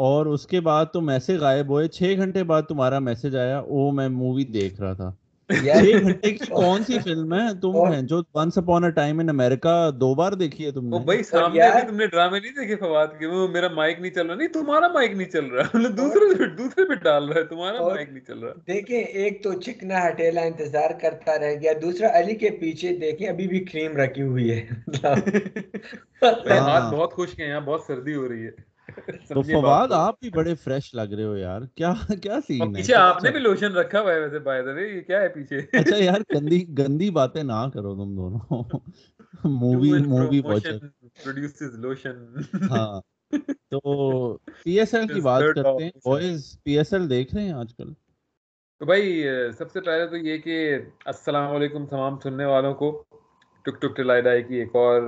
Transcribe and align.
اور 0.00 0.26
اس 0.26 0.46
کے 0.46 0.60
بعد 0.60 0.86
تم 0.86 1.08
ایسے 1.08 1.36
غائب 1.36 1.68
ہوئے 1.68 1.88
چھ 1.88 2.14
گھنٹے 2.16 2.44
بعد 2.44 2.62
تمہارا 2.62 2.98
میسج 2.98 3.36
آیا 3.36 3.58
او 3.58 3.90
میں 3.90 4.08
مووی 4.08 4.44
دیکھ 4.44 4.80
رہا 4.80 4.92
تھا۔ 4.92 5.12
چھ 5.50 6.02
گھنٹے 6.02 6.30
کی 6.30 6.46
کون 6.46 6.84
سی 6.84 6.98
فلم 6.98 7.34
ہے؟ 7.34 7.60
تم 7.62 7.92
ہیں 7.92 8.02
جو 8.02 8.22
once 8.34 8.58
upon 8.58 8.84
a 8.84 8.90
time 8.90 9.18
in 9.18 9.28
America 9.28 9.90
دو 9.90 10.14
بار 10.14 10.32
دیکھی 10.32 10.66
ہے 10.66 10.70
تم 10.70 10.88
نے؟ 10.88 10.98
بھائی 11.04 11.22
سامنے 11.22 11.70
بھی 11.72 11.88
تم 11.88 11.96
نے 11.96 12.06
ڈرامے 12.06 12.40
نہیں 12.40 12.52
دیکھے 12.52 12.76
فواد 12.76 13.06
کے 13.18 13.26
وہ 13.26 13.48
میرا 13.48 13.68
مائک 13.68 14.00
نہیں 14.00 14.10
چل 14.10 14.26
رہا۔ 14.26 14.34
نہیں 14.34 14.48
تمہارا 14.48 14.88
مائک 14.88 15.12
نہیں 15.12 15.28
چل 15.28 15.46
رہا۔ 15.46 15.62
مطلب 15.74 15.96
دوسرے 15.96 16.48
دوسرے 16.48 16.88
پہ 16.88 16.94
ڈال 16.94 17.28
رہا 17.28 17.40
ہے 17.40 17.44
تمہارا 17.44 17.82
مائک 17.82 18.10
نہیں 18.10 18.26
چل 18.26 18.38
رہا۔ 18.38 18.52
دیکھیں 18.66 19.00
ایک 19.00 19.42
تو 19.42 19.52
چکنا 19.52 20.08
ہٹیلا 20.08 20.40
انتظار 20.40 20.90
کرتا 21.00 21.38
رہ 21.38 21.54
گیا۔ 21.62 21.72
دوسرا 21.82 22.18
علی 22.18 22.34
کے 22.34 22.50
پیچھے 22.50 22.96
دیکھیں 22.96 23.28
ابھی 23.28 23.48
بھی 23.48 23.64
کریم 23.64 23.96
رکھی 23.96 24.22
ہوئی 24.22 24.50
ہے۔ 24.50 24.66
ہاتھ 26.22 26.94
بہت 26.94 27.12
خوش 27.12 27.28
ہیں 27.38 27.48
یہاں 27.48 27.60
بہت 27.60 27.80
سردی 27.86 28.14
ہو 28.14 28.28
رہی 28.28 28.46
ہے۔ 28.46 28.69
تو 29.28 29.42
فواد 29.42 29.92
آپ 29.92 30.20
بھی 30.20 30.30
بڑے 30.30 30.54
فریش 30.54 30.94
لگ 30.94 31.14
رہے 31.14 31.24
ہو 31.24 31.36
یار 31.36 31.62
کیا 31.74 31.92
کیا 32.22 32.38
سین 32.46 32.62
ہے 32.62 32.72
پیچھے 32.72 32.94
آپ 32.94 33.22
نے 33.24 33.30
بھی 33.30 33.40
لوشن 33.40 33.72
رکھا 33.72 34.00
ہوا 34.00 34.12
ہے 34.12 34.20
ویسے 34.20 34.38
بائی 34.38 34.62
وے 34.62 34.88
یہ 34.88 35.00
کیا 35.00 35.20
ہے 35.20 35.28
پیچھے 35.28 35.58
اچھا 35.72 35.96
یار 35.96 36.20
گندی 36.34 36.64
گندی 36.78 37.10
باتیں 37.10 37.42
نہ 37.42 37.68
کرو 37.74 37.94
تم 37.94 38.14
دونوں 38.16 38.62
movie 39.44 39.92
movie 40.06 40.40
watcher 40.40 40.78
produces 40.78 41.78
lotion 41.78 42.24
ہاں 42.70 43.00
تو 43.70 43.80
پی 44.62 44.78
ایس 44.78 44.94
ایل 44.94 45.06
کی 45.06 45.20
بات 45.20 45.42
کرتے 45.54 45.84
ہیں 45.84 45.90
بوائز 46.04 46.58
پی 46.62 46.78
ایس 46.78 46.92
ایل 46.92 47.10
دیکھ 47.10 47.34
رہے 47.34 47.42
ہیں 47.42 47.52
آج 47.52 47.74
کل 47.74 47.92
تو 48.80 48.86
بھائی 48.86 49.24
سب 49.58 49.70
سے 49.70 49.80
پہلے 49.80 50.06
تو 50.06 50.16
یہ 50.16 50.38
کہ 50.38 50.78
السلام 51.04 51.54
علیکم 51.54 51.86
تمام 51.86 52.18
سننے 52.18 52.44
والوں 52.44 52.74
کو 52.74 52.90
ٹک 53.64 53.80
ٹک 53.82 53.96
ٹلائی 53.96 54.22
ڈائی 54.22 54.42
کی 54.42 54.54
ایک 54.54 54.76
اور 54.76 55.02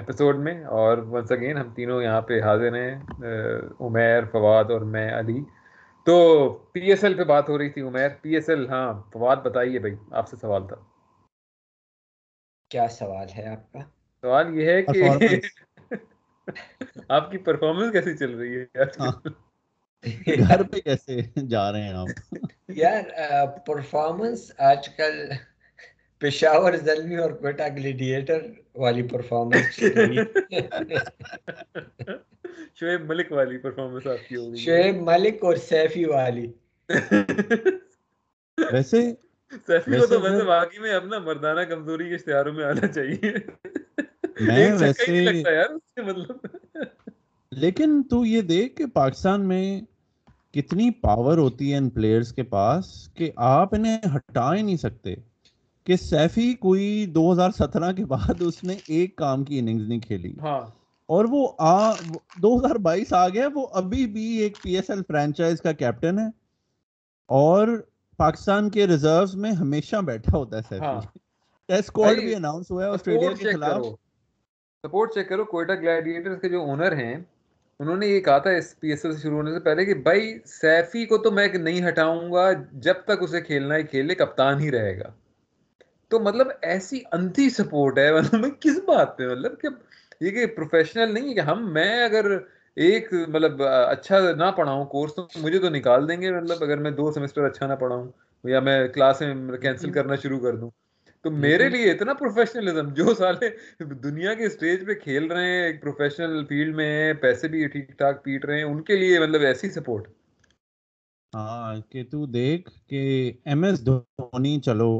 ایپیسوڈ 0.00 0.36
میں 0.36 0.64
اور 0.64 0.98
ونس 0.98 1.32
اگین 1.32 1.56
ہم 1.56 1.74
تینوں 1.74 2.02
یہاں 2.02 2.20
پہ 2.20 2.40
حاضر 2.40 2.74
ہیں 2.74 2.94
عمیر 3.80 4.24
فواد 4.32 4.70
اور 4.70 4.80
میں 4.80 5.12
علی۔ 5.18 5.40
تو 6.06 6.48
پی 6.72 6.80
ایس 6.80 7.04
ایل 7.04 7.14
پہ 7.16 7.24
بات 7.24 7.48
ہو 7.48 7.58
رہی 7.58 7.70
تھی 7.70 7.82
عمیر۔ 7.82 8.08
پی 8.22 8.34
ایس 8.34 8.48
ایل 8.48 8.68
ہاں 8.68 9.02
فواد 9.12 9.36
بتائیے 9.36 9.78
بھائی 9.78 9.94
آپ 10.10 10.28
سے 10.28 10.36
سوال 10.36 10.66
تھا۔ 10.66 10.76
کیا 12.70 12.88
سوال 12.88 13.26
ہے 13.38 13.46
آپ 13.48 13.72
کا؟ 13.72 13.78
سوال 14.22 14.58
یہ 14.58 14.70
ہے 14.70 14.82
کہ 14.82 15.02
آپ 17.08 17.30
کی 17.30 17.38
پرفارمنس 17.38 17.92
کیسی 17.92 18.16
چل 18.16 18.38
رہی 18.38 18.60
ہے؟ 18.60 18.64
ہاں۔ 19.00 19.12
گھر 20.48 20.62
پہ 20.62 20.80
کیسے 20.80 21.20
جا 21.48 21.72
رہے 21.72 21.82
ہیں 21.82 21.92
آپ؟ 21.92 22.34
یار 22.68 23.02
پرفارمنس 23.66 24.52
آج 24.58 24.88
کل 24.88 25.30
پشاور 26.20 26.72
زلمی 26.72 27.16
اور 27.16 27.30
کوئٹہ 27.30 27.62
گلیڈیٹر 27.76 28.38
والی 28.74 29.02
پرفارمنس 29.02 29.74
شعیب 32.74 33.04
ملک 33.04 33.32
والی 33.32 33.58
پرفارمنس 33.58 34.06
آپ 34.06 34.28
کی 34.28 34.36
ہوگی۔ 34.36 34.56
شعیب 34.56 34.96
ملک 34.96 35.44
اور 35.44 35.56
سیفی 35.56 36.04
والی۔ 36.04 36.52
ویسے 38.72 39.12
سیفی 39.66 39.98
کو 39.98 40.06
تو 40.06 40.20
ویسے 40.20 40.44
واقعی 40.44 40.78
میں 40.78 40.92
اپنا 40.92 41.18
مردانہ 41.18 41.60
کمزوری 41.60 42.08
کے 42.08 42.14
اشتہاروں 42.14 42.52
میں 42.52 42.64
آنا 42.64 42.86
چاہیے۔ 42.86 43.32
میں 44.40 44.72
ویسے 44.72 45.30
مطلب۔ 46.02 46.46
لیکن 47.50 48.02
تو 48.02 48.24
یہ 48.24 48.40
دیکھ 48.40 48.76
کہ 48.76 48.86
پاکستان 48.86 49.48
میں 49.48 49.80
کتنی 50.52 50.90
پاور 50.90 51.38
ہوتی 51.38 51.72
ہے 51.72 51.76
ان 51.76 51.90
پلیئرز 51.90 52.32
کے 52.32 52.42
پاس 52.42 53.08
کہ 53.14 53.30
آپ 53.36 53.74
انہیں 53.74 53.98
ہٹا 54.16 54.54
ہی 54.54 54.62
نہیں 54.62 54.76
سکتے۔ 54.76 55.14
کہ 55.84 55.96
سیفی 55.96 56.54
کوئی 56.54 57.06
دو 57.06 57.32
ہزار 57.32 57.50
سترہ 57.50 57.92
کے 57.92 58.04
بعد 58.04 58.42
اس 58.42 58.64
نے 58.64 58.74
ایک 58.88 59.16
کام 59.16 59.44
کی 59.44 59.58
اننگز 59.58 59.88
نہیں 59.88 60.00
کھیلی۔ 60.00 60.34
ہاں۔ 60.40 60.60
اور 61.06 61.24
وہ 61.30 61.48
آ 61.58 61.92
دو 62.42 62.58
ہزار 62.58 62.74
بائیس 62.74 63.12
آ 63.12 63.28
گیا 63.28 63.48
وہ 63.54 63.66
ابھی 63.72 64.06
بھی 64.06 64.36
ایک 64.36 64.58
پی 64.62 64.76
ایس 64.76 64.90
ایل 64.90 65.02
فرینچائز 65.08 65.60
کا 65.60 65.72
کیپٹن 65.72 66.18
ہے۔ 66.18 66.26
اور 67.28 67.68
پاکستان 68.16 68.70
کے 68.70 68.86
ریزروز 68.86 69.34
میں 69.34 69.52
ہمیشہ 69.52 69.96
بیٹھا 69.96 70.38
ہوتا 70.38 70.56
ہے 70.56 70.62
سیفی۔ 70.68 71.00
ٹیسٹ 71.68 71.80
اسکواڈ 71.80 72.16
بھی 72.16 72.34
اناؤنس 72.34 72.70
ہوا 72.70 72.84
ہے 72.84 72.88
آسٹریلیا 72.90 73.32
کے 73.32 73.52
خلاف۔ 73.52 73.82
سپورٹ 74.84 75.14
چیک 75.14 75.28
کرو 75.28 75.44
کوئٹہ 75.44 75.72
گلیڈیٹرز 75.72 76.40
کے 76.40 76.48
جو 76.48 76.62
اونر 76.62 76.92
ہیں 76.92 77.14
انہوں 77.78 77.96
نے 77.96 78.06
یہ 78.06 78.20
کہا 78.20 78.38
تھا 78.38 78.50
اس 78.50 78.80
پی 78.80 78.88
ایس 78.88 79.04
ایل 79.04 79.14
سے 79.14 79.22
شروع 79.22 79.36
ہونے 79.36 79.52
سے 79.52 79.60
پہلے 79.60 79.84
کہ 79.84 79.94
بھائی 79.94 80.38
سیفی 80.44 81.06
کو 81.06 81.18
تو 81.18 81.30
میں 81.30 81.48
نہیں 81.48 81.88
ہٹاؤں 81.88 82.32
گا 82.32 82.52
جب 82.72 82.94
تک 83.04 83.22
اسے 83.22 83.40
کھیلنا 83.40 83.76
ہی 83.76 83.82
کھیلے 83.82 84.14
کپتان 84.14 84.60
ہی 84.60 84.70
رہے 84.70 84.98
گا۔ 84.98 85.10
تو 86.10 86.20
مطلب 86.20 86.46
ایسی 86.62 87.00
انتھی 87.12 87.48
سپورٹ 87.50 87.98
ہے 87.98 88.12
مطلب 88.12 88.60
کس 88.60 88.78
بات 88.86 89.16
پہ؟ 89.18 89.28
مطلب 89.28 89.60
کہ 89.60 89.68
یہ 90.20 90.30
کہ 90.30 90.46
پروفیشنل 90.46 91.14
نہیں 91.14 91.28
ہے 91.28 91.34
کہ 91.34 91.40
ہم 91.40 91.72
میں 91.72 92.04
اگر 92.04 92.30
ایک 92.76 93.12
مطلب 93.28 93.62
اچھا 93.62 94.18
نہ 94.36 94.50
پڑھاؤں 94.56 94.84
کورس 94.86 95.14
تو 95.14 95.26
مجھے 95.36 95.58
تو 95.58 95.68
نکال 95.68 96.08
دیں 96.08 96.20
گے 96.22 96.30
مطلب 96.32 96.62
اگر 96.62 96.78
میں 96.78 96.90
دو 96.90 97.10
سیمسٹر 97.12 97.44
اچھا 97.44 97.66
نہ 97.66 97.74
پڑھاؤں 97.74 98.06
یا 98.44 98.60
میں 98.60 98.76
کلاس 98.88 99.20
میں 99.20 99.58
کینسل 99.58 99.90
کرنا 99.90 100.16
شروع 100.16 100.40
کر 100.40 100.56
دوں۔ 100.56 100.70
تو 101.24 101.30
میرے 101.30 101.68
لیے 101.68 101.90
اتنا 101.90 102.14
پروفیشنلزم 102.14 102.92
جو 102.94 103.14
سالے 103.14 103.48
دنیا 104.02 104.34
کے 104.34 104.46
اسٹیج 104.46 104.86
پہ 104.86 104.94
کھیل 104.94 105.26
رہے 105.26 105.46
ہیں 105.46 105.62
ایک 105.62 105.80
پروفیشنل 105.82 106.44
فیلڈ 106.46 106.74
میں 106.76 106.86
ہیں 106.92 107.12
پیسے 107.20 107.48
بھی 107.48 107.66
ٹھیک 107.68 107.88
ٹھاک 107.98 108.22
پیٹ 108.24 108.44
رہے 108.44 108.56
ہیں 108.56 108.64
ان 108.64 108.82
کے 108.82 108.96
لیے 108.96 109.18
مطلب 109.20 109.42
ایسی 109.42 109.70
سپورٹ 109.70 110.08
ہاں 111.32 111.80
کہ 111.90 112.04
تو 112.10 112.24
دیکھ 112.28 112.70
کہ 112.86 113.02
ایم 113.44 113.62
ایس 113.64 113.84
دھونی 113.86 114.60
چلو 114.60 114.90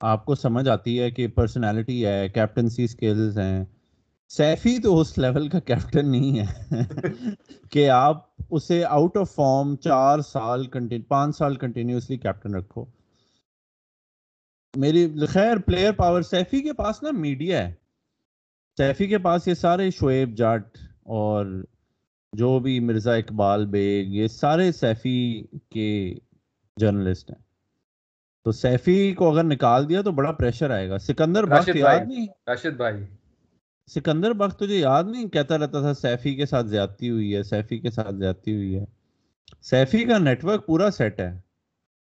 آپ 0.00 0.24
کو 0.24 0.34
سمجھ 0.34 0.68
آتی 0.68 1.00
ہے 1.00 1.10
کہ 1.10 1.28
پرسنالٹی 1.28 2.06
ہے 2.06 2.28
کیپٹنسی 2.28 2.84
اسکلز 2.84 3.38
ہیں۔ 3.38 3.64
سیفی 4.28 4.78
تو 4.82 5.00
اس 5.00 5.18
لیول 5.18 5.48
کا 5.48 5.60
کیپٹن 5.60 6.10
نہیں 6.10 6.38
ہے 6.38 6.46
کہ 7.70 7.90
آپ 7.90 8.24
اسے 8.50 8.84
آؤٹ 8.84 9.16
آف 9.16 9.34
فارم 9.34 9.76
چار 9.76 10.18
سال 10.18 10.66
پانچ 11.08 11.36
سال 11.36 11.56
کنٹینیوسلی 11.56 12.16
کیپٹن 12.16 12.54
رکھو۔ 12.54 12.84
میری 14.74 15.26
خیر 15.26 15.56
پلیئر 15.56 15.92
پاور 15.92 16.22
سیفی 16.22 16.60
کے 16.60 16.72
پاس 16.72 17.02
نا 17.02 17.10
میڈیا 17.10 17.68
ہے۔ 17.68 17.74
سیفی 18.78 19.06
کے 19.06 19.18
پاس 19.18 19.48
یہ 19.48 19.54
سارے 19.54 19.90
شعیب 19.90 20.36
جاٹ 20.36 20.78
اور 21.02 21.64
جو 22.32 22.58
بھی 22.58 22.80
مرزا 22.80 23.14
اقبال 23.14 23.66
بیگ 23.66 24.14
یہ 24.14 24.28
سارے 24.28 24.72
سیفی 24.72 25.44
کے 25.70 26.14
جرنلسٹ 26.76 27.30
ہیں۔ 27.30 27.45
تو 28.46 28.52
سیفی 28.52 29.12
کو 29.12 29.32
اگر 29.32 29.44
نکال 29.44 29.88
دیا 29.88 30.02
تو 30.02 30.12
بڑا 30.12 30.32
پریشر 30.32 30.70
آئے 30.70 30.88
گا۔ 30.88 30.98
سکندر 30.98 31.44
بخت 31.44 31.76
یاد 31.76 31.98
نہیں؟ 32.08 32.26
راشد 32.48 32.76
بھائی۔ 32.76 33.04
سکندر 33.94 34.32
بخت 34.32 34.58
تجھے 34.58 34.76
یاد 34.76 35.04
نہیں؟ 35.04 35.28
کہتا 35.28 35.58
رہتا 35.58 35.80
تھا 35.80 35.94
سیفی 35.94 36.34
کے 36.34 36.46
ساتھ 36.46 36.66
زیادتی 36.66 37.10
ہوئی 37.10 37.36
ہے 37.36 37.42
سیفی 37.42 37.78
کے 37.78 37.90
ساتھ 37.90 38.14
زیادتی 38.14 38.54
ہوئی 38.54 38.78
ہے۔ 38.78 38.84
سیفی 39.62 40.04
کا 40.04 40.18
نیٹ 40.18 40.44
ورک 40.44 40.66
پورا 40.66 40.90
سیٹ 40.90 41.20
ہے۔ 41.20 41.40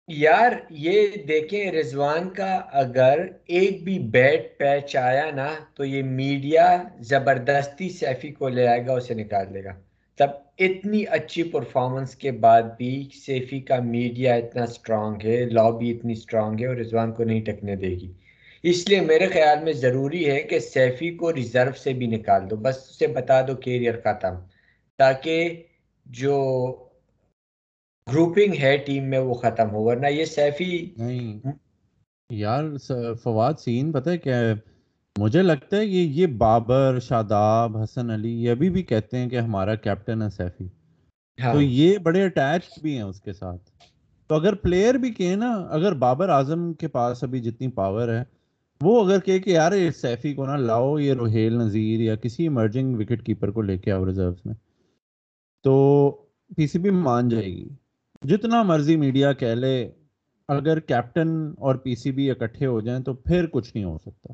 یار 0.08 0.52
یہ 0.70 1.08
دیکھیں 1.28 1.72
رضوان 1.72 2.30
کا 2.30 2.60
اگر 2.72 3.26
ایک 3.46 3.84
بھی 3.84 3.98
بیٹ 3.98 4.58
پیچ 4.58 4.96
آیا 4.96 5.30
نا 5.30 5.48
تو 5.74 5.84
یہ 5.84 6.02
میڈیا 6.02 6.82
زبردستی 7.00 7.88
سیفی 7.88 8.30
کو 8.30 8.48
لے 8.48 8.68
آئے 8.68 8.86
گا 8.86 8.92
اسے 8.92 9.14
نکال 9.14 9.54
دے 9.54 9.64
گا۔ 9.64 9.70
تب 10.18 10.30
اتنی 10.58 11.04
اچھی 11.10 11.42
پرفارمنس 11.42 12.14
کے 12.16 12.30
بعد 12.32 12.62
بھی 12.76 13.08
سیفی 13.26 13.60
کا 13.60 13.78
میڈیا 13.80 14.34
اتنا 14.34 14.62
اسٹرانگ 14.62 15.14
ہے 15.24 15.44
لابی 15.44 15.90
اتنی 15.90 16.12
اسٹرانگ 16.12 16.60
ہے 16.60 16.66
اور 16.66 16.76
رضوان 16.76 17.12
کو 17.12 17.24
نہیں 17.24 17.40
ٹکنے 17.40 17.76
دے 17.76 17.88
گی۔ 17.88 18.12
اس 18.62 18.88
لیے 18.88 19.00
میرے 19.00 19.26
خیال 19.26 19.64
میں 19.64 19.72
ضروری 19.72 20.30
ہے 20.30 20.40
کہ 20.42 20.58
سیفی 20.58 21.10
کو 21.10 21.34
ریزرو 21.34 21.70
سے 21.78 21.92
بھی 21.92 22.06
نکال 22.06 22.50
دو۔ 22.50 22.56
بس 22.56 22.76
اسے 22.90 23.06
بتا 23.06 23.40
دو 23.46 23.54
کیریئر 23.56 23.94
ختم۔ 24.04 24.34
تاکہ 24.98 25.62
جو 26.06 26.36
گروپنگ 28.06 28.54
ہے 28.60 28.76
ٹیم 28.76 29.04
میں 29.10 29.18
وہ 29.18 29.34
ختم 29.34 29.70
ہو۔ 29.70 29.82
ورنہ 29.84 30.06
یہ 30.06 30.24
سیفی 30.24 30.90
نہیں، 30.96 31.40
یار 32.30 32.64
فواد، 33.22 33.54
سین، 33.58 33.92
پتہ 33.92 34.10
ہے 34.10 34.18
کیا 34.18 34.38
ہے؟ 34.40 34.52
مجھے 35.18 35.42
لگتا 35.42 35.76
ہے 35.76 35.84
یہ 35.84 36.00
یہ 36.00 36.26
بابر 36.26 36.98
شاداب 37.02 37.76
حسن 37.76 38.10
علی 38.10 38.44
یہ 38.44 38.50
ابھی 38.50 38.70
بھی 38.70 38.82
کہتے 38.82 39.18
ہیں 39.18 39.28
کہ 39.28 39.38
ہمارا 39.40 39.74
کیپٹن 39.74 40.22
ہے 40.22 40.28
سیفی۔ 40.30 40.68
ہاں۔ 41.42 41.52
تو 41.52 41.62
یہ 41.62 41.98
بڑے 41.98 42.24
اٹیچ 42.24 42.80
بھی 42.82 42.94
ہیں 42.94 43.02
اس 43.02 43.20
کے 43.20 43.32
ساتھ۔ 43.32 43.70
تو 44.26 44.34
اگر 44.34 44.54
پلیئر 44.54 44.94
بھی 44.94 45.10
کہیں 45.10 45.36
نا 45.36 45.52
اگر 45.52 45.92
بابر 45.92 46.28
اعظم 46.28 46.72
کے 46.72 46.88
پاس 46.88 47.24
ابھی 47.24 47.40
جتنی 47.40 47.68
پاور 47.68 48.08
ہے 48.08 48.24
وہ 48.82 49.04
اگر 49.04 49.18
کہ 49.20 49.38
کہ 49.38 49.50
یار 49.50 49.72
سیفی 49.96 50.34
کو 50.34 50.46
نا 50.46 50.56
لاؤ 50.56 50.98
یہ 50.98 51.12
روہیل 51.12 51.52
نذیر 51.52 52.00
یا 52.00 52.16
کسی 52.16 52.42
ایمرجنگ 52.42 52.96
وکٹ 52.96 53.26
کیپر 53.26 53.50
کو 53.50 53.62
لے 53.62 53.78
کے 53.78 53.92
آؤ 53.92 54.06
ریزروس 54.06 54.46
میں۔ 54.46 54.54
تو 55.64 56.10
پی 56.56 56.66
سی 56.66 56.78
بی 56.78 56.90
مان 56.90 57.28
جائے 57.28 57.46
گی۔ 57.46 57.68
جتنا 58.22 58.62
مرضی 58.62 58.96
میڈیا 58.96 59.32
کہہ 59.32 59.54
لے 59.54 59.90
اگر 60.48 60.78
کیپٹن 60.80 61.52
اور 61.58 61.74
پی 61.74 61.94
سی 61.94 62.12
بی 62.12 62.30
اکٹھے 62.30 62.66
ہو 62.66 62.80
جائیں 62.80 63.02
تو 63.02 63.14
پھر 63.14 63.46
کچھ 63.46 63.72
نہیں 63.74 63.84
ہو 63.84 63.98
سکتا۔ 63.98 64.32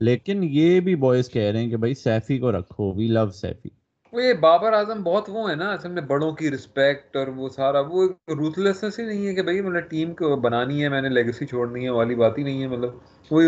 لیکن 0.00 0.42
یہ 0.44 0.80
بھی 0.80 0.94
بوائز 0.96 1.28
کہہ 1.30 1.50
رہے 1.52 1.60
ہیں 1.60 1.70
کہ 1.70 1.76
بھائی 1.76 1.94
سیفی 1.96 2.38
کو 2.38 2.52
رکھو 2.52 2.92
وی 2.92 3.08
لو 3.08 3.30
سیفی۔ 3.32 3.68
وہ 4.12 4.22
یہ 4.22 4.32
بابر 4.34 4.72
اعظم 4.72 5.02
بہت 5.02 5.28
وہ 5.28 5.48
ہے 5.50 5.54
نا 5.54 5.70
اصل 5.72 5.90
میں 5.90 6.02
بڑوں 6.02 6.30
کی 6.32 6.50
رسپیکٹ 6.50 7.16
اور 7.16 7.26
وہ 7.36 7.48
سارا 7.48 7.80
وہ 7.88 8.06
روتھلیسنس 8.30 8.98
ہی 8.98 9.04
نہیں 9.04 9.26
ہے 9.26 9.34
کہ 9.34 9.42
بھائی 9.42 9.60
مطلب 9.60 9.88
ٹیم 9.90 10.14
کو 10.14 10.34
بنانی 10.40 10.82
ہے 10.82 10.88
میں 10.88 11.00
نے 11.02 11.08
لیگسی 11.08 11.46
چھوڑنی 11.46 11.84
ہے 11.84 11.90
والی 11.90 12.14
بات 12.14 12.38
ہی 12.38 12.42
نہیں 12.42 12.62
ہے 12.62 12.68
مطلب۔ 12.68 12.98
وہی 13.30 13.46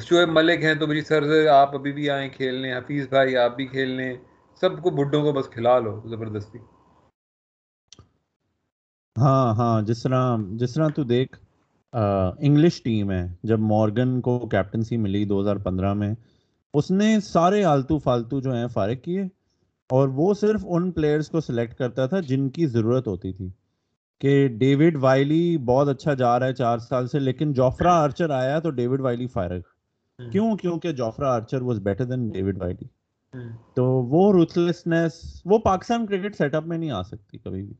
شعیب 0.00 0.28
ملک 0.28 0.62
ہیں 0.62 0.74
تو 0.74 0.86
بھائی 0.86 1.00
سر 1.00 1.22
آپ 1.52 1.74
ابھی 1.74 1.92
بھی 1.92 2.10
آئیں 2.10 2.28
کھیل 2.30 2.54
لیں 2.54 2.76
حفیظ 2.76 3.08
بھائی 3.08 3.36
آپ 3.36 3.56
بھی 3.56 3.66
کھیل 3.66 3.90
لیں 3.90 4.14
سب 4.62 4.82
کو 4.82 4.90
بڈھوں 4.90 5.22
کو 5.22 5.32
بس 5.32 5.48
کھلا 5.48 5.78
لو 5.78 6.00
زبردستی۔ 6.04 6.58
ہاں 9.16 9.54
ہاں 9.54 9.82
جس 9.82 10.02
طرح 10.02 10.22
جس 10.52 10.74
طرح 10.74 10.88
تو 10.88 11.02
دیکھ 11.04 11.36
انگلش 12.38 12.82
ٹیم 12.82 13.10
ہے۔ 13.10 13.34
جب 13.42 13.58
مورگن 13.58 14.20
کو 14.20 14.38
کیپٹنسی 14.38 14.96
ملی 14.96 15.24
دو 15.24 15.40
ہزار 15.40 15.56
پندرہ 15.56 15.92
میں 15.94 16.14
اس 16.74 16.90
نے 16.90 17.20
سارے 17.20 17.64
آلتو 17.64 17.98
فالتو 17.98 18.40
جو 18.40 18.52
ہیں 18.52 18.66
فارغ 18.66 18.94
کیے 18.94 19.22
اور 19.90 20.08
وہ 20.08 20.34
صرف 20.34 20.64
ان 20.68 20.90
پلیئرز 20.90 21.28
کو 21.28 21.40
سلیکٹ 21.40 21.74
کرتا 21.74 22.06
تھا 22.06 22.20
جن 22.20 22.48
کی 22.48 22.66
ضرورت 22.66 23.08
ہوتی 23.08 23.32
تھی 23.32 23.48
کہ 24.20 24.48
ڈیوڈ 24.48 24.96
وائلی 25.00 25.58
بہت 25.58 25.88
اچھا 25.88 26.14
جا 26.14 26.38
رہا 26.38 26.46
ہے 26.46 26.54
چار 26.54 26.78
سال 26.78 27.06
سے 27.06 27.18
لیکن 27.18 27.52
جوفرا 27.52 27.92
آرچر 27.94 28.30
آیا 28.30 28.58
تو 28.58 28.70
ڈیوڈ 28.70 29.00
وائلی 29.00 29.26
فارغ۔ 29.26 29.60
کیوں؟ 30.32 30.56
کیونکہ 30.56 30.92
Jofra 30.92 31.34
Archer 31.34 31.62
was 31.62 31.80
better 31.80 32.04
than 32.04 32.28
David 32.28 32.62
Willey. 32.62 32.84
تو 33.74 33.84
وہ 33.84 34.32
روتھلیسنس 34.32 35.42
وہ 35.44 35.58
پاکستان 35.58 36.06
کرکٹ 36.06 36.36
سیٹ 36.36 36.54
اپ 36.54 36.66
میں 36.66 36.78
نہیں 36.78 36.90
آ 36.90 37.02
سکتی 37.02 37.38
کبھی 37.38 37.62
بھی۔ 37.62 37.74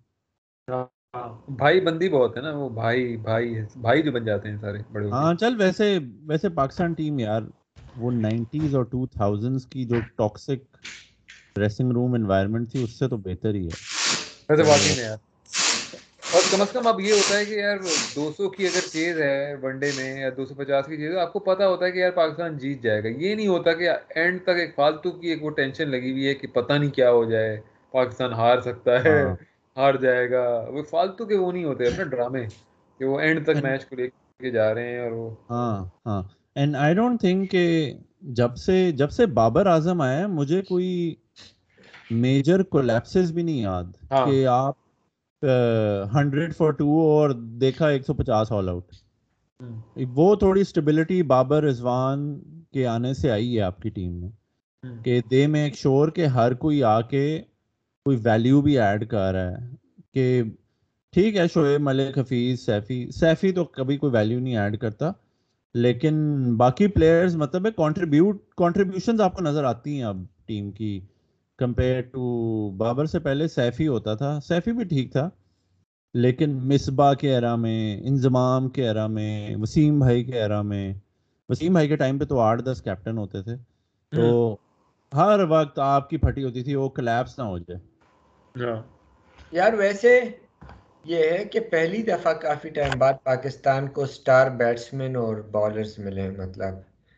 بھائی 1.56 1.80
بندی 1.80 2.08
بہت 2.10 2.36
ہے 2.36 2.42
نا 2.42 2.50
وہ 2.54 2.68
بھائی 2.72 3.16
بھائی 3.22 3.54
بھائی 3.76 4.02
جو 4.02 4.12
بن 4.12 4.24
جاتے 4.24 4.48
ہیں 4.48 4.58
سارے 4.58 4.78
بڑے 4.92 5.10
ہاں 5.12 5.34
چل 5.36 5.54
ویسے 5.58 5.86
ویسے 6.28 6.48
پاکستان 6.52 6.92
ٹیم 6.94 7.18
یار 7.18 7.42
وہ 7.96 8.10
نائنٹیز 8.12 8.74
اور 8.74 8.84
ٹو 8.86 9.06
تھاؤزنڈ 9.08 9.60
کی 9.70 9.84
جو 9.86 10.00
ٹاکسک 10.16 10.76
ڈریسنگ 11.56 11.92
روم 11.92 12.14
انوائرمنٹ 12.14 12.70
تھی 12.70 12.82
اس 12.82 12.98
سے 12.98 13.08
تو 13.08 13.16
بہتر 13.20 13.54
ہی 13.54 13.66
ہے۔ 13.66 13.76
ویسے 14.48 14.62
واقعی 14.64 14.92
میں 14.92 15.02
یار 15.02 15.16
اور 16.28 16.42
کم 16.44 16.60
از 16.60 16.70
کم 16.70 16.86
اب 16.86 17.00
یہ 17.00 17.12
ہوتا 17.12 17.36
ہے 17.36 17.44
کہ 17.44 17.54
یار 17.54 17.78
دو 18.14 18.30
سو 18.32 18.48
کی 18.50 18.66
اگر 18.66 18.86
چیز 18.88 19.20
ہے 19.20 19.34
ون 19.62 19.78
ڈے 19.78 19.90
میں 19.92 20.14
یا 20.14 20.30
دو 20.36 20.46
سو 20.46 20.54
پچاس 20.54 20.86
کی 20.86 20.96
چیز 20.96 21.12
ہے 21.12 21.20
آپ 21.20 21.32
کو 21.32 21.38
پتا 21.42 21.68
ہوتا 21.68 21.86
ہے 21.86 21.92
کہ 21.92 21.98
یار 21.98 22.10
پاکستان 22.12 22.58
جیت 22.58 22.82
جائے 22.82 23.02
گا۔ 23.04 23.08
یہ 23.18 23.34
نہیں 23.34 23.46
ہوتا 23.48 23.72
کہ 23.74 23.88
اینڈ 24.16 24.42
تک 24.42 24.58
ایک 24.58 24.74
فالتو 24.74 25.10
کی 25.12 25.28
ایک 25.28 25.44
وہ 25.44 25.50
ٹینشن 25.52 25.90
لگی 25.90 26.10
ہوئی 26.12 26.26
ہے 26.28 26.34
کہ 26.34 26.48
پتہ 26.54 26.72
نہیں 26.72 26.90
کیا 26.92 27.10
ہو 27.10 27.24
جائے 27.24 27.56
پاکستان 27.94 28.32
ہار 28.32 28.60
سکتا 28.62 28.82
ہے۔ 29.04 29.18
ہاں۔ 29.18 29.34
ہار 29.76 29.94
جائے 29.94 30.30
گا۔ 30.30 30.44
وہ 30.68 30.82
فالتو 30.82 31.26
کے 31.26 31.36
وہ 31.36 31.50
نہیں 31.52 31.64
ہوتے 31.64 31.84
اپنے 31.84 32.04
ڈرامے 32.04 32.44
کہ 33.00 33.04
وہ 33.04 33.20
اینڈ 33.20 33.44
تک 33.46 33.62
میچ 33.62 33.86
کو 33.86 33.96
لے 33.96 34.08
کے 34.40 34.50
جا 34.50 34.72
رہے 34.74 34.92
ہیں 34.92 35.00
اور 35.00 35.12
وہ 35.12 35.30
ہاں 35.50 35.84
ہاں۔ 36.06 36.22
اینڈ 36.54 36.76
آئی 36.76 36.94
ڈونٹ 36.94 37.20
تھنک 37.20 37.50
کہ 37.50 37.94
جب 38.32 38.56
سے 38.56 38.90
جب 38.92 39.10
سے 39.10 39.26
بابر 39.26 39.66
اعظم 39.66 40.00
آیا 40.00 40.26
مجھے 40.26 40.62
کوئی 40.62 41.14
میجر 42.10 42.62
کولیپسز 42.62 43.32
بھی 43.32 43.42
نہیں 43.42 43.60
یاد 43.60 43.84
ہاں۔ 44.10 44.26
کہ 44.26 44.46
آپ 44.46 44.74
ہنڈریڈ 46.14 46.54
فور 46.56 46.72
ٹو 46.72 47.00
اور 47.00 47.30
دیکھا 47.60 47.88
ایک 47.88 48.06
سو 48.06 48.14
پچاس 48.14 48.52
آل 48.52 48.68
آؤٹ 48.68 48.92
وہ 50.14 50.34
تھوڑی 50.34 50.60
اسٹیبلٹی 50.60 51.22
بابر 51.22 51.62
رضوان 51.62 52.38
کے 52.72 52.86
آنے 52.86 53.12
سے 53.14 53.30
آئی 53.30 53.56
ہے 53.56 53.62
آپ 53.62 53.80
کی 53.80 53.90
ٹیم 53.90 54.12
میں 54.12 54.30
کہ 55.04 55.20
دے 55.30 55.46
میں 55.46 55.64
ایک 55.64 55.76
شور 55.76 56.08
کہ 56.08 56.26
ہر 56.26 56.54
کوئی 56.54 56.82
آ 56.84 57.00
کے 57.00 57.42
کوئی 58.06 58.16
ویلیو 58.24 58.60
بھی 58.62 58.78
ایڈ 58.78 59.06
کر 59.08 59.32
رہا 59.32 59.50
ہے 59.50 59.66
کہ 60.14 60.42
ٹھیک 61.12 61.36
ہے 61.36 61.46
شعیب 61.48 61.80
ملک 61.80 62.18
حفیظ 62.18 62.60
سیفی 62.60 63.04
سیفی 63.10 63.52
تو 63.52 63.64
کبھی 63.76 63.96
کوئی 63.96 64.12
ویلیو 64.12 64.40
نہیں 64.40 64.56
ایڈ 64.56 64.76
کرتا 64.78 65.10
لیکن 65.74 66.16
باقی 66.56 66.86
پلیئرز 66.86 67.36
مطلب 67.36 67.66
ہے 67.66 67.70
کانٹریبیوٹ 67.72 68.42
کانٹریبیوشنز 68.56 69.20
آپ 69.20 69.34
کو 69.34 69.42
نظر 69.42 69.64
آتی 69.64 69.96
ہیں 69.96 70.02
اب 70.02 70.16
ٹیم 70.46 70.70
کی 70.70 70.98
کمپیئر 71.58 72.00
ٹو 72.12 72.26
بابر 72.76 73.06
سے 73.06 73.18
پہلے 73.18 73.48
سیفی 73.48 73.86
ہوتا 73.86 74.14
تھا 74.14 74.38
سیفی 74.40 74.72
بھی 74.72 74.84
ٹھیک 74.84 75.10
تھا 75.12 75.28
لیکن 76.14 76.58
مصباح 76.68 77.14
کے 77.14 77.32
ایرا 77.34 77.54
میں 77.56 77.78
انضمام 78.02 78.68
کے 78.68 78.86
ایرا 78.86 79.06
میں 79.06 79.30
وسیم 79.56 79.98
بھائی 79.98 80.24
کے 80.24 80.40
ایرا 80.40 80.60
میں 80.62 80.92
وسیم 81.48 81.72
بھائی 81.72 81.88
کے 81.88 81.96
ٹائم 81.96 82.18
پہ 82.18 82.24
تو 82.24 82.38
آٹھ 82.40 82.62
دس 82.62 82.82
کیپٹن 82.82 83.18
ہوتے 83.18 83.42
تھے 83.42 83.56
تو 84.12 84.56
ہر 85.12 85.40
وقت 85.48 85.78
آپ 85.78 86.08
کی 86.10 86.16
پھٹی 86.16 86.44
ہوتی 86.44 86.62
تھی 86.62 86.74
وہ 86.74 86.88
کلیپس 86.90 87.38
نہ 87.38 87.44
ہو 87.44 87.58
جائے۔ 87.58 87.93
یار 89.52 89.72
ویسے 89.72 90.20
یہ 91.04 91.30
ہے 91.30 91.44
کہ 91.44 91.60
پہلی 91.60 92.02
دفعہ 92.02 92.32
کافی 92.32 92.68
ٹائم 92.68 92.98
بعد 92.98 93.14
پاکستان 93.24 93.88
کو 93.88 94.06
سٹار 94.06 94.50
بیٹسمین 94.50 95.16
اور 95.16 95.36
بالرز 95.36 95.98
ملے 95.98 96.30
مطلب۔ 96.30 96.74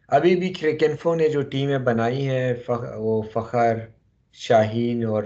ابھی 0.09 0.37
بھی 0.37 0.53
کرکنفو 0.53 1.15
نے 1.15 1.29
جو 1.29 1.43
ٹیمیں 1.43 1.79
بنائی 1.79 2.29
ہیں 2.29 2.55
وہ 2.97 3.23
فخر 3.33 3.77
شاہین 4.33 5.05
اور 5.05 5.23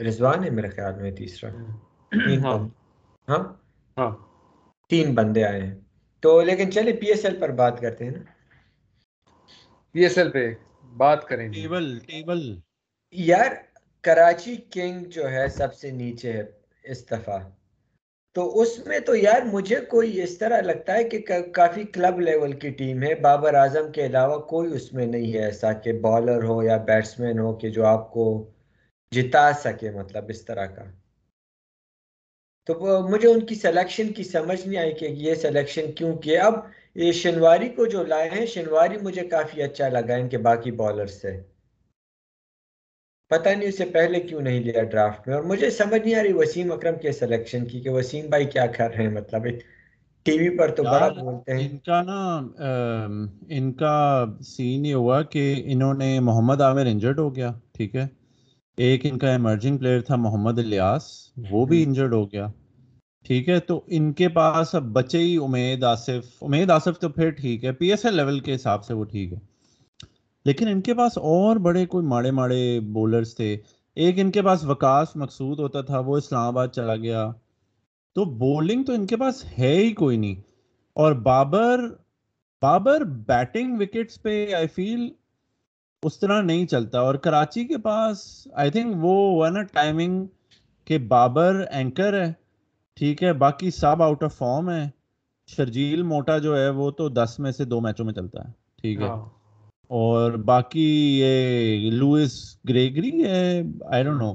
رضوان 0.00 0.44
ہے 0.44 0.50
میرے 0.50 0.68
خیال 0.68 0.94
میں 0.94 1.10
تیسرا۔ 1.10 1.50
ہاں۔ 2.44 2.68
ہاں, 3.28 3.44
ہاں۔ 3.98 4.10
تین 4.88 5.14
بندے 5.14 5.44
آئے 5.44 5.60
ہیں۔ 5.62 5.74
تو 6.20 6.40
لیکن 6.40 6.72
چلے 6.72 6.92
پی 6.92 7.06
ایس 7.06 7.24
ایل 7.24 7.40
پر 7.40 7.48
بات 7.48 7.80
کرتے 7.80 8.04
ہیں 8.04 8.12
نا۔ 8.12 8.22
پی 9.92 10.00
ایس 10.00 10.18
ایل 10.18 10.30
پہ 10.30 10.54
بات 10.96 11.28
کریں 11.28 11.48
ٹیبل 11.52 11.98
ٹیبل۔ 11.98 12.58
یار 13.10 13.50
کراچی 14.02 14.56
کنگ 14.70 15.04
جو 15.04 15.30
ہے 15.30 15.48
سب 15.48 15.74
سے 15.74 15.90
نیچے 15.90 16.32
ہے 16.32 16.42
اس 16.84 17.10
دفعہ 17.10 17.38
تو 18.34 18.60
اس 18.60 18.86
میں 18.86 18.98
تو 18.98 19.16
یار 19.16 19.42
مجھے 19.42 19.76
کوئی 19.76 20.22
اس 20.22 20.38
طرح 20.38 20.60
لگتا 20.60 20.94
ہے 20.94 21.04
کہ 21.04 21.18
کافی 21.52 21.82
کلب 21.84 22.20
لیول 22.20 22.52
کی 22.52 22.70
ٹیم 22.70 23.02
ہے۔ 23.02 23.14
بابر 23.14 23.54
اعظم 23.54 23.92
کے 23.92 24.06
علاوہ 24.06 24.38
کوئی 24.38 24.72
اس 24.72 24.92
میں 24.92 25.06
نہیں 25.06 25.32
ہے 25.32 25.38
ایسا 25.38 25.72
کہ 25.72 25.92
بالر 25.92 26.44
ہو 26.44 26.62
یا 26.62 26.76
بیٹسمین 26.76 27.38
ہو 27.38 27.52
کہ 27.56 27.70
جو 27.70 27.84
آپ 27.86 28.12
کو 28.12 28.50
جتا 29.12 29.52
سکے 29.52 29.90
مطلب 29.90 30.24
اس 30.28 30.44
طرح 30.44 30.66
کا۔ 30.66 30.84
تو 32.66 33.08
مجھے 33.08 33.28
ان 33.28 33.46
کی 33.46 33.54
سلیکشن 33.54 34.12
کی 34.12 34.24
سمجھ 34.24 34.68
نہیں 34.68 34.80
آئی 34.80 34.92
کہ 34.92 35.04
یہ 35.04 35.34
سلیکشن 35.34 35.92
کیوں 35.92 36.16
کیے۔ 36.16 36.38
اب 36.38 36.54
یہ 36.94 37.12
شنواری 37.12 37.68
کو 37.68 37.86
جو 37.86 38.04
لائے 38.04 38.28
ہیں، 38.30 38.46
شنواری 38.46 38.96
مجھے 39.02 39.26
کافی 39.28 39.62
اچھا 39.62 39.88
لگا 39.88 40.14
ان 40.14 40.28
کے 40.28 40.38
باقی 40.38 40.70
بالر 40.70 41.06
سے۔ 41.06 41.51
پتہ 43.32 43.48
نہیں 43.48 43.68
اسے 43.68 43.84
پہلے 43.92 44.20
کیوں 44.20 44.40
نہیں 44.40 44.60
لیا 44.60 44.82
ڈرافٹ 44.82 45.28
میں 45.28 45.34
اور 45.36 45.44
مجھے 45.44 45.70
سمجھ 45.70 46.00
نہیں 46.04 46.14
آ 46.14 46.22
رہی 46.22 46.32
وسیم 46.32 46.72
اکرم 46.72 46.98
کے 47.02 47.12
سلیکشن 47.12 47.64
کی 47.64 47.80
کہ 47.80 47.90
وسیم 47.90 48.26
بھائی 48.30 48.44
کیا 48.46 48.66
کر 48.66 48.90
رہے 48.90 49.02
ہیں؟ 49.02 49.10
مطلب 49.10 49.46
ٹی 50.26 50.38
وی 50.38 50.48
پر 50.58 50.70
تو 50.70 50.82
بڑا 50.82 51.08
بولتے 51.08 51.52
ہیں۔ 51.52 51.68
ان 51.68 51.78
کا 51.78 52.02
نا 52.02 52.18
ان 53.48 53.72
کا 53.72 54.24
سین 54.46 54.86
یہ 54.86 54.94
ہوا 54.94 55.22
کہ 55.22 55.62
انہوں 55.66 55.94
نے 55.94 56.18
محمد 56.20 56.60
عامر 56.60 56.86
انجرڈ 56.86 57.18
ہو 57.18 57.34
گیا 57.36 57.52
ٹھیک 57.72 57.96
ہے؟ 57.96 58.06
ایک 58.78 59.06
ان 59.06 59.18
کا 59.18 59.30
ایمرجنگ 59.30 59.78
پلیئر 59.78 60.00
تھا 60.00 60.16
محمد 60.16 60.58
الیاس 60.58 61.10
وہ 61.50 61.64
بھی 61.66 61.82
انجرڈ 61.82 62.12
ہو 62.12 62.24
گیا 62.32 62.46
ٹھیک 63.26 63.48
ہے؟ 63.48 63.58
تو 63.60 63.80
ان 63.86 64.12
کے 64.12 64.28
پاس 64.28 64.74
اب 64.74 64.82
بچے 64.92 65.18
ہی 65.18 65.36
امید 65.36 65.84
آصف 65.84 66.42
امید 66.42 66.70
آصف 66.70 66.98
تو 67.00 67.08
پھر 67.08 67.30
ٹھیک 67.30 67.64
ہے 67.64 67.72
پی 67.72 67.90
ایس 67.90 68.04
ایل 68.04 68.14
لیول 68.14 68.40
کے 68.40 68.54
حساب 68.54 68.84
سے 68.84 68.94
وہ 68.94 69.04
ٹھیک 69.04 69.32
ہے۔ 69.32 69.38
لیکن 70.44 70.68
ان 70.68 70.80
کے 70.80 70.94
پاس 70.94 71.18
اور 71.18 71.56
بڑے 71.56 71.86
کوئی 71.86 72.06
ماڑے 72.06 72.30
ماڑے 72.30 72.80
بولرز 72.80 73.36
تھے۔ 73.36 73.56
ایک 73.94 74.14
ان 74.18 74.30
کے 74.30 74.42
پاس 74.42 74.64
وکاس 74.64 75.16
مقصود 75.16 75.58
ہوتا 75.58 75.80
تھا، 75.80 75.98
وہ 75.98 76.16
اسلام 76.16 76.46
آباد 76.46 76.68
چلا 76.68 76.96
گیا۔ 76.96 77.32
تو 78.14 78.24
بولنگ 78.24 78.82
تو 78.82 78.92
ان 78.92 79.06
کے 79.06 79.16
پاس 79.16 79.44
ہے 79.58 79.76
ہی 79.76 79.92
کوئی 79.92 80.16
نہیں۔ 80.16 80.34
اور 80.94 81.12
بابر 81.12 81.80
بابر 82.62 83.00
بیٹنگ 83.04 83.76
وکٹس 83.80 84.22
پہ 84.22 84.54
آئی 84.54 84.66
فیل 84.66 85.08
اس 86.02 86.18
طرح 86.18 86.42
نہیں 86.42 86.66
چلتا۔ 86.66 87.00
اور 87.00 87.14
کراچی 87.14 87.64
کے 87.64 87.78
پاس 87.78 88.48
آئی 88.52 88.70
تھنک 88.70 88.96
وہ 88.96 89.30
ہوا 89.30 89.48
نا 89.48 89.62
ٹائمنگ 89.62 90.26
کہ 90.84 90.98
بابر 90.98 91.64
اینکر 91.70 92.26
ہے، 92.26 92.32
ٹھیک 92.96 93.22
ہے، 93.22 93.32
باقی 93.32 93.70
سب 93.70 94.02
آؤٹ 94.02 94.22
آف 94.22 94.34
فارم 94.34 94.70
ہے 94.70 94.90
شرجیل 95.46 96.02
موٹا 96.02 96.38
جو 96.38 96.58
ہے 96.58 96.68
وہ 96.68 96.90
تو 96.90 97.08
دس 97.08 97.36
میں 97.38 97.52
سے 97.52 97.64
دو 97.64 97.80
میچوں 97.80 98.04
میں 98.04 98.12
چلتا 98.12 98.48
ہے۔ 98.48 98.52
ٹھیک 98.82 99.00
ہے۔ 99.00 99.08
ہاں۔ 99.08 99.41
اور 99.92 100.32
باقی 100.44 100.88
یہ 101.20 101.90
لوئس 101.90 102.34
گریگری 102.68 103.24
ہے 103.24 103.62
آئی 103.84 104.04
ڈونٹ 104.04 104.20
نو 104.20 104.34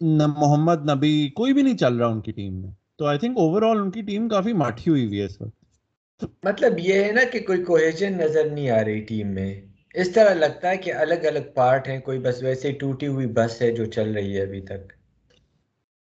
محمد 0.00 0.90
نبی 0.90 1.28
کوئی 1.28 1.52
بھی 1.52 1.62
نہیں 1.62 1.76
چل 1.76 1.96
رہا 1.96 2.06
ان 2.06 2.20
کی 2.20 2.32
ٹیم 2.32 2.60
میں. 2.60 2.70
تو 2.96 3.06
آئی 3.06 3.18
تھنک 3.18 3.38
اوور 3.38 3.62
آل 3.62 3.78
ان 3.78 3.90
کی 3.90 4.02
ٹیم 4.02 4.28
کافی 4.28 4.52
ماٹھی 4.52 4.90
ہوئی 4.90 5.06
ہوئی 5.06 5.20
ہے 5.20 5.24
اس 5.24 5.40
وقت. 5.40 6.24
مطلب 6.44 6.78
یہ 6.78 7.04
ہے 7.04 7.12
نا 7.12 7.24
کہ 7.32 7.40
کوئی 7.40 7.64
کوہیجن 7.64 8.16
نظر 8.18 8.50
نہیں 8.50 8.70
آ 8.70 8.84
رہی 8.84 9.00
ٹیم 9.00 9.34
میں. 9.34 9.54
اس 9.94 10.10
طرح 10.10 10.34
لگتا 10.34 10.70
ہے 10.70 10.76
کہ 10.76 10.92
الگ 10.94 11.26
الگ 11.26 11.50
پارٹ 11.54 11.88
ہیں 11.88 11.98
کوئی 12.00 12.18
بس 12.18 12.42
ویسے 12.42 12.72
ٹوٹی 12.72 13.06
ہوئی 13.06 13.26
بس 13.26 13.60
ہے 13.62 13.70
جو 13.70 13.84
چل 13.84 14.12
رہی 14.12 14.36
ہے 14.36 14.42
ابھی 14.42 14.60
تک. 14.60 14.92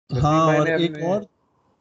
ہاں 0.09 0.57
اور 0.57 0.67
ایک 0.67 1.03
اور 1.03 1.21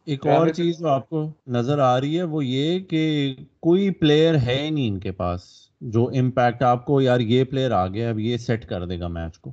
ایک 0.06 0.26
اور 0.26 0.48
چیز 0.48 0.78
جو 0.78 0.88
آپ 0.88 1.08
کو 1.08 1.28
نظر 1.46 1.78
آ 1.78 2.00
رہی 2.00 2.18
ہے 2.18 2.22
وہ 2.22 2.44
یہ 2.44 2.78
کہ 2.80 3.34
کوئی 3.60 3.90
پلیئر 3.90 4.34
ہے 4.34 4.70
نہیں 4.70 4.88
ان 4.88 4.98
کے 5.00 5.12
پاس. 5.12 5.69
جو 5.80 6.08
امپیکٹ 6.08 6.62
آپ 6.62 6.86
کو 6.86 7.00
یار 7.00 7.20
یہ 7.20 7.44
پلیئر 7.44 7.70
آ 7.70 7.86
گیا 7.86 8.10
اب 8.10 8.18
یہ 8.18 8.36
سیٹ 8.36 8.66
کر 8.66 8.86
دے 8.86 9.00
گا 9.00 9.08
میچ 9.08 9.38
کو۔ 9.38 9.52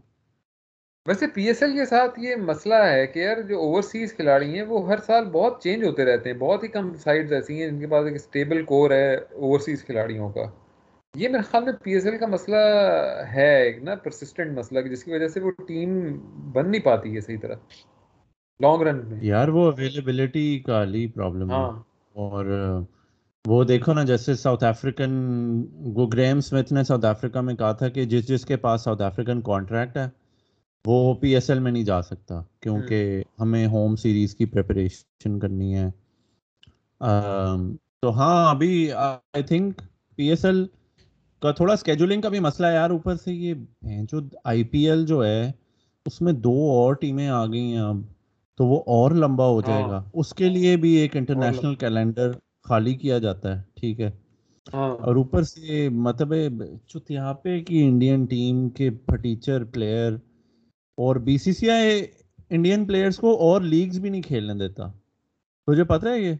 ویسے 1.08 1.28
پی 1.28 1.44
ایس 1.44 1.64
ایل 1.64 1.74
کے 1.74 1.86
ساتھ 1.86 2.20
یہ 2.20 2.36
مسئلہ 2.36 2.74
ہے 2.74 3.08
کہ 3.08 3.20
یار 3.20 3.42
جو 3.42 3.60
اوورسیز 3.60 4.14
کھلاڑی 4.14 4.56
ہیں 4.56 4.62
وہ 4.62 4.88
ہر 4.88 4.98
سال 4.98 5.26
بہت 5.26 5.64
چینج 5.64 5.84
ہوتے 5.84 6.06
رہتے 6.06 6.32
ہیں 6.32 6.38
بہت 6.38 6.64
ہی 6.64 6.68
کم 6.68 6.94
سائڈز 6.94 7.34
ایسی 7.34 7.62
ہیں 7.62 7.70
جن 7.70 7.80
کے 7.80 7.88
پاس 7.88 8.06
ایک 8.06 8.16
اسٹیبل 8.16 8.66
کور 8.66 8.92
ہے 8.92 9.16
اوورسیز 9.16 9.86
کھلاڑیوں 9.86 10.30
کا۔ 10.30 10.42
یہ 11.16 11.30
میرے 11.30 11.42
خیال 11.42 11.64
میں 11.64 11.74
پی 11.84 11.94
ایس 11.94 12.06
ایل 12.06 12.18
کا 12.18 12.26
مسئلہ 12.28 12.56
ہے 13.34 13.64
ایک 13.64 13.84
نا 13.84 13.96
پرسسٹنٹ 13.96 14.58
مسئلہ 14.58 14.88
جس 14.88 15.04
کی 15.04 15.12
وجہ 15.12 15.28
سے 15.28 15.40
وہ 15.40 15.52
ٹیم 15.68 16.20
بن 16.52 16.72
نہیں 16.72 16.82
پاتی 16.82 17.16
ہے 17.16 17.22
صحیح 17.22 17.38
طرح۔ 17.42 17.56
لانگ 18.60 18.82
رن 18.82 19.08
میں۔ 19.08 19.20
یار 19.22 19.48
وہ 19.48 19.72
اویلیبلٹی 19.72 20.60
کا 20.60 20.84
لی 20.84 21.08
پرابلم 21.08 21.50
ہے۔ 21.50 21.56
ہاں۔ 21.56 21.84
اور 22.14 22.46
وہ 23.48 23.64
دیکھو 23.64 23.94
نا 23.94 24.04
جیسے 24.04 24.34
ساؤتھ 24.36 24.64
افریقن 24.64 25.12
وہ 25.96 26.08
گریم 26.08 26.38
اسمتھ 26.38 26.74
نے 26.74 26.84
ساؤتھ 26.84 27.06
افریقہ 27.06 27.40
میں 27.40 27.54
کہا 27.56 27.72
تھا 27.72 27.90
کہ 27.90 28.06
جس 28.06 28.28
جس 28.28 28.46
کے 28.46 28.56
پاس 28.56 28.82
ساؤتھ 28.82 29.02
افریقن 29.02 29.42
کانٹریکٹ 29.42 29.98
ہے 29.98 30.08
وہ 30.86 31.14
پی 31.14 31.34
ایس 31.34 31.50
ایل 31.50 31.60
میں 31.60 31.72
نہیں 31.72 31.84
جا 31.84 32.02
سکتا 32.02 32.42
کیونکہ 32.60 33.24
ہمیں 33.40 33.66
ہوم 33.68 33.96
سیریز 33.96 34.36
کی 34.36 34.46
پریپریشن 34.46 35.40
کرنی 35.40 35.76
ہے۔ 35.76 35.90
تو 38.02 38.12
ہاں 38.12 38.50
ابھی 38.50 38.92
I 38.94 39.44
think 39.44 39.82
P 40.18 40.30
S 40.30 40.46
L 40.46 40.66
کا 41.42 41.52
تھوڑا 41.52 41.74
اسکیجولنگ 41.74 42.22
کا 42.22 42.30
بھی 42.30 42.40
مسئلہ 42.40 42.68
ہے 42.68 42.74
یار 42.74 42.90
اوپر 42.90 43.16
سے 43.16 43.34
یہ 43.34 43.54
جو 44.12 44.20
آئی 44.44 44.64
پی 44.64 44.88
ایل 44.90 45.06
جو 45.06 45.24
ہے 45.26 45.52
اس 46.06 46.22
میں 46.22 46.34
دو 46.34 46.54
اور 46.72 46.94
ٹیمیں 46.94 47.28
آ 47.28 47.46
گئی 47.46 47.72
ہیں 47.72 47.80
اب 47.80 48.02
تو 48.60 48.66
وہ 48.66 48.80
اور 48.88 49.12
لمبا 49.16 49.48
ہو 49.48 49.62
جائے 49.62 49.84
گا۔ 49.84 49.98
ہاں۔ 49.98 50.10
اس 50.14 50.34
کے 50.34 50.50
لیے 50.50 50.76
بھی 50.78 50.94
ایک 50.96 51.16
انٹرنیشنل 51.18 51.76
کیلنڈر 51.76 52.32
خالی 52.68 52.96
کیا 52.96 53.18
جاتا 53.18 53.58
ہے 53.58 53.64
ٹھیک 53.74 54.02
ہے۔ 54.02 54.12
ہاں۔ 54.74 54.90
اور 54.90 55.16
اوپر 55.16 55.44
سے 55.44 55.90
مطلب 55.90 56.34
چتیاپے 56.88 57.60
کی 57.60 57.84
انڈین 57.84 58.26
ٹیم 58.26 58.70
کے 58.70 58.90
پھٹیچر 58.90 59.64
پلیئر 59.64 60.14
اور 60.98 61.16
B 61.16 61.38
C 61.38 61.54
C 61.54 61.70
I 61.70 62.06
Indian 62.50 62.86
players 62.86 63.18
کو 63.18 63.38
اور 63.38 63.62
لیگز 63.62 64.00
بھی 64.00 64.10
نہیں 64.10 64.22
کھیلنے 64.22 64.54
دیتا۔ 64.54 64.88
تجھے 65.68 65.84
پتہ 65.84 66.08
ہے 66.10 66.20
یہ؟ 66.20 66.36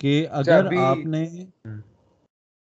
کہ 0.00 0.26
اچھا، 0.30 0.56
اگر 0.56 0.76
آپ 0.78 0.96
نے 0.96 1.26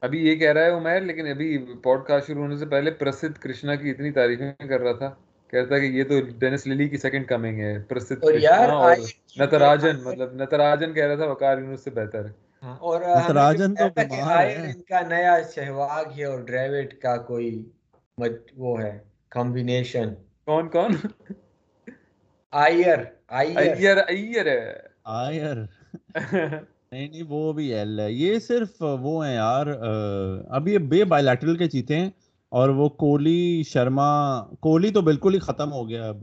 ابھی 0.00 0.26
یہ 0.26 0.37
کہہ 0.37 0.53
رہا 0.53 0.64
ہے 0.64 0.71
عمیر 0.71 1.00
لیکن 1.00 1.26
ابھی 1.26 1.59
پوڈ 1.83 2.05
کاسٹ 2.07 2.26
شروع 2.26 2.43
ہونے 2.43 2.57
سے 2.57 2.67
پہلے 2.67 2.91
پرسدھ 2.91 3.41
کرشنا 3.41 3.75
کی 3.75 3.91
اتنی 3.91 4.11
تعریفیں 4.11 4.67
کر 4.69 4.81
رہا 4.81 4.93
تھا۔ 4.93 5.14
کہتا 5.49 5.75
ہے 5.75 5.81
کہ 5.81 5.87
یہ 5.87 6.05
تو 6.05 6.14
ڈینس 6.38 6.67
للی 6.67 6.88
کی 6.88 6.97
سیکنڈ 6.97 7.26
کمنگ 7.26 7.61
ہے 7.61 7.79
پرسدھ 7.83 8.21
کرشنا 8.21 8.73
اور 8.73 8.97
نتراجن 9.41 9.97
مطلب 10.05 10.35
نتراجن 10.35 10.93
کہہ 10.93 11.05
رہا 11.05 11.14
تھا 11.14 11.26
وقار 11.26 11.59
یونس 11.59 11.85
سے 11.85 11.91
بہتر 11.91 12.25
ہے۔ 12.25 12.44
اور 12.64 13.00
نتراجن 13.00 13.75
تو 13.75 13.85
بیمار 13.97 14.44
ہے 14.44 14.73
ان 14.75 14.83
کا 14.83 15.00
نیا 15.00 15.37
سہواگ 15.44 16.04
ہے 16.18 16.25
اور 16.25 16.38
ڈریوڈ 16.40 16.94
کا 16.94 17.16
کوئی 17.16 17.71
وہ 18.56 18.83
ہے 18.83 18.99
کمبینیشن۔ 19.30 20.14
کون 20.44 20.68
کون؟ 20.68 20.92
آئیر 22.52 22.99
آئیر۔ 23.28 23.97
آئیر 23.97 24.47
ہے 24.47 24.73
آئیر۔ 25.04 25.54
نہیں 26.92 27.09
نہیں 27.09 27.23
وہ 27.28 27.52
بھی 27.52 27.75
ایل 27.75 28.00
ہے۔ 28.00 28.12
یہ 28.12 28.38
صرف 28.38 28.68
وہ 28.80 29.26
ہیں 29.26 29.35
یار 29.35 29.66
ابھی 30.49 30.73
یہ 30.73 30.78
بے 30.78 31.04
بائیلیٹرل 31.04 31.56
کے 31.56 31.68
چیتے 31.68 31.97
ہیں 31.97 32.11
اور 32.49 32.68
وہ 32.68 32.88
کوہلی 32.88 33.62
شرما 33.62 34.40
کوہلی 34.44 34.90
تو 34.90 35.00
بالکل 35.00 35.35
ہی 35.35 35.38
ختم 35.38 35.73
ہو 35.73 35.88
گیا 35.88 36.09
اب۔ 36.09 36.16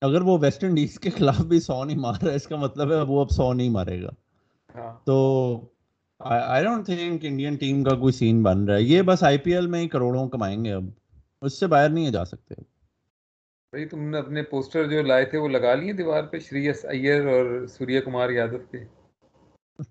اگر 0.00 0.20
وہ 0.20 0.38
ویسٹ 0.40 0.64
انڈیز 0.64 1.00
کے 1.00 1.10
خلاف 1.10 1.40
بھی 1.40 1.60
سو 1.60 1.84
نہیں 1.84 1.96
مار 1.96 2.14
رہا 2.22 2.30
ہے 2.30 2.36
اس 2.36 2.46
کا 2.46 2.56
مطلب 2.56 2.92
ہے 2.92 3.00
وہ 3.00 3.20
اب 3.20 3.30
سو 3.30 3.52
نہیں 3.52 3.70
مارے 3.70 4.02
گا۔ 4.02 4.08
ہاں۔ 4.08 4.25
تو 5.04 5.60
I 6.18 6.64
don't 6.64 6.86
think 6.86 7.24
Indian 7.24 7.56
team 7.56 7.84
کا 7.84 7.96
کوئی 7.96 8.12
سین 8.12 8.42
بن 8.42 8.64
رہا 8.64 8.76
ہے۔ 8.76 8.82
یہ 8.82 9.02
بس 9.02 9.22
آئی 9.22 9.38
پی 9.38 9.54
ایل 9.54 9.66
میں 9.66 9.80
ہی 9.80 9.88
کروڑوں 9.88 10.28
کمائیں 10.28 10.64
گے 10.64 10.72
اب۔ 10.72 10.84
اس 11.42 11.60
سے 11.60 11.66
باہر 11.66 11.88
نہیں 11.88 12.10
جا 12.10 12.24
سکتے۔ 12.24 12.54
بھائی 13.72 13.86
تم 13.86 14.02
نے 14.02 14.18
اپنے 14.18 14.42
پوسٹر 14.42 14.84
جو 14.84 15.02
لائے 15.02 15.24
تھے 15.24 15.38
وہ 15.38 15.48
لگا 15.48 15.74
لیے 15.74 15.92
دیوار 15.92 16.22
پہ 16.22 16.38
شری 16.38 16.66
ایس 16.66 16.84
ایئر 16.84 17.26
اور 17.26 17.66
سوریا 17.66 18.00
کمار 18.00 18.30
یادو 18.30 18.58
کے؟ 18.70 18.78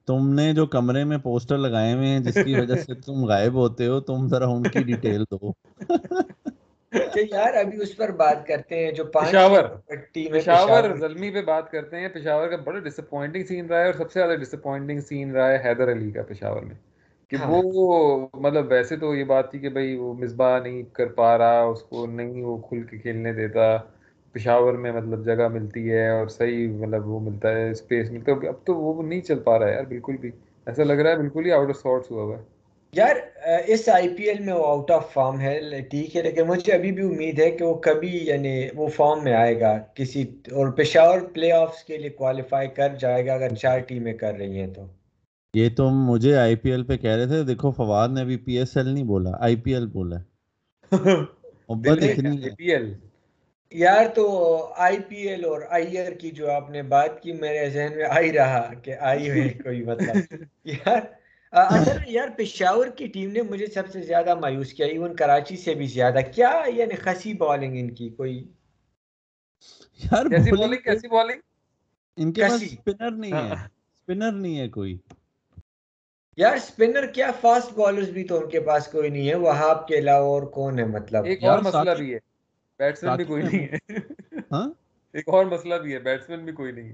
تم 0.06 0.30
نے 0.30 0.54
جو 0.54 0.66
کمرے 0.66 1.04
میں 1.04 1.18
پوسٹر 1.18 1.58
لگائے 1.58 1.94
ہوئے 1.94 2.08
ہیں 2.08 2.20
جس 2.20 2.38
کی 2.46 2.60
وجہ 2.60 2.76
سے 2.76 2.94
تم 2.94 3.26
غائب 3.26 3.54
ہوتے 3.54 3.88
ہو 3.88 4.00
تم 4.00 4.28
ذرا 4.28 4.48
ان 4.48 4.64
کی 4.64 4.84
ڈیٹیل 4.84 5.24
دو۔ 5.24 5.52
یار 7.32 7.54
ابھی 7.54 7.82
اس 7.82 7.98
پر 7.98 8.12
بات 8.12 8.48
کرتے 8.48 8.86
ہیں 8.86 8.92
جو 8.92 9.04
پشاور 9.06 9.64
پشاور 10.32 10.96
زلمی 10.96 11.32
پہ 11.32 11.42
بات 11.42 11.72
کرتے 11.72 12.00
ہیں 12.00 12.08
پشاور 12.08 12.48
کا 12.48 12.56
بڑا 12.64 12.80
ڈس 12.80 13.00
اپوائنٹنگ 13.00 13.44
سین 13.44 13.66
رہا 13.66 13.80
ہے 13.80 13.86
اور 13.86 13.94
سب 13.94 14.12
سے 14.12 14.20
زیادہ 14.20 14.36
ڈس 14.40 14.54
اپوائنٹنگ 14.54 15.00
سین 15.00 15.32
رہا 15.32 15.52
ہے 15.52 15.58
حیدر 15.66 15.92
علی 15.92 16.12
کا 16.12 16.22
پشاور 16.28 16.62
میں۔ 16.62 16.76
کہ 17.32 17.36
ہاں۔ 17.36 17.52
وہ 17.52 18.28
مطلب 18.34 18.66
ویسے 18.70 18.96
تو 18.98 19.16
یہ 19.16 19.24
بات 19.24 19.52
تھی 19.52 19.60
کہ 19.60 19.70
بھائی 19.70 19.96
وہ 19.96 20.14
مصباح 20.14 20.60
نہیں 20.60 20.84
کر 20.94 21.08
پا 21.08 21.38
رہا 21.38 21.62
اس 21.62 21.82
کو 21.82 22.06
نہیں 22.06 22.44
وہ 22.44 22.58
کھل 22.58 22.84
کے 22.84 22.98
کھیلنے 22.98 23.34
دیتا۔ 23.34 23.78
پشاور 24.32 24.74
میں 24.74 24.92
مطلب 24.92 25.26
جگہ 25.26 25.48
ملتی 25.48 25.92
ہے 25.92 26.10
اور 26.10 26.28
صحیح 26.28 26.68
مطلب 26.68 27.08
وہ 27.08 27.20
ملتا 27.20 27.52
ہے 27.52 27.70
اسپیس 27.70 28.12
ملتا 28.12 28.32
ہے۔ 28.32 28.48
اب 28.48 28.56
تو 28.64 28.76
وہ 28.76 29.04
نہیں 29.04 29.22
چل 29.22 29.40
پا 29.40 29.60
رہا 29.60 29.68
ہے 29.68 29.74
یار 29.74 29.84
بالکل 29.84 30.18
بھی۔ 30.18 30.32
ایسا 30.66 30.84
لگ 30.84 30.94
رہا 30.94 31.12
ہے 31.12 31.18
بالکل 31.18 31.46
ہی 31.46 31.52
آؤٹ 31.52 31.70
آف 31.70 31.78
سارٹس 31.78 32.12
ہوا 32.12 32.24
ہوا 32.24 32.38
ہے۔ 32.38 32.55
یار 32.96 33.16
اس 33.68 33.88
آئی 33.90 34.10
پی 34.10 34.24
ایل 34.24 34.40
میں 34.40 34.54
وہ 34.54 34.66
آؤٹ 34.66 34.92
آف 34.92 35.12
فارم 35.14 35.40
ہے 35.40 35.82
ٹھیک 35.90 36.16
ہے 36.16 36.22
لیکن 36.22 36.48
مجھے 36.48 36.74
ابھی 36.74 36.92
بھی 36.92 37.04
امید 37.04 37.40
ہے 37.40 37.50
کہ 37.52 37.66
وہ 37.66 37.74
کبھی 37.82 38.12
یعنی 38.28 38.54
وہ 38.76 38.88
فارم 38.88 39.24
میں 39.24 39.34
آئے 39.34 39.60
گا 39.60 39.78
کسی 39.94 40.24
اور 40.52 40.72
پشاور 40.72 41.20
پلے 41.34 41.52
آفس 41.52 41.84
کے 41.84 41.98
لیے 41.98 42.10
کوالیفائی 42.18 42.68
کر 42.68 42.96
جائے 43.00 43.26
گا 43.26 43.34
اگر 43.34 43.56
چار 43.56 43.80
ٹیمیں 43.80 44.14
کر 44.14 44.34
رہی 44.34 44.60
ہیں 44.60 44.68
تو۔ 44.74 44.86
یہ 45.54 45.70
تم 45.78 46.06
مجھے 46.06 46.36
آئی 46.36 46.56
پی 46.56 46.72
ایل 46.72 46.84
پہ 46.84 46.98
کہہ 46.98 47.16
رہے 47.16 47.26
تھے 47.26 47.44
دیکھو 47.44 47.72
فواد 47.72 48.10
نے 48.10 48.22
ابھی 48.22 48.38
پی 48.38 48.58
ایس 48.58 48.78
ایل 48.78 48.88
نہیں 48.88 49.04
بولا 49.04 49.32
آئی 49.40 49.56
پی 49.56 49.74
ایل 49.74 49.86
بولا 49.88 50.18
یار 53.72 54.06
تو 54.16 54.26
آئی 54.78 54.98
پی 55.00 55.16
ایل 55.16 55.46
اور 55.46 55.62
آئی 55.70 55.98
آر 55.98 56.12
کی 56.12 56.32
جو 56.32 56.52
آپ 56.52 56.70
نے 56.70 56.82
بات 56.90 57.22
کی 57.22 57.32
میرے 57.34 57.70
ذہن 57.70 57.96
میں 57.96 58.06
آئی 58.10 58.32
رہا 58.34 58.74
کہ 58.82 58.96
آئی 59.02 59.30
ہوئی 59.30 59.50
کوئی 59.50 59.84
مطلب۔ 59.84 60.16
یار 60.66 61.02
اصل 61.56 61.98
یار 62.08 62.28
پشاور 62.38 62.88
کی 62.88 63.08
ٹیم 63.08 63.32
نے 63.32 63.42
مجھے 63.42 63.68
سب 63.68 63.84
سے 63.92 64.02
زیادہ 64.02 64.36
مایوس 64.36 64.74
کیا 64.74 64.86
ایون 64.86 65.16
کراچی 65.16 65.58
سے 65.58 65.74
بھی 65.74 65.88
زیادہ 65.88 66.20
کیا 66.36 66.64
یعنی 66.76 66.96
خسی 66.96 67.34
بالنگ 67.34 67.76
ان 67.80 67.94
کی 67.94 68.10
کوئی؟ 68.10 68.48
یار 70.04 70.26
کیسی 70.26 70.52
بالنگ 70.52 70.82
کیسی 70.84 71.08
بالنگ؟ 71.08 71.40
ان 72.18 72.34
کے 72.34 72.42
پاس 72.42 72.72
سپنر 72.72 73.12
نہیں 73.12 73.32
ہے 73.32 73.56
سپنر 73.56 74.32
نہیں 74.32 74.60
ہے 74.60 74.70
کوئی۔ 74.70 74.98
یار 76.38 76.58
سپنر 76.58 77.06
کیا 77.06 77.32
فاسٹ 77.42 77.74
بالرز 77.74 78.10
بھی 78.10 78.24
تو 78.24 78.38
ان 78.38 78.50
کے 78.50 78.60
پاس 78.60 78.88
کوئی 78.88 79.10
نہیں 79.10 79.30
ہے 79.30 79.36
وہاب 79.36 79.88
کے 79.88 79.98
علاوہ 79.98 80.26
اور 80.26 80.44
کون 80.44 80.80
ہے 80.80 80.86
مطلب؟ 80.86 81.26
ایک 81.26 81.44
اور 81.44 81.60
مسئلہ 81.60 81.92
بھی 81.98 82.14
ہے 82.14 82.20
بیٹسمن 82.80 83.16
بھی 83.16 83.26
کوئی 83.26 83.44
نہیں 83.44 83.68
ہے۔ 83.68 83.78
ہاں؟ 84.52 84.70
ایک 85.14 85.28
اور 85.28 85.46
مسئلہ 85.46 85.76
بھی 85.76 85.94
ہے 85.94 86.00
بیٹسمن 86.00 86.46
بھی 86.46 86.54
کوئی 86.54 86.72
نہیں 86.72 86.94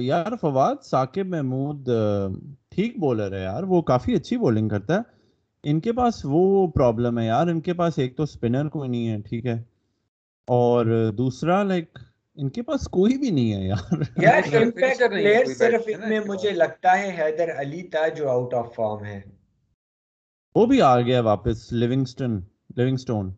یار 0.00 0.36
فواد 0.40 0.74
ثاقب 0.84 1.26
محمود 1.26 1.88
ٹھیک 2.74 2.98
بولر 2.98 3.32
ہے 3.32 3.42
یار 3.42 3.62
وہ 3.62 3.82
کافی 3.82 4.14
اچھی 4.14 4.36
بولنگ 4.36 4.68
کرتا 4.68 4.94
ہے۔ 4.94 5.00
ان 5.64 5.80
کے 5.80 5.92
پاس 5.92 6.20
وہ 6.24 6.66
پرابلم 6.66 7.18
ہے 7.18 7.26
یار 7.26 7.46
ان 7.46 7.60
کے 7.60 7.72
پاس 7.74 7.98
ایک 7.98 8.16
تو 8.16 8.26
سپنر 8.26 8.68
کوئی 8.68 8.88
نہیں 8.88 9.08
ہے 9.08 9.20
ٹھیک 9.28 9.46
ہے۔ 9.46 9.62
اور 10.48 10.86
دوسرا 11.18 11.62
لائک 11.62 11.98
ان 12.36 12.48
کے 12.50 12.62
پاس 12.62 12.88
کوئی 12.88 13.18
بھی 13.18 13.30
نہیں 13.30 13.52
ہے 13.52 13.66
یار۔ 13.66 14.02
پلیئر 15.08 15.44
صرف 15.58 15.80
اتنے 15.86 16.20
مجھے 16.20 16.50
لگتا 16.50 16.98
ہے 16.98 17.14
حیدر 17.18 17.60
علی 17.60 17.82
تھا 17.82 18.08
جو 18.08 18.28
آؤٹ 18.30 18.54
آف 18.54 18.74
فارم 18.74 19.04
ہے۔ 19.04 19.20
وہ 20.54 20.66
بھی 20.66 20.82
آ 20.82 21.00
گیا 21.00 21.20
واپس 21.20 21.72
لیونگسٹن 21.72 22.38
لیونگسٹون 22.76 23.30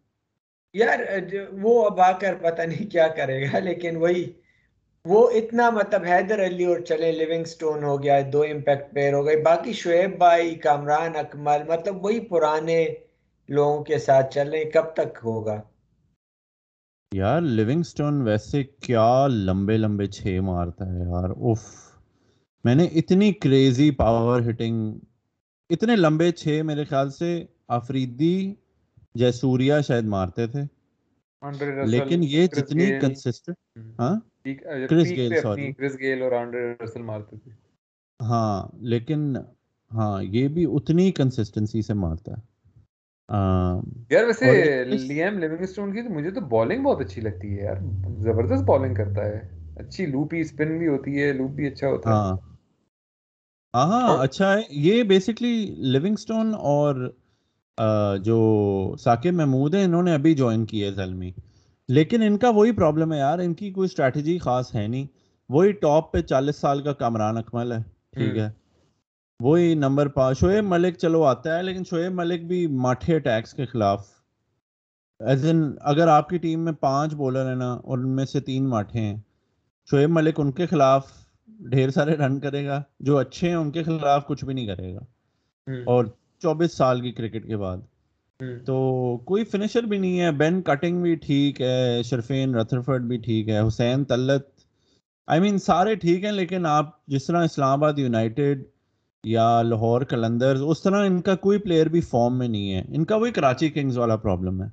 یار 0.74 0.98
وہ 1.52 1.84
اب 1.90 2.00
آ 2.00 2.12
کر 2.12 2.34
پتہ 2.34 2.62
نہیں 2.62 2.90
کیا 2.90 3.08
کرے 3.08 3.42
گا 3.42 3.58
لیکن 3.58 3.96
وہی 3.96 4.24
وہ 5.06 5.30
اتنا 5.30 5.70
مطلب 5.70 6.04
حیدر 6.04 6.44
علی 6.46 6.64
اور 6.64 6.80
چلے 6.80 7.12
لیونگ 7.12 7.44
سٹون 7.44 7.84
ہو 7.84 8.02
گیا، 8.02 8.20
دو 8.32 8.42
امپیکٹ 8.42 8.92
پلیئر 8.92 9.12
ہو 9.12 9.26
گئے۔ 9.26 9.36
باقی 9.36 9.72
شعیب 9.72 10.18
بھائی، 10.18 10.54
کامران 10.54 11.16
اکمل 11.16 11.62
مطلب 11.68 12.04
وہی 12.04 12.20
پرانے 12.20 12.86
لوگوں 13.48 13.84
کے 13.84 13.98
ساتھ 13.98 14.34
چل 14.34 14.50
رہے 14.50 14.64
کب 14.64 14.84
تک 14.94 15.18
ہوگا؟ 15.25 15.60
یار 17.14 17.40
لیونگ 17.40 17.82
سٹون 17.82 18.22
ویسے 18.22 18.64
کیا 18.64 19.26
لمبے 19.26 19.76
لمبے 19.76 20.06
چھ 20.06 20.38
مارتا 20.42 20.86
ہے 20.86 20.98
یار۔ 20.98 21.30
اف 21.30 21.62
میں 22.64 22.75
نے 22.75 22.84
اتنی 22.84 23.32
کریزی 23.32 23.90
پاور 23.90 24.40
ہٹنگ 24.40 24.98
اتنے 25.70 25.96
لمبے 25.96 26.32
چھ 26.32 26.60
میرے 26.64 26.84
خیال 26.84 27.10
سے، 27.10 27.44
آفریدی 27.68 28.54
جیسوریا 29.14 29.80
شاید 29.80 30.04
مارتے 30.04 30.46
تھے۔ 30.46 30.75
لیکن 31.82 32.22
یہ 32.22 32.46
جتنی 32.46 33.00
کنسسٹنٹ 33.00 33.56
ہاں؟ 34.00 34.20
Chris 34.88 35.08
Gayle 35.16 35.34
sorry. 35.42 35.72
Chris 35.72 35.98
Gayle 35.98 36.22
اور 36.22 36.32
آنڈر 36.32 36.74
رسل 36.84 37.02
مارتے 37.02 37.36
تھے۔ 37.36 37.50
ہاں 38.20 38.68
لیکن 38.80 39.36
ہاں 39.94 40.22
یہ 40.22 40.48
بھی 40.48 40.64
اتنی 40.64 41.12
کنسسٹنسی 41.12 41.82
سے 41.82 41.94
مارتا 41.94 42.32
ہے۔ 42.32 42.56
یار 44.10 44.24
ویسے 44.24 44.84
لیم 44.84 45.38
لیونگسٹون 45.38 45.92
کی 45.92 46.00
مجھے 46.08 46.30
تو 46.30 46.40
بالنگ 46.40 46.84
بہت 46.84 47.00
اچھی 47.00 47.22
لگتی 47.22 47.58
ہے 47.58 47.64
یار۔ 47.64 47.76
زبردست 48.18 48.64
بالنگ 48.64 48.94
کرتا 48.94 49.24
ہے۔ 49.24 49.56
اچھی 49.76 50.06
لوپی 50.06 50.44
سپن 50.44 50.78
بھی 50.78 50.88
ہوتی 50.88 51.22
ہے 51.22 51.32
لوپ 51.32 51.50
بھی 51.50 51.66
اچھا 51.66 51.88
ہوتا 51.88 52.10
ہے۔ 52.10 52.14
ہاں۔ 52.14 52.36
ہاں 53.74 54.22
اچھا 54.22 54.52
ہے۔ 54.52 54.62
یہ 54.70 55.02
بیسکلی 55.02 55.74
لیونگسٹون 55.78 56.54
اور 56.54 57.14
جو 58.23 58.37
ثاقب 59.00 59.33
محمود 59.33 59.75
ہیں 59.75 59.85
انہوں 59.85 60.02
نے 60.02 60.14
ابھی 60.14 60.35
جوائن 60.35 60.64
کی 60.66 60.85
ہے 60.85 60.90
زلمی 60.90 61.30
لیکن 61.88 62.23
ان 62.23 62.38
کا 62.38 62.49
وہی 62.49 62.73
پرابلم 62.73 63.12
ہے 63.12 63.18
یار 63.18 63.38
ان 63.38 63.54
کی 63.54 63.71
کوئی 63.71 63.87
اسٹریٹجی 63.87 64.38
خاص 64.38 64.75
ہے 64.75 64.88
نہیں۔ 64.88 65.06
وہی 65.49 65.73
ٹاپ 65.73 66.12
پہ 66.12 66.21
چالیس 66.21 66.56
سال 66.56 66.83
کا 66.83 66.92
کامران 66.92 67.37
اکمل 67.37 67.73
ہے 67.73 67.78
ٹھیک 68.12 68.37
ہے۔ 68.37 68.50
وہی 69.40 69.75
نمبر 69.75 70.09
پانچ 70.09 70.40
شعیب 70.40 70.64
ملک 70.64 70.95
چلو 70.99 71.23
آتا 71.25 71.56
ہے 71.56 71.62
لیکن 71.62 71.83
شعیب 71.85 72.12
ملک 72.12 72.42
بھی 72.42 72.66
ماٹھے 72.66 73.16
اٹیکس 73.16 73.54
کے 73.54 73.66
خلاف۔ 73.66 74.06
ایز 75.21 75.47
ان 75.50 75.75
اگر 75.80 76.09
آپ 76.09 76.28
کی 76.28 76.38
ٹیم 76.38 76.61
میں 76.61 76.73
پانچ 76.73 77.14
بولر 77.14 77.49
ہیں 77.49 77.54
نا 77.54 77.73
اور 77.73 77.99
ان 77.99 78.16
میں 78.16 78.25
سے 78.25 78.40
تین 78.40 78.68
ماٹھے 78.68 79.00
ہیں 79.00 79.16
شعیب 79.90 80.11
ملک 80.11 80.40
ان 80.40 80.52
کے 80.52 80.66
خلاف 80.66 81.11
ڈھیر 81.47 81.90
سارے 81.90 82.16
رن 82.16 82.40
کرے 82.40 82.66
گا۔ 82.66 82.83
جو 83.00 83.18
اچھے 83.18 83.49
ہیں 83.49 83.56
ان 83.56 83.71
کے 83.71 83.83
خلاف 83.83 84.26
کچھ 84.26 84.45
بھی 84.45 84.54
نہیں 84.54 84.66
کرے 84.66 84.95
گا۔ 84.95 85.00
اور 85.87 86.04
چوبیس 86.42 86.72
سال 86.72 87.00
کی 87.00 87.12
کرکٹ 87.12 87.46
کے 87.46 87.56
بعد۔ 87.56 87.78
تو 88.66 89.16
کوئی 89.24 89.44
فنیشر 89.44 89.82
بھی 89.82 89.98
نہیں 89.98 90.20
ہے 90.20 90.32
بین 90.32 90.62
کٹنگ 90.62 91.02
بھی 91.02 91.14
ٹھیک 91.14 91.60
ہے 91.60 92.02
شرفین 92.04 92.54
رتھرفرڈ 92.54 93.02
بھی 93.02 93.16
ٹھیک 93.16 93.48
ہے 93.48 93.60
حسین 93.68 94.04
طلت 94.04 94.46
آئی 95.26 95.40
مین 95.40 95.58
سارے 95.58 95.94
ٹھیک 95.94 96.24
ہیں 96.24 96.32
لیکن 96.32 96.66
آپ 96.66 97.06
جس 97.06 97.26
طرح 97.26 97.44
اسلام 97.44 97.70
آباد 97.70 97.98
یونائٹیڈ 97.98 98.64
یا 99.24 99.62
لاہور 99.62 100.02
کلندر 100.02 100.54
اس 100.54 100.82
طرح 100.82 101.06
ان 101.06 101.20
کا 101.20 101.34
کوئی 101.34 101.58
پلیئر 101.58 101.86
بھی 101.86 102.00
فارم 102.00 102.38
میں 102.38 102.48
نہیں 102.48 102.74
ہے۔ 102.74 102.82
ان 102.88 103.04
کا 103.04 103.16
وہی 103.16 103.30
کراچی 103.30 103.70
کنگز 103.70 103.98
والا 103.98 104.16
پرابلم 104.16 104.62
ہے۔ 104.62 104.68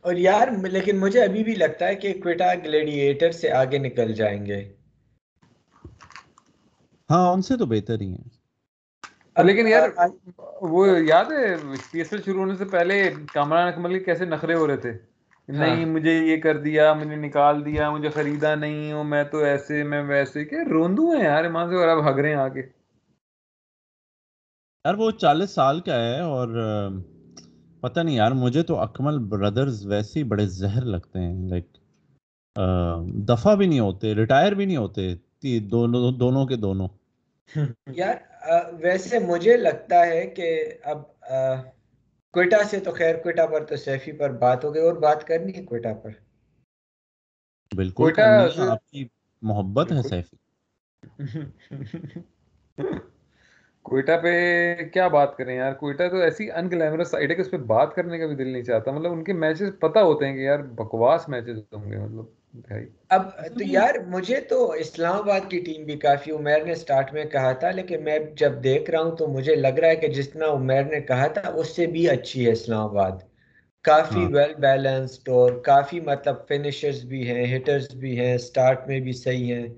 اور 0.00 0.14
یار 0.14 0.48
لیکن 0.62 0.98
مجھے 0.98 1.22
ابھی 1.22 1.44
بھی 1.44 1.54
لگتا 1.54 1.86
ہے 1.86 1.94
کہ 1.94 2.14
کوئٹا 2.22 2.54
گلیڈیٹر 2.64 3.30
سے 3.30 3.50
آگے 3.50 3.78
نکل 3.78 4.12
جائیں 4.12 4.46
گے۔ 4.46 4.72
ہاں 7.10 7.32
ان 7.32 7.42
سے 7.42 7.56
تو 7.56 7.66
بہتر 7.66 8.00
ہی 8.00 8.08
ہیں۔ 8.08 8.33
لیکن 9.36 9.66
یار 9.68 9.88
وہ 10.62 10.86
یاد 11.00 11.24
ہے 11.24 11.54
پی 11.90 11.98
ایس 11.98 12.12
ایل 12.12 12.22
شروع 12.22 12.40
ہونے 12.40 12.54
سے 12.56 12.64
پہلے 12.64 13.02
کامران 13.32 13.68
اکمل 13.68 13.92
کے 13.92 14.04
کیسے 14.04 14.24
نخرے 14.24 14.54
ہو 14.54 14.66
رہے 14.66 14.76
تھے؟ 14.76 14.90
ہاں۔ 14.90 15.58
نہیں 15.58 15.84
مجھے 15.84 16.12
یہ 16.12 16.36
کر 16.40 16.56
دیا 16.56 16.92
مجھے 16.94 17.16
نکال 17.16 17.64
دیا 17.64 17.90
مجھے 17.90 18.08
خریدا 18.08 18.54
نہیں 18.54 18.92
ہوں 18.92 19.04
میں 19.04 19.24
تو 19.24 19.38
ایسے 19.38 19.82
میں 19.82 20.02
ویسے 20.02 20.44
کہ 20.44 20.56
روندو 20.70 21.10
ہیں 21.10 21.24
یار 21.24 21.44
ایمان 21.44 21.68
سے 21.68 21.76
اور 21.76 21.88
اب 21.88 22.08
ہگ 22.08 22.18
رہے 22.18 22.28
ہیں 22.28 22.36
آگے۔ 22.36 22.62
یار 24.84 24.94
وہ 24.94 25.10
چالیس 25.10 25.50
سال 25.50 25.80
کا 25.80 26.00
ہے 26.00 26.20
اور 26.20 26.48
پتہ 27.80 28.00
نہیں 28.00 28.16
یار 28.16 28.32
مجھے 28.32 28.62
تو 28.62 28.78
اکمل 28.78 29.18
بردرز 29.18 29.86
ویسے 29.86 30.18
ہی 30.18 30.24
بڑے 30.24 30.46
زہر 30.46 30.84
لگتے 30.84 31.18
ہیں 31.18 31.48
لائک 31.48 31.66
دفعہ 33.28 33.54
بھی 33.56 33.66
نہیں 33.66 33.80
ہوتے 33.80 34.14
ریٹائر 34.14 34.52
بھی 34.52 34.64
نہیں 34.64 34.76
ہوتے 34.76 35.14
دونوں 35.70 36.12
دونوں 36.12 36.46
کے 36.46 36.56
دونوں۔ 36.56 36.88
یار 37.86 38.14
ویسے 38.72 39.18
مجھے 39.18 39.56
لگتا 39.56 40.06
ہے 40.06 40.26
کہ 40.26 40.64
اب 40.82 41.02
کوئٹہ 42.32 42.56
سے 42.70 42.80
تو 42.80 42.92
خیر 42.92 43.16
کوئٹہ 43.16 43.46
پر 43.46 43.64
تو 43.64 43.76
سیفی 43.76 44.12
پر 44.12 44.30
بات 44.30 44.64
ہو 44.64 44.74
گئی 44.74 44.82
اور 44.82 44.92
بات 44.92 45.26
کرنی 45.26 45.56
ہے 45.56 45.64
کوئٹہ 45.64 45.94
پر۔ 46.02 46.10
بالکل 47.76 48.12
آپ 48.68 48.86
کی 48.86 49.08
محبت 49.42 49.92
ہے 49.92 50.02
سیفی۔ 50.02 50.36
کوئٹہ 53.82 54.12
پہ 54.22 54.74
کیا 54.92 55.08
بات 55.08 55.36
کریں 55.36 55.56
یار؟ 55.56 55.72
کوئٹہ 55.72 56.02
تو 56.10 56.16
ایسی 56.16 56.50
ان 56.50 56.70
گلیمرس 56.70 57.10
سائڈ 57.10 57.30
ہے 57.30 57.34
کہ 57.34 57.40
اس 57.40 57.50
پہ 57.50 57.56
بات 57.56 57.94
کرنے 57.94 58.18
کا 58.18 58.26
بھی 58.26 58.34
دل 58.34 58.48
نہیں 58.48 58.62
چاہتا۔ 58.62 58.90
مطلب 58.90 59.12
ان 59.12 59.24
کے 59.24 59.32
میچز 59.32 59.70
پتہ 59.80 59.98
ہوتے 59.98 60.26
ہیں 60.26 60.34
کہ 60.34 60.40
یار 60.40 60.58
بکواس 60.58 61.28
میچز 61.28 61.58
ہوں 61.72 61.90
گے 61.90 61.96
مطلب۔ 61.96 62.43
اب 63.08 63.22
تو 63.48 63.64
یار 63.66 63.94
مجھے 64.06 64.40
تو 64.40 64.72
اسلام 64.72 65.16
آباد 65.16 65.40
کی 65.50 65.60
ٹیم 65.60 65.84
بھی 65.84 65.96
کافی 65.96 66.30
عمیر 66.30 66.64
نے 66.64 66.74
سٹارٹ 66.74 67.12
میں 67.12 67.24
کہا 67.24 67.52
تھا 67.52 67.70
لیکن 67.70 68.04
میں 68.04 68.18
جب 68.36 68.52
دیکھ 68.64 68.90
رہا 68.90 69.00
ہوں 69.00 69.16
تو 69.16 69.26
مجھے 69.26 69.54
لگ 69.54 69.78
رہا 69.78 69.88
ہے 69.88 69.96
کہ 69.96 70.08
جتنا 70.08 70.46
عمیر 70.46 70.82
نے 70.82 71.00
کہا 71.00 71.26
تھا 71.26 71.48
اس 71.48 71.76
سے 71.76 71.86
بھی 71.86 72.08
اچھی 72.08 72.46
ہے 72.46 72.52
اسلام 72.52 72.80
آباد۔ 72.80 73.12
کافی 73.82 74.26
ویل 74.26 74.54
بیلنسڈ 74.54 75.28
اور 75.28 75.52
کافی 75.52 76.00
مطلب 76.00 76.34
فنشرز 76.48 77.04
بھی 77.04 77.30
ہیں 77.30 77.56
ہٹرز 77.56 77.94
بھی 77.94 78.18
ہیں 78.20 78.38
سٹارٹ 78.38 78.88
میں 78.88 79.00
بھی 79.00 79.12
صحیح 79.12 79.54
ہیں۔ 79.54 79.68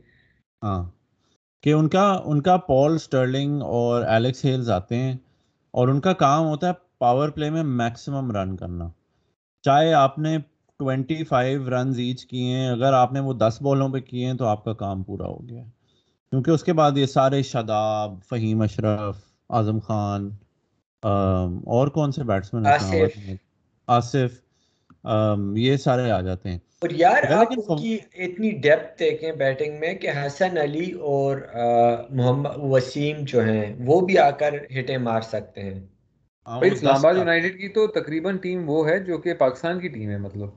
ہاں۔ 0.63 0.91
کہ 1.63 1.73
ان 1.73 1.89
کا 1.89 2.23
ان 2.25 2.43
کا 2.43 2.57
پول 2.57 2.99
سٹرلنگ 2.99 3.63
اور 3.63 4.03
ایلیکس 4.03 4.45
ہیلز 4.45 4.71
آتے 4.71 4.97
ہیں 4.97 5.17
اور 5.71 5.89
ان 5.89 6.01
کا 6.01 6.13
کام 6.13 6.47
ہوتا 6.47 6.69
ہے 6.69 6.73
پاور 6.99 7.29
پلے 7.29 7.51
میں 7.51 7.63
میکسیمم 7.63 8.33
رن 8.33 8.57
کرنا۔ 8.57 8.91
چاہے 9.63 9.93
آپ 9.93 10.19
نے 10.19 10.39
ٹوینٹی 10.79 11.25
فائیو 11.25 11.71
رنز 11.71 11.99
ایچ 11.99 12.27
کیے 12.27 12.57
ہیں۔ 12.57 12.69
اگر 12.69 12.93
آپ 12.93 13.13
نے 13.13 13.21
وہ 13.21 13.33
دس 13.33 13.59
بالوں 13.63 13.89
پہ 13.89 13.99
کیے 13.99 14.27
ہیں 14.27 14.35
تو 14.35 14.47
آپ 14.47 14.65
کا 14.65 14.73
کام 14.73 15.03
پورا 15.03 15.27
ہو 15.27 15.49
گیا۔ 15.49 15.63
کیونکہ 16.31 16.51
اس 16.51 16.65
کے 16.65 16.73
بعد 16.73 16.99
یہ 16.99 17.07
سارے 17.07 17.43
شاداب 17.43 18.19
فہیم 18.29 18.63
اشرف 18.63 19.17
اعظم 19.51 19.79
خان 19.79 20.31
اور 21.67 21.89
کون 21.89 22.13
سے 22.13 22.25
بیٹسمین 22.25 22.67
آصف۔ 23.87 24.43
یہ 25.55 25.77
سارے 25.77 26.11
آ 26.11 26.21
جاتے 26.21 26.51
ہیں۔ 26.51 26.59
اور 26.81 26.91
یار 26.91 27.33
آپ 27.33 27.49
کی 27.79 27.99
اتنی 28.15 28.51
ڈیپتھ 28.51 29.01
دیکھیں 29.01 29.33
بیٹنگ 29.33 29.81
میں 29.81 29.95
کہ 29.95 30.11
حسن 30.11 30.59
علی 30.59 30.93
اور 30.93 31.37
محمد 32.11 32.51
وسیم 32.57 33.17
جو 33.21 33.45
ہیں 33.45 33.77
وہ 33.85 34.01
بھی 34.01 34.19
آ 34.19 34.31
کر 34.31 34.55
ہٹے 34.79 34.99
مار 34.99 35.21
سکتے 35.21 35.63
ہیں۔ 35.63 35.81
اسلام 36.63 36.97
آباد 36.97 37.15
یونائٹیڈ 37.15 37.59
کی 37.59 37.69
تو 37.69 37.87
تقریباً 37.87 38.37
ٹیم 38.37 38.71
وہ 38.71 38.89
ہے 38.89 38.99
جو 38.99 39.19
کہ 39.19 39.35
پاکستان 39.35 39.81
کی 39.81 39.89
ٹیم 39.89 40.11
ہے 40.11 40.19
مطلب۔ 40.19 40.49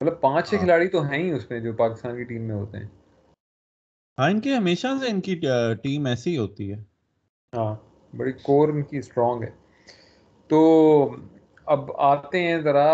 مطلب 0.00 0.20
پانچ 0.20 0.48
چھ 0.48 0.54
ہاں۔ 0.54 0.58
کھلاڑی 0.58 0.88
تو 0.88 1.02
ہیں 1.02 1.18
ہی 1.18 1.30
اس 1.32 1.50
میں 1.50 1.60
جو 1.60 1.72
پاکستان 1.74 2.16
کی 2.16 2.24
ٹیم 2.24 2.42
میں 2.42 2.54
ہوتے 2.54 2.78
ہیں۔ 2.78 2.88
ہاں 4.18 4.30
ان 4.30 4.40
کی 4.40 4.54
ہمیشہ 4.54 4.86
سے 5.00 5.10
ان 5.10 5.20
کی 5.20 5.34
ٹیم 5.82 6.06
ایسی 6.06 6.36
ہوتی 6.38 6.72
ہے۔ 6.72 6.76
ہاں 7.52 7.74
بڑی 8.12 8.32
کور 8.42 8.68
ان 8.68 8.82
کی 8.82 8.98
اسٹرانگ 8.98 9.42
ہے۔ 9.42 9.50
تو 10.50 10.58
اب 11.66 11.90
آتے 12.02 12.42
ہیں 12.42 12.58
ذرا 12.60 12.90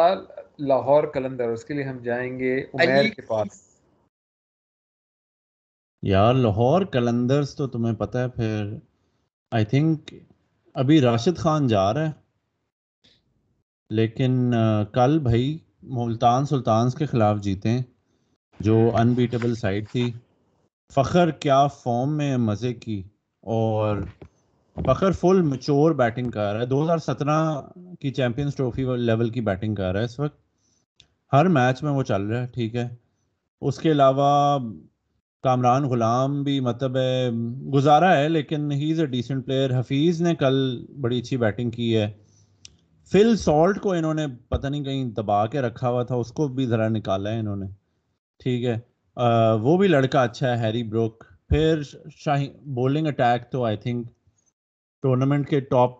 لاہور 0.58 1.04
کلندر 1.04 1.48
اس 1.48 1.64
کے 1.64 1.74
لیے 1.74 1.84
ہم 1.84 1.98
جائیں 1.98 2.38
گے 2.38 2.54
عمیر 2.74 3.04
کے 3.06 3.22
پاس۔ 3.22 3.62
یار 6.02 6.34
لاہور 6.34 6.82
کلندرز 6.84 7.54
تو 7.56 7.66
تمہیں 7.66 7.94
پتہ 7.94 8.18
ہے 8.18 8.28
پھر 8.28 8.74
آئی 9.52 9.64
تھنک 9.64 10.14
ابھی 10.74 11.00
راشد 11.00 11.38
خان 11.38 11.66
جا 11.66 11.94
رہا 11.94 12.06
ہے۔ 12.06 12.12
لیکن 13.90 14.32
کل 14.92 15.18
بھائی 15.18 15.58
ملتان 15.82 16.46
سلطانز 16.46 16.94
کے 16.94 17.06
خلاف 17.06 17.40
جیتے 17.40 17.76
جو 18.60 18.78
انبیٹیبل 18.94 19.54
سائڈ 19.54 19.88
تھی۔ 19.88 20.10
فخر 20.90 21.30
کیا 21.30 21.66
فارم 21.66 22.16
میں 22.16 22.36
مزے 22.36 22.72
کی، 22.74 23.02
اور 23.42 23.96
فخر 24.76 25.12
فل 25.12 25.42
مچور 25.42 25.90
بیٹنگ 25.90 26.30
کر 26.30 26.52
رہا 26.52 26.60
ہے۔ 26.60 26.66
دو 26.66 26.82
ہزار 26.84 26.98
سترہ 26.98 27.60
کی 28.00 28.10
چیمپئنس 28.10 28.54
ٹرافی 28.54 28.84
لیول 28.96 29.30
کی 29.30 29.40
بیٹنگ 29.40 29.74
کر 29.74 29.92
رہا 29.92 30.00
ہے 30.00 30.04
اس 30.04 30.18
وقت۔ 30.20 30.36
ہر 31.32 31.48
میچ 31.48 31.82
میں 31.82 31.92
وہ 31.92 32.02
چل 32.02 32.22
رہا 32.22 32.40
ہے، 32.42 32.46
ٹھیک 32.46 32.76
ہے۔ 32.76 32.88
اس 33.62 33.78
کے 33.78 33.90
علاوہ 33.92 34.58
کامران 35.44 35.88
غلام 35.88 36.42
بھی 36.42 36.60
مطلب 36.60 36.96
ہے، 36.96 37.30
گزارا 37.74 38.16
ہے، 38.16 38.28
لیکن 38.28 38.72
he 38.72 38.90
is 38.92 39.00
a 39.00 39.06
decent 39.06 39.46
player 39.46 39.78
Hafeez 39.80 40.20
نے 40.22 40.34
کل 40.34 40.86
بڑی 41.00 41.18
اچھی 41.18 41.36
بیٹنگ 41.36 41.70
کی 41.70 41.96
ہے۔ 41.96 42.10
فل 43.12 43.36
سالٹ 43.36 43.80
کو 43.80 43.92
انہوں 43.92 44.14
نے 44.14 44.26
پتہ 44.48 44.66
نہیں 44.66 44.84
کہیں 44.84 45.04
دبا 45.04 45.46
کے 45.46 45.60
رکھا 45.60 45.88
ہوا 45.88 46.02
تھا، 46.02 46.14
اس 46.14 46.32
کو 46.32 46.48
بھی 46.48 46.66
ذرا 46.66 46.88
نکالا 46.88 47.30
ہے 47.30 47.38
انہوں 47.38 47.56
نے۔ 47.56 47.66
ٹھیک 48.38 48.64
ہے۔ 48.64 48.78
وہ 49.62 49.76
بھی 49.76 49.88
لڑکا 49.88 50.22
اچھا 50.22 50.50
ہے، 50.50 50.66
ہیری 50.66 50.82
بروک۔ 50.82 51.24
پھر 51.48 51.82
شاہی 52.16 52.48
بولنگ 52.74 53.06
اٹیک 53.06 53.50
تو 53.52 53.64
آئی 53.64 53.76
تھنک 53.76 54.06
ٹورنامنٹ 55.02 55.48
کے 55.48 55.60
ٹاپ 55.60 55.90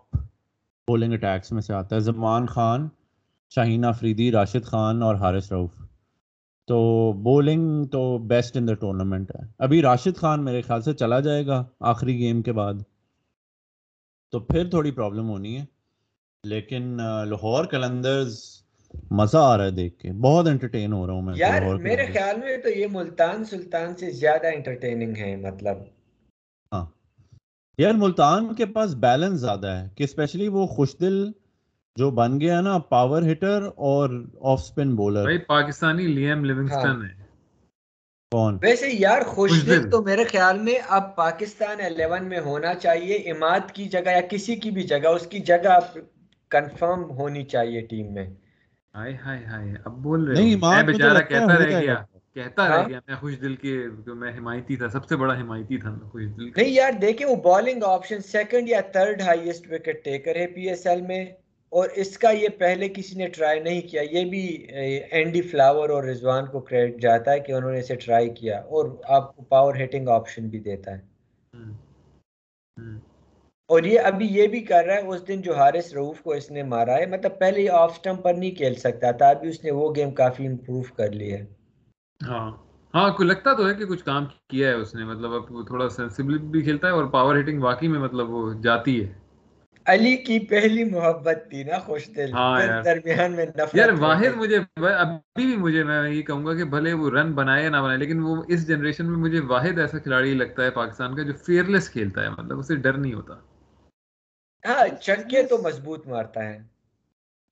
بولنگ 0.89 1.13
اٹیکس 1.13 1.53
میں 1.53 1.63
سے 1.63 1.75
آتا 1.75 1.97
ہے۔ 1.97 2.01
زمان 2.01 2.47
خان 2.47 2.89
شاہین 3.55 3.85
آفریدی 3.85 4.31
راشد 4.33 4.65
خان 4.65 5.03
اور 5.03 5.15
حارث 5.15 5.53
روف 5.53 5.71
تو 6.69 7.13
بولنگ 7.23 7.85
تو 7.85 8.19
بیسٹ 8.19 8.57
ان 8.57 8.69
دا 8.69 8.75
ٹورنامنٹ 8.75 9.31
ہے۔ 9.31 9.47
ابھی 9.59 9.83
راشد 9.83 10.17
خان 10.17 10.45
میرے 10.45 10.61
خیال 10.63 10.83
سے 10.83 10.93
چلا 10.93 11.21
جائے 11.21 11.47
گا 11.47 11.65
آخری 11.81 12.19
گیم 12.19 12.43
کے 12.43 12.53
بعد۔ 12.53 12.75
تو 14.33 14.41
پھر 14.41 14.71
تھوڑی 14.71 14.91
پرابلم 14.91 15.29
ہونی 15.29 15.57
ہے۔ 15.59 15.78
لیکن 16.45 16.97
لاہور 17.27 17.65
کلندرز 17.65 18.39
مزہ 19.11 19.39
آ 19.39 19.57
رہا 19.57 19.65
ہے 19.65 19.71
دیکھ 19.71 19.99
کے 19.99 20.13
بہت 20.21 20.47
انٹرٹین 20.47 20.93
ہو 20.93 21.07
رہا 21.07 21.15
ہوں 21.15 21.23
میں 21.23 21.35
یار 21.37 21.63
میرے 21.79 22.07
خیال 22.07 22.39
میں 22.41 22.57
تو 22.57 22.69
یہ 22.71 22.87
ملتان 22.91 23.45
سلطان 23.45 23.95
سے 23.97 24.11
زیادہ 24.11 24.47
انٹرٹیننگ 24.47 25.17
ہے 25.17 25.35
مطلب۔ 25.37 25.79
ہاں۔ 26.73 26.85
یار 27.79 27.95
ملتان 27.95 28.55
کے 28.55 28.67
پاس 28.67 28.95
بیلنس 28.97 29.41
زیادہ 29.41 29.67
ہے 29.69 29.89
کہ 29.95 30.05
اسپیشلی 30.05 30.49
وہ 30.49 30.67
خوش 30.67 30.95
دل 31.01 31.25
جو 31.97 32.11
بن 32.11 32.41
گیا 32.41 32.61
نا 32.61 32.79
پاور 32.89 33.23
ہٹر 33.33 33.63
اور 33.77 34.11
آف 34.43 34.61
سپن 34.61 34.95
بولر 34.97 35.23
بھائی 35.23 35.39
پاکستانی 35.49 36.07
لیم 36.09 36.45
لیونگسٹن 36.45 36.77
ہاں۔ 36.89 37.03
ہے۔ 37.03 37.17
کون؟ 38.33 38.59
ویسے 38.63 38.89
یار 38.93 39.23
خوش 39.27 39.51
دل۔ 39.67 39.91
تو 39.91 40.03
میرے 40.03 40.25
خیال 40.25 40.59
میں 40.59 40.79
اب 40.89 41.15
پاکستان 41.17 41.81
الیون 41.81 42.29
میں 42.29 42.41
ہونا 42.41 42.75
چاہیے 42.75 43.17
اماد 43.31 43.71
کی 43.73 43.85
جگہ 43.89 44.11
یا 44.11 44.21
کسی 44.31 44.57
کی 44.57 44.71
بھی 44.71 44.83
جگہ 44.83 45.09
اس 45.09 45.27
کی 45.27 45.39
جگہ 45.39 45.79
کنفرم 46.51 47.11
ہونی 47.11 47.45
چاہیے 47.45 47.81
ٹیم 47.81 48.13
میں۔ 48.15 48.27
ہائے 48.95 49.17
ہائے 49.17 49.45
ہائے 49.45 49.75
اب 49.85 49.93
بول 50.03 50.25
رہے 50.25 50.35
نہیں 50.35 50.55
میں 50.57 50.83
بیچارہ 50.83 51.23
کہتا 51.23 51.59
رہ 51.59 51.81
گیا 51.81 51.95
کہتا 52.35 52.69
رہ 52.69 52.87
گیا 52.89 53.01
میں 53.07 53.17
خوش 53.17 53.41
دل 53.41 53.57
کے 53.57 53.77
میں 54.15 54.33
حمایتی 54.33 54.77
تھا 54.77 54.89
سب 54.89 55.07
سے 55.09 55.17
بڑا 55.17 55.39
حمایتی 55.41 55.79
تھا 55.79 55.95
خوش 56.13 56.25
دل 56.37 56.51
نہیں 56.57 56.71
یار 56.71 56.93
دیکھیں 56.93 57.27
وہ 57.27 57.37
بالنگ 57.43 57.83
آپشن 57.83 58.21
سیکنڈ 58.23 58.69
یا 58.69 58.81
تھرڈ 58.93 59.21
ہائیسٹ 59.21 59.73
وکٹ 59.73 60.05
ٹیکر 60.05 60.37
ہے 60.37 60.47
پی 60.47 60.69
ایس 60.69 60.87
ایل 60.87 61.03
میں 61.03 61.25
اور 61.73 61.89
اس 61.95 62.17
کا 62.19 62.31
یہ 62.31 62.49
پہلے 62.59 62.89
کسی 62.89 63.17
نے 63.17 63.29
ٹرائی 63.29 63.61
نہیں 63.61 63.81
کیا۔ 63.81 64.03
یہ 64.11 64.25
بھی 64.25 64.47
اینڈی 65.11 65.43
فلاور 65.43 65.89
اور 65.89 66.05
رضوان 66.05 66.47
کو 66.47 66.61
کریڈٹ 66.61 67.01
جاتا 67.03 67.33
ہے 67.33 67.41
کہ 67.41 67.53
انہوں 67.53 67.73
نے 67.73 67.79
اسے 67.79 67.95
ٹرائی 67.97 68.31
کیا 68.31 68.59
اور 68.59 68.89
آپ 69.09 69.37
کو 69.37 69.43
پاور 69.45 69.75
ہیٹنگ 69.75 70.09
آپشن 70.09 70.49
بھی 70.49 70.61
دیتا 70.61 70.99
ہے۔ 70.99 71.07
اور 73.71 73.83
یہ 73.83 74.01
ابھی 74.01 74.27
یہ 74.27 74.47
بھی 74.47 74.61
کر 74.61 74.85
رہا 74.85 74.95
ہے 74.95 75.07
اس 75.07 75.29
دن 75.29 75.41
جو 75.41 75.55
حارث 75.55 75.95
روف 75.95 76.21
کو 76.21 76.33
اس 76.33 76.51
نے 76.51 76.63
مارا 76.63 76.97
ہے 76.97 77.07
مطلب 77.07 77.39
پہلے 77.39 77.61
یہ 77.61 77.71
آف 77.71 77.97
سٹمپ 77.97 78.23
پر 78.23 78.35
نہیں 78.35 78.51
کھیل 78.51 78.75
سکتا 78.75 79.11
تھا 79.11 79.29
ابھی 79.29 79.49
اس 79.49 79.65
نے 79.65 79.71
وہ 79.71 79.95
گیم 79.95 80.11
کافی 80.11 80.47
امپروو 80.47 80.83
کر 80.97 81.11
لی 81.11 81.33
ہے۔ 81.33 81.47
ہاں۔ 82.29 82.51
ہاں 82.95 83.11
کوئی 83.11 83.29
لگتا 83.29 83.53
تو 83.55 83.69
ہے 83.69 83.75
کہ 83.75 83.87
کچھ 83.87 84.05
کام 84.05 84.25
کیا 84.49 84.69
ہے 84.69 84.75
اس 84.75 84.95
نے 84.95 85.05
مطلب 85.05 85.33
اب 85.33 85.67
تھوڑا 85.67 85.89
سینسیبل 85.89 86.39
بھی 86.39 86.63
کھیلتا 86.63 86.87
ہے 86.87 86.93
اور 86.93 87.05
پاور 87.05 87.37
ہیٹنگ 87.37 87.63
واقعی 87.63 87.89
میں 87.89 88.01
مطلب 88.01 88.31
وہ 88.31 88.53
جاتی 88.63 89.05
ہے۔ 89.05 89.13
علی 89.87 90.17
کی 90.17 90.39
پہلی 90.39 90.85
محبت 90.85 91.39
تھی 91.51 91.63
نا 91.63 91.79
خوش 91.79 92.09
دل۔ 92.17 92.33
ہاں 92.33 92.83
درمیان 92.85 93.33
میں 93.33 93.47
نفرت 93.47 93.75
یار 93.75 93.89
واحد 93.99 94.37
مجھے 94.37 94.57
ابھی 94.77 95.47
بھی 95.47 95.57
مجھے 95.57 95.85
میں 95.85 96.11
یہ 96.11 96.23
کہوں 96.23 96.47
گا 96.47 96.55
کہ 96.55 96.65
بھلے 96.65 96.93
وہ 96.93 97.11
رن 97.11 97.33
بنائے 97.33 97.65
یا 97.65 97.71
نہ 97.71 97.77
بنائے 97.77 97.99
لیکن 97.99 98.21
وہ 98.21 98.43
اس 98.49 98.69
جنریشن 98.69 99.07
میں 99.07 99.17
مجھے 99.17 99.41
واحد 99.41 99.79
ایسا 99.79 99.99
کھلاڑی 99.99 100.35
لگتا 100.35 100.65
ہے 100.65 100.71
پاکستان 100.71 101.17
کا 101.17 101.23
جو 101.23 101.33
فیئرلیس 101.47 101.91
کھیلتا 101.91 102.23
ہے 102.23 102.29
مطلب 102.29 102.59
اسے 102.59 102.77
ڈر 102.77 102.93
نہیں 102.93 103.15
ہوتا۔ 103.15 103.35
ہاں 104.69 104.99
چنکے 105.01 105.43
تو 105.43 105.59
مضبوط 105.59 106.07
مارتا 106.07 106.49
ہے۔ 106.49 106.79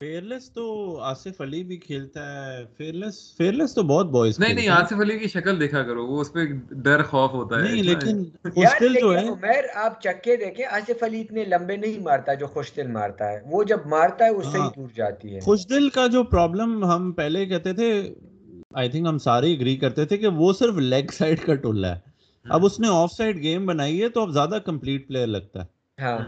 فیئرلیس 0.01 0.51
تو 0.53 0.63
آصف 1.01 1.41
علی 1.41 1.63
بھی 1.63 1.77
کھیلتا 1.77 2.47
ہے۔ 2.47 2.65
فیئرلیس 2.77 3.37
فیئرلیس 3.37 3.73
تو 3.75 3.83
بہت 3.83 4.05
بوائز 4.05 4.39
نہیں 4.39 4.53
نہیں 4.53 4.67
آصف 4.67 4.99
علی 5.01 5.19
کی 5.19 5.27
شکل 5.27 5.59
دیکھا 5.59 5.83
کرو 5.83 6.05
وہ 6.07 6.21
اس 6.21 6.33
پہ 6.33 6.39
ڈر 6.69 7.03
خوف 7.03 7.31
ہوتا 7.31 7.55
ہے 7.55 7.61
نہیں 7.61 7.83
لیکن 7.83 8.23
خوشدل 8.43 8.93
جو 8.99 9.17
ہے۔ 9.17 9.27
عمر 9.27 9.65
آپ 9.75 10.01
چکے 10.01 10.35
دیکھیں 10.35 10.65
آصف 10.65 11.03
علی 11.03 11.21
اتنے 11.21 11.43
لمبے 11.45 11.75
نہیں 11.75 11.99
مارتا 11.99 12.33
جو 12.33 12.47
خوشدل 12.47 12.87
مارتا 12.87 13.31
ہے۔ 13.31 13.39
وہ 13.45 13.63
جب 13.63 13.85
مارتا 13.85 14.25
ہے 14.25 14.29
اس 14.29 14.45
سے 14.45 14.57
ہی 14.57 14.63
ہاں۔ 14.63 14.69
دور 14.75 14.87
جاتی 14.95 15.35
ہے۔ 15.35 15.39
خوشدل 15.39 15.89
کا 15.89 16.07
جو 16.07 16.23
پرابلم 16.23 16.85
ہم 16.85 17.11
پہلے 17.11 17.45
کہتے 17.45 17.73
تھے 17.73 18.13
آئی 18.73 18.89
تھنک 18.89 19.07
ہم 19.07 19.17
سارے 19.17 19.53
اگری 19.53 19.75
کرتے 19.77 20.05
تھے 20.05 20.17
کہ 20.17 20.27
وہ 20.27 20.53
صرف 20.53 20.75
لیگ 20.75 21.11
سائڈ 21.13 21.45
کا 21.45 21.55
ٹولہ 21.55 21.87
ہے۔ 21.87 21.99
اب 22.45 22.65
اس 22.65 22.79
نے 22.79 22.87
آف 22.91 23.11
سائڈ 23.11 23.37
گیم 23.37 23.65
بنائی 23.65 24.03
ہے 24.03 24.09
تو 24.09 24.21
اب 24.21 24.29
زیادہ 24.29 24.59
کمپلیٹ 24.65 25.07
پلیئر 25.07 25.27
لگتا 25.27 25.63
ہے۔ 25.63 25.65
ہاں۔ 26.03 26.19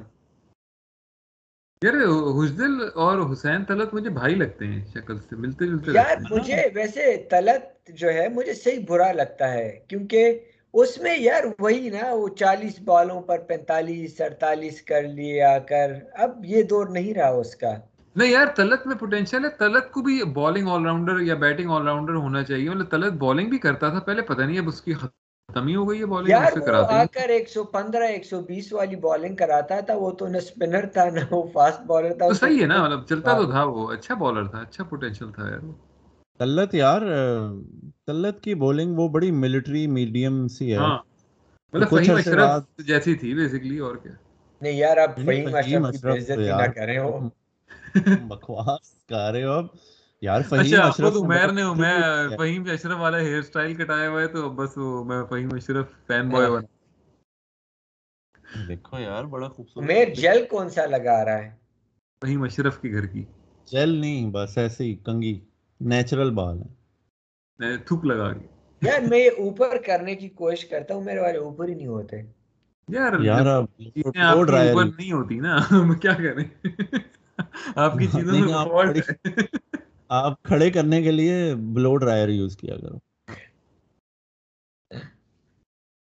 یار 1.84 1.94
حسدل 2.40 2.82
اور 2.96 3.34
حسین 3.34 3.66
طلت 3.66 3.94
مجھے 3.94 4.10
بھائی 4.10 4.36
لگتے 4.36 4.66
ہیں 4.68 4.86
شکل 4.94 5.20
سے 5.20 5.36
ملتے 5.36 5.68
جلتے 5.68 5.92
یار 5.92 6.16
مجھے 6.32 6.62
ویسے 6.74 7.28
طلت 7.32 7.90
جو 7.90 8.10
ہے 8.10 8.28
مجھے 8.30 8.54
صحیح 8.54 8.80
برا 8.88 9.12
لگتا 9.12 9.54
ہے 9.54 9.80
کیونکہ 9.88 10.40
اس 10.74 10.98
میں 10.98 11.16
یار 11.20 11.44
وہی 11.60 11.90
نا 11.90 12.14
وہ 12.14 12.28
چالیس 12.30 12.80
بالوں 12.80 13.22
پر 13.22 13.38
پینتالیس 13.38 14.22
اڑتالیس 14.22 14.82
کر 14.82 15.02
لیا 15.04 15.60
کر 15.60 15.92
اب 16.14 16.46
یہ 16.46 16.64
دور 16.64 16.88
نہیں 16.88 17.14
رہا 17.14 17.30
اس 17.30 17.56
کا۔ 17.56 17.74
نہیں 18.16 18.32
یار 18.32 18.46
طلت 18.56 18.88
میں 18.88 18.96
پوٹینشیل 18.96 19.46
ہے۔ 19.46 19.50
طلت 19.60 19.92
کو 19.92 20.02
بھی 20.02 20.24
بالنگ 20.24 20.68
آل 20.68 20.84
راؤنڈر 20.86 21.20
یا 21.20 21.36
بیٹنگ 21.36 21.70
آل 21.70 21.88
راؤنڈر 21.88 22.14
ہونا 22.14 22.44
چاہیے۔ 22.44 22.70
مطلب 22.70 22.92
طلت 22.92 23.14
بالنگ 23.14 23.50
بھی 23.50 23.58
کرتا 23.58 23.90
تھا 23.90 24.00
پہلے 24.00 24.22
پتہ 24.22 24.42
نہیں 24.42 24.60
اب 24.60 24.68
اس 24.68 24.82
کی 24.82 24.94
کمی 25.50 25.76
ہو 25.76 25.90
گئی 25.90 26.00
ہے 26.00 26.06
بالنگ 26.08 26.30
یار 26.30 26.58
وہ 26.60 26.76
آ 26.92 27.04
کر 27.14 27.30
ایک 27.30 27.50
سو 27.50 27.64
پندرہ 27.72 28.08
ایک 28.08 28.26
سو 28.26 28.42
بیس 28.44 28.72
والی 28.74 28.96
بالنگ 28.98 29.36
کراتا 29.36 29.80
تھا 29.82 29.96
وہ 29.96 30.12
تو 30.14 30.28
نہ 30.28 30.38
اسپنر 30.38 30.86
تھا 30.94 31.10
نہ 31.10 31.20
وہ 31.30 31.44
فاسٹ 31.54 31.82
بالر 31.88 32.14
تھا 32.14 32.28
تو 32.28 32.34
صحیح 32.36 32.62
ہے 32.62 32.68
نا 32.68 32.82
مطلب 32.84 33.06
چلتا 33.08 33.34
تو 33.36 33.46
تھا 33.48 33.64
وہ 33.66 33.92
اچھا 33.92 34.16
بالر 34.18 34.48
تھا 34.48 34.60
اچھا 34.60 34.84
پوٹینشیل 34.86 35.32
تھا 35.32 35.48
یار 35.48 35.62
تلت 36.40 36.74
یار 36.76 37.02
تلت 38.08 38.42
کی 38.42 38.54
بولنگ 38.58 38.98
وہ 38.98 39.08
بڑی 39.10 39.32
ملٹری 39.34 39.86
میڈیم 39.90 40.36
سی 40.50 40.72
ہے۔ 40.72 40.78
ہاں۔ 40.78 40.98
مطلب 41.74 41.90
فہیم 41.90 42.16
اشرف 42.16 42.52
جیسی 42.88 43.16
تھی 43.16 43.34
بیسیکلی 43.36 43.78
اور 43.80 43.96
کیا؟ 43.96 44.14
نہیں 44.62 44.74
یار 44.74 44.98
اب 44.98 45.12
فہیم 45.18 45.56
اشرف 45.56 45.92
کی 45.92 45.98
بےعزتی 46.00 46.52
نہ 46.52 46.68
کریں 46.76 46.98
ہو۔ 47.00 47.12
بکواس 48.28 48.80
کر 49.10 49.32
رہے 49.32 49.44
ہو 49.44 49.52
اب 49.52 49.66
یار 50.22 50.42
فہیم 50.42 50.60
اچھا، 50.60 50.84
اشرف 50.84 51.14
عمیر 51.16 51.52
نے 51.52 51.64
میں 51.76 52.00
فہیم 52.38 52.64
اشرف 52.70 52.98
والا 53.00 53.20
ہیئر 53.20 53.42
سٹائل 53.42 53.76
کٹایا 53.76 54.10
ہوا 54.10 54.22
ہے 54.22 54.28
تو 54.28 54.50
بس 54.50 54.78
وہ 54.78 55.04
میں 55.04 55.24
فہیم 55.30 55.50
اشرف 55.52 55.86
فین 56.08 56.30
بوائے 56.30 56.50
بنا 56.50 56.68
دیکھو 58.68 59.00
یار 59.00 59.24
بڑا 59.24 59.48
خوبصورت 59.50 59.86
عمیر 59.86 60.14
جیل 60.14 60.46
کون 60.50 60.70
سا 60.70 60.86
لگا 60.86 61.26
رہا 61.26 61.38
ہے؟ 61.38 61.50
فہیم 62.22 62.44
اشرف 62.44 62.82
کے 62.82 62.92
گھر 62.92 63.06
کی۔ 63.06 63.24
جیل 63.66 63.90
نہیں 63.90 64.30
بس 64.32 64.58
ایسے 64.58 64.84
ہی 64.84 64.96
کنگی 64.96 65.40
نیچرل 65.82 66.32
بال 66.32 66.62
ہے۔ 66.62 67.78
تھوک 67.78 68.06
لگا 68.06 68.34
کے۔ 68.34 68.48
یار 68.82 69.02
میں 69.02 69.28
اوپر 69.28 69.78
کرنے 69.86 70.16
کی 70.16 70.30
کوشش 70.30 70.66
کرتا 70.66 70.94
ہوں 70.94 71.02
میرے 71.02 71.20
والے 71.20 71.38
اوپر 71.38 71.68
ہی 71.68 71.74
نہیں 71.74 71.88
ہوتے۔ 71.88 72.22
یار 72.88 73.20
یار 73.20 73.46
اوپر 73.46 74.86
نہیں 74.98 75.12
ہوتی 75.12 75.40
نا 75.40 75.58
کیا 76.02 76.14
کریں؟ 76.14 76.44
آپ 77.76 77.94
کی 77.94 78.08
چیزوں 78.08 78.40
میں 78.40 78.54
آپ 80.10 80.44
کھڑے 80.44 80.70
کرنے 80.72 81.02
کے 81.02 81.12
لیے 81.12 81.56
بلو 81.56 81.98
ڈرائر 81.98 82.30
یوز 82.30 82.58
کیا 82.58 82.76
کرو۔ 82.78 82.98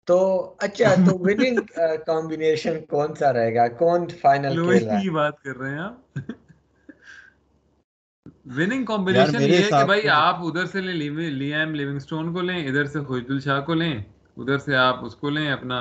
تو 0.08 0.20
اچھا 0.58 0.94
تو 0.96 1.18
وننگ 1.20 1.60
کمبینیشن 2.06 2.80
کون 2.90 3.16
سا 3.16 3.34
رہے 3.34 3.56
گا؟ 3.56 3.68
کون 3.68 4.08
فائنل 4.22 4.56
کھیل 4.64 4.86
رہا 4.86 4.96
ہے؟ 4.96 5.02
کی 5.02 5.10
بات 5.10 5.42
کر 5.42 5.58
رہے 5.58 5.70
ہیں 5.70 5.80
آپ۔ 5.80 6.18
وننگ 8.46 8.86
کمبینیشن 8.86 9.42
یہ 9.42 9.58
ہے 9.58 9.70
کہ 9.70 9.86
بھائی 9.86 10.10
آپ 10.10 10.36
ادھر 10.40 10.66
سے 10.66 10.82
لیں 10.82 11.10
لیام 11.30 11.76
لیونگ 11.76 12.00
سٹون 12.00 12.34
کو 12.34 12.42
لیں 12.42 12.68
ادھر 12.68 12.86
سے 12.86 13.02
خوشدل 13.02 13.40
شاہ 13.40 13.62
کو 13.62 13.74
لیں 13.74 13.94
ادھر 14.38 14.58
سے 14.58 14.76
آپ 14.76 15.06
اس 15.06 15.16
کو 15.16 15.30
لیں 15.30 15.52
اپنا 15.52 15.80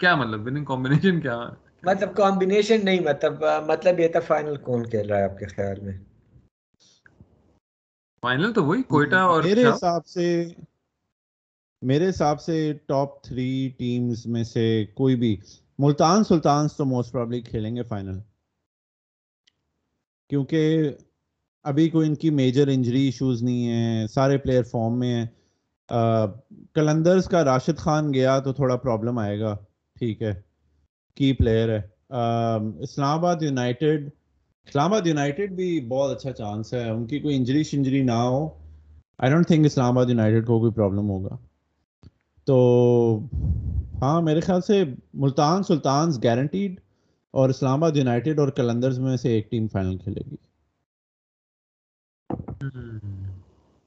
کیا 0.00 0.14
مطلب 0.14 0.46
وننگ 0.46 0.64
کمبینیشن 0.64 1.20
کیا؟ 1.20 1.38
مطلب 1.82 2.16
کمبینیشن 2.16 2.84
نہیں 2.84 3.00
مطلب 3.00 3.44
مطلب 3.66 4.00
یہ 4.00 4.08
تھا 4.08 4.20
فائنل 4.20 4.56
کون 4.56 4.90
کھیل 4.90 5.10
رہا 5.10 5.18
ہے 5.18 5.24
آپ 5.24 5.38
کے 5.38 5.46
خیال 5.46 5.80
میں؟ 5.80 5.92
فائنل 8.22 8.52
تو 8.52 8.64
وہی 8.64 8.82
کوئٹہ 8.82 9.16
اور 9.16 9.42
میرے 9.42 9.64
حساب 9.64 10.06
سے 10.06 10.48
میرے 11.82 12.08
حساب 12.08 12.40
سے 12.40 12.72
ٹاپ 12.86 13.22
تھری 13.22 13.70
ٹیمز 13.78 14.26
میں 14.26 14.44
سے 14.44 14.84
کوئی 14.94 15.16
بھی 15.16 15.36
ملتان 15.78 16.24
سلطانز 16.24 16.76
تو 16.76 16.84
موسٹ 16.84 17.12
پرابلی 17.12 17.40
کھیلیں 17.40 17.76
گے 17.76 17.82
فائنل 17.82 18.18
کیونکہ 20.30 20.90
ابھی 21.64 21.88
کوئی 21.90 22.08
ان 22.08 22.14
کی 22.14 22.30
میجر 22.30 22.68
انجری 22.68 23.02
ایشوز 23.02 23.42
نہیں 23.42 23.68
ہیں 23.68 24.06
سارے 24.06 24.38
پلیئر 24.38 24.62
فارم 24.62 24.98
میں 24.98 25.14
ہیں۔ 25.14 25.26
کلندرز 26.74 27.28
کا 27.28 27.44
راشد 27.44 27.78
خان 27.78 28.14
گیا 28.14 28.38
تو 28.38 28.52
تھوڑا 28.52 28.76
پرابلم 28.76 29.18
آئے 29.18 29.40
گا 29.40 29.56
ٹھیک 29.98 30.22
ہے 30.22 30.32
کی 31.14 31.32
پلیئر 31.32 31.68
ہے۔ 31.68 31.82
اسلام 32.80 33.18
آباد 33.18 33.42
یونائٹیڈ 33.42 34.10
اسلام 34.68 34.92
آباد 34.92 35.06
یونائٹیڈ 35.06 35.52
بھی 35.52 35.68
بہت 35.88 36.16
اچھا 36.16 36.32
چانس 36.32 36.72
ہے۔ 36.74 36.88
ان 36.90 37.06
کی 37.06 37.18
کوئی 37.20 37.36
انجری 37.36 37.62
شنجری 37.62 38.02
نہ 38.02 38.18
ہو۔ 38.24 38.48
آئی 39.18 39.32
ڈونٹ 39.32 39.46
تھنک 39.46 39.66
اسلام 39.66 39.98
آباد 39.98 40.06
یونائٹیڈ 40.08 40.46
کو 40.46 40.58
کوئی 40.60 40.72
پرابلم 40.72 41.10
ہوگا۔ 41.10 41.36
تو 42.46 42.56
ہاں 44.02 44.20
میرے 44.22 44.40
خیال 44.40 44.60
سے 44.60 44.82
ملتان 45.14 45.62
سلطانز 45.62 46.22
گارنٹیڈ 46.24 46.80
اور 47.34 47.48
اسلام 47.48 47.82
آباد 47.84 47.96
یونائٹیڈ 47.96 48.38
اور 48.38 48.48
کلندرز 48.48 48.98
میں 48.98 49.16
سے 49.16 49.32
ایک 49.32 49.50
ٹیم 49.50 49.66
فائنل 49.68 49.96
کھیلے 49.98 50.30
گی۔ 50.30 50.36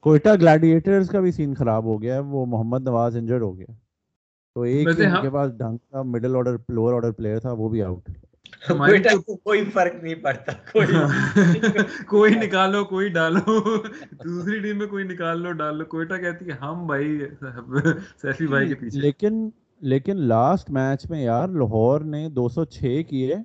کوئٹہ 0.04 0.28
گلیڈیٹرز 0.40 1.08
کا 1.10 1.20
بھی 1.20 1.32
سین 1.32 1.54
خراب 1.54 1.84
ہو 1.84 2.02
گیا 2.02 2.14
ہے۔ 2.14 2.20
وہ 2.30 2.46
محمد 2.46 2.82
نواز 2.82 3.16
انجرڈ 3.16 3.42
ہو 3.42 3.56
گیا۔ 3.58 3.72
تو 4.56 4.62
ایک 4.62 4.98
ان 4.98 5.16
کے 5.16 5.30
پاس 5.30 5.52
ڈھنگ 5.58 5.76
کا 5.90 6.02
middle 6.02 6.36
order 6.36 6.56
lower 6.68 6.92
order 6.92 7.12
player 7.12 7.38
تھا 7.40 7.52
وہ 7.52 7.68
بھی 7.68 7.82
آؤٹ 7.82 8.08
کوئی 9.42 9.64
فرق 9.64 10.02
نہیں 10.02 10.14
پڑتا 10.14 10.52
کوئی 12.06 12.34
نکالو 12.34 12.84
کوئی 12.84 13.08
ڈالو۔ 13.08 13.76
دوسری 14.24 14.58
ٹیم 14.60 14.78
میں 14.78 14.86
کوئی 14.86 15.04
نکال 15.04 15.40
لو 15.40 15.52
ڈال 15.52 15.78
لو۔ 15.78 15.84
کوئٹہ 15.84 16.14
کہتی 16.14 16.46
ہے 16.46 16.52
ہم 16.52 16.86
بھائی 16.86 17.20
سیفی 18.22 18.46
بھائی 18.46 18.68
کے 18.68 18.74
پیچھے۔ 18.74 19.00
لیکن 19.00 19.50
لیکن 19.80 20.16
لاسٹ 20.16 20.70
میچ 20.70 21.10
میں 21.10 21.22
یار 21.22 21.48
لاہور 21.48 22.00
نے 22.00 22.28
دو 22.28 22.48
سو 22.48 22.64
چھ 22.64 23.02
کیے۔ 23.08 23.36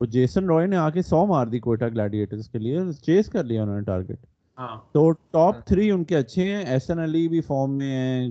وہ 0.00 0.06
جیسن 0.06 0.50
رائے 0.50 0.66
نے 0.66 0.76
آ 0.76 0.90
کے 0.90 1.02
سو 1.02 1.26
مار 1.26 1.46
دی 1.46 1.58
کوئٹہ 1.58 1.84
گلیڈیٹرز 1.84 2.48
کے 2.48 2.58
لیے 2.58 2.80
چیز 3.06 3.28
کر 3.28 3.44
لیا 3.44 3.62
انہوں 3.62 3.76
نے 3.76 3.82
ٹارگیٹ 3.82 4.18
ہاں۔ 4.58 4.76
تو 4.92 5.10
ٹاپ 5.10 5.66
تھری 5.66 5.90
ان 5.90 6.04
کے 6.04 6.16
اچھے 6.16 6.44
ہیں۔ 6.44 6.64
ایس 6.64 6.90
این 6.90 6.98
علی 6.98 7.28
بھی 7.28 7.40
فارم 7.40 7.76
میں 7.76 7.92
ہیں۔ 7.92 8.30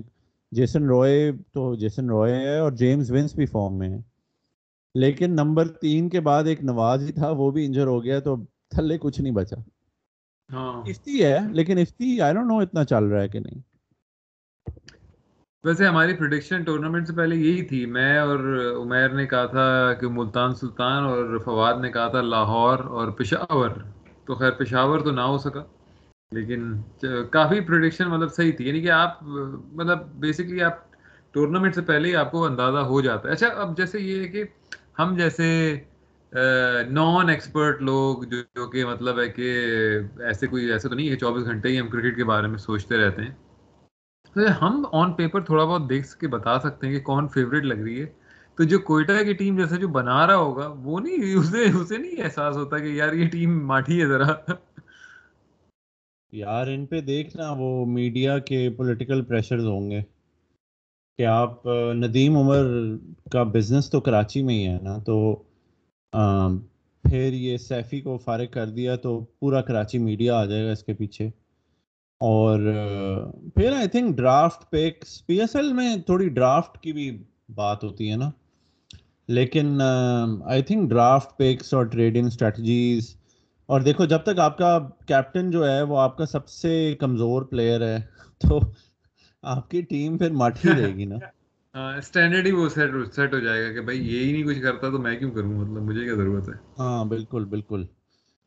جیسن 0.52 0.84
روئے 0.84 1.32
تو 1.52 1.74
جیسن 1.74 2.08
روئے 2.10 2.34
ہے 2.34 2.58
اور 2.58 2.72
جیمز 2.72 3.10
ونس 3.10 3.34
بھی 3.34 3.46
فارم 3.46 3.78
میں 3.78 3.88
ہیں۔ 3.88 4.00
لیکن 4.94 5.30
نمبر 5.30 5.68
تین 5.68 6.08
کے 6.08 6.20
بعد 6.20 6.44
ایک 6.44 6.64
نواز 6.64 7.06
ہی 7.06 7.12
تھا 7.12 7.30
وہ 7.30 7.50
بھی 7.50 7.66
انجر 7.66 7.86
ہو 7.86 8.04
گیا 8.04 8.20
تو 8.20 8.36
تھلے 8.70 8.98
کچھ 8.98 9.20
نہیں 9.20 9.32
بچا۔ 9.32 9.56
ہاں۔ 10.52 10.82
افتی 10.82 11.24
ہے 11.24 11.38
لیکن 11.50 11.78
افتی 11.78 12.20
آئی 12.20 12.34
ڈونٹ 12.34 12.46
نو 12.46 12.58
اتنا 12.58 12.84
چل 12.84 13.04
رہا 13.04 13.22
ہے 13.22 13.28
کہ 13.28 13.38
نہیں۔ 13.38 13.60
ویسے 15.64 15.86
ہماری 15.86 16.12
پریڈکشن 16.12 16.62
ٹورنامنٹ 16.62 17.06
سے 17.06 17.12
پہلے 17.12 17.36
یہی 17.36 17.62
تھی۔ 17.62 17.86
میں 17.86 18.18
اور 18.18 18.38
عمیر 18.82 19.08
نے 19.08 19.26
کہا 19.26 19.46
تھا 19.46 19.92
کہ 20.00 20.08
ملتان 20.08 20.54
سلطان 20.54 21.04
اور 21.04 21.38
فواد 21.44 21.74
نے 21.80 21.92
کہا 21.92 22.08
تھا 22.08 22.20
لاہور 22.20 22.78
اور 22.78 23.10
پشاور۔ 23.10 23.70
تو 24.24 24.34
خیر 24.34 24.50
پشاور 24.50 24.98
تو 24.98 25.10
نہ 25.10 25.20
ہو 25.20 25.38
سکا 25.38 25.62
لیکن 26.32 26.72
کافی 27.30 27.60
پروڈکشن 27.60 28.08
مطلب 28.08 28.32
صحیح 28.32 28.52
تھی۔ 28.52 28.68
یعنی 28.68 28.80
کہ 28.80 28.90
آپ 28.90 29.18
مطلب 29.72 29.98
بیسکلی 30.14 30.62
آپ 30.62 30.78
ٹورنامنٹ 31.30 31.74
سے 31.74 31.82
پہلے 31.82 32.08
ہی 32.08 32.16
آپ 32.16 32.30
کو 32.30 32.44
اندازہ 32.44 32.78
ہو 32.78 33.00
جاتا 33.00 33.28
ہے۔ 33.28 33.32
اچھا 33.32 33.46
اب 33.46 33.76
جیسے 33.76 34.00
یہ 34.00 34.20
ہے 34.20 34.28
کہ 34.28 34.44
ہم 34.98 35.14
جیسے 35.16 35.48
نان 36.90 37.28
ایکسپرٹ 37.28 37.82
لوگ 37.82 38.22
جو 38.22 38.36
جو 38.54 38.68
کہ 38.70 38.84
مطلب 38.84 39.20
ہے 39.20 39.28
کہ 39.28 39.48
ایسے 40.20 40.46
کوئی، 40.46 40.64
ایسے 40.72 40.88
تو 40.88 40.94
نہیں 40.94 41.10
ہے، 41.10 41.16
چوبیس 41.16 41.44
گھنٹے 41.44 41.68
ہی 41.68 41.80
ہم 41.80 41.88
کرکٹ 41.88 42.16
کے 42.16 42.24
بارے 42.24 42.46
میں 42.46 42.58
سوچتے 42.58 42.96
رہتے 42.96 43.22
ہیں۔ 43.22 43.34
تو 44.34 44.40
ہم 44.60 44.84
آن 44.92 45.12
پیپر 45.12 45.40
تھوڑا 45.40 45.64
بہت 45.64 45.88
دیکھ 45.90 46.16
کے 46.16 46.28
بتا 46.28 46.58
سکتے 46.58 46.86
ہیں 46.86 46.94
کہ 46.94 47.00
کون 47.00 47.28
فیوریٹ 47.28 47.64
لگ 47.64 47.82
رہی 47.84 48.00
ہے۔ 48.00 48.06
تو 48.56 48.64
جو 48.64 48.78
کوئٹہ 48.78 49.22
کی 49.24 49.32
ٹیم 49.32 49.56
جیسے 49.56 49.76
جو 49.76 49.88
بنا 49.88 50.26
رہا 50.26 50.36
ہوگا، 50.36 50.74
وہ 50.76 51.00
نہیں، 51.00 51.34
اسے 51.34 51.64
اسے 51.80 51.96
نہیں 51.98 52.22
احساس 52.22 52.56
ہوتا 52.56 52.78
کہ 52.78 52.88
یار 52.88 53.12
یہ 53.12 53.28
ٹیم 53.28 53.66
ماٹھی 53.66 54.00
ہے 54.02 54.06
ذرا۔ 54.06 54.32
یار 56.32 56.66
ان 56.66 56.86
پہ 56.86 57.00
دیکھنا، 57.00 57.50
وہ 57.50 57.86
میڈیا 57.86 58.38
کے 58.38 58.70
پولیٹیکل 58.70 59.24
پریشرز 59.24 59.64
ہوں 59.64 59.90
گے۔ 59.90 60.00
کہ 61.18 61.26
آپ 61.26 61.66
ندیم 61.96 62.36
عمر 62.36 62.64
کا 63.32 63.42
بزنس 63.42 63.90
تو 63.90 64.00
کراچی 64.00 64.42
میں 64.42 64.54
ہی 64.54 64.66
ہے 64.66 64.78
نا، 64.82 64.96
تو 64.98 65.16
پھر 67.04 67.32
یہ 67.32 67.56
سیفی 67.56 68.00
کو 68.00 68.16
فارغ 68.18 68.46
کر 68.50 68.68
دیا 68.68 68.96
تو 68.96 69.18
پورا 69.40 69.60
کراچی 69.60 69.98
میڈیا 69.98 70.36
آ 70.36 70.44
جائے 70.44 70.64
گا 70.66 70.72
اس 70.72 70.82
کے 70.84 70.94
پیچھے۔ 70.94 71.28
اور 72.20 72.58
پھر 73.54 73.72
I 73.72 73.88
think 73.88 74.16
draft 74.16 74.70
picks 74.70 75.26
P 75.26 75.40
S 75.40 75.56
L 75.56 75.72
میں 75.72 75.96
تھوڑی 76.06 76.28
ڈرافٹ 76.28 76.78
کی 76.78 76.92
بھی 76.92 77.10
بات 77.54 77.84
ہوتی 77.84 78.10
ہے 78.10 78.16
نا۔ 78.16 78.30
لیکن 79.28 79.80
آئی 80.44 80.62
تھنک 80.62 80.88
ڈرافٹ 80.90 81.36
پکس 81.38 81.74
اور 81.74 81.84
ٹریڈنگ 81.84 82.26
اسٹریٹجیز 82.26 83.14
اور 83.68 83.80
دیکھو، 83.80 84.04
جب 84.04 84.18
تک 84.18 84.38
آپ 84.38 84.58
کا 84.58 84.78
کیپٹن 85.06 85.50
جو 85.50 85.68
ہے 85.68 85.82
وہ 85.82 85.98
آپ 85.98 86.16
کا 86.16 86.26
سب 86.26 86.48
سے 86.48 86.94
کمزور 87.00 87.42
پلیئر 87.42 87.82
ہے، 87.82 87.98
تو 88.40 88.58
آپ 89.44 89.70
کی 89.70 89.82
ٹیم 89.82 90.18
پھر 90.18 90.30
مٹ 90.30 90.64
ہی 90.64 90.70
رہے 90.70 90.94
گی 90.94 91.04
نا۔ 91.04 91.16
اسٹینڈرڈ 91.98 92.46
ہی 92.46 92.52
وہ 92.52 92.68
سیٹ 92.68 92.90
سیٹ 93.14 93.34
ہو 93.34 93.38
جائے 93.38 93.66
گا 93.66 93.72
کہ 93.72 93.80
بھائی 93.80 94.16
یہی 94.16 94.32
نہیں 94.32 94.42
کچھ 94.42 94.62
کرتا 94.62 94.90
تو 94.90 94.98
میں 94.98 95.18
کیوں 95.18 95.30
کروں؟ 95.30 95.52
مطلب 95.52 95.82
مجھے 95.82 96.04
کیا 96.04 96.14
ضرورت 96.14 96.48
ہے؟ 96.48 96.54
ہاں 96.78 97.04
بالکل 97.04 97.44
بالکل۔ 97.44 97.84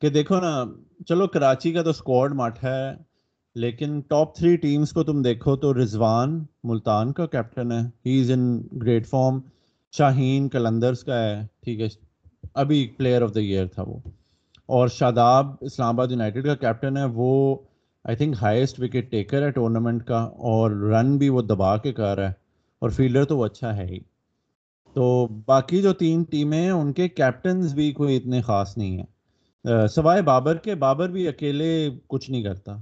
کہ 0.01 0.09
دیکھو 0.09 0.39
نا 0.39 0.63
چلو 1.07 1.27
کراچی 1.27 1.73
کا 1.73 1.81
تو 1.83 1.89
اسکواڈ 1.89 2.31
مٹ 2.33 2.63
ہے 2.63 2.93
لیکن 3.55 3.99
ٹاپ 3.99 4.35
تھری 4.35 4.55
ٹیمز 4.57 4.91
کو 4.91 5.03
تم 5.03 5.21
دیکھو 5.21 5.55
تو 5.55 5.73
رضوان 5.73 6.45
ملتان 6.63 7.13
کا 7.13 7.25
کیپٹن 7.25 7.71
ہے۔ 7.71 7.81
He 8.05 8.21
is 8.21 8.31
in 8.31 8.61
great 8.81 9.07
form 9.07 9.39
شاہین 9.91 10.49
کلندرس 10.49 11.03
کا 11.03 11.19
ہے 11.19 11.41
ٹھیک 11.63 11.79
ہے۔ 11.81 11.87
ابھی 12.53 12.87
پلیئر 12.97 13.21
آف 13.21 13.35
دا 13.35 13.39
ایئر 13.39 13.67
تھا 13.67 13.83
وہ۔ 13.87 13.97
اور 14.65 14.87
شاداب 14.87 15.45
اسلام 15.61 15.95
آباد 15.95 16.07
یونائٹیڈ 16.11 16.45
کا 16.45 16.55
کیپٹن 16.55 16.97
ہے 16.97 17.03
وہ 17.13 17.55
I 18.07 18.15
think 18.15 18.35
highest 18.41 18.79
wicket 18.79 19.11
taker 19.11 19.41
ہے 19.41 19.51
ٹورنامنٹ 19.51 20.03
کا 20.03 20.17
اور 20.23 20.71
رن 20.71 21.17
بھی 21.17 21.29
وہ 21.29 21.41
دبا 21.41 21.77
کے 21.77 21.93
کر 21.93 22.15
رہا 22.17 22.27
ہے 22.27 22.33
اور 22.81 22.89
فیلڈر 22.89 23.25
تو 23.25 23.37
وہ 23.37 23.45
اچھا 23.45 23.77
ہے 23.77 23.85
ہی۔ 23.85 23.99
تو 24.93 25.27
باقی 25.45 25.81
جو 25.81 25.93
تین 25.93 26.23
ٹیمیں 26.23 26.61
ہیں 26.61 26.71
ان 26.71 26.93
کے 26.93 27.07
کیپٹنز 27.09 27.73
بھی 27.73 27.91
کوئی 27.91 28.17
اتنے 28.17 28.41
خاص 28.41 28.77
نہیں 28.77 28.97
ہیں۔ 28.97 29.87
سوائے 29.87 30.21
بابر 30.21 30.57
کے 30.57 30.75
بابر 30.75 31.09
بھی 31.09 31.27
اکیلے 31.27 31.89
کچھ 32.07 32.31
نہیں 32.31 32.43
کرتا۔ 32.43 32.75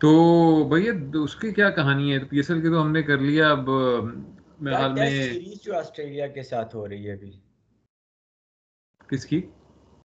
تو 0.00 0.10
بھیا 0.68 0.92
اس 1.22 1.34
کی 1.36 1.52
کیا 1.52 1.70
کہانی 1.70 2.12
ہے؟ 2.12 2.18
پی 2.18 2.36
ایس 2.36 2.50
ایل 2.50 2.62
کی 2.62 2.68
تو 2.68 2.82
ہم 2.82 2.92
نے 2.92 3.02
کر 3.02 3.18
لیا 3.18 3.50
اب 3.50 3.70
میں 4.60 4.74
جو 5.64 5.76
آسٹریلیا 5.78 6.26
کے 6.26 6.42
ساتھ 6.42 6.76
ہو 6.76 6.88
رہی 6.88 7.06
ہے 7.06 7.12
ابھی۔ 7.12 7.30
کس 9.08 9.26
کی؟ 9.26 9.40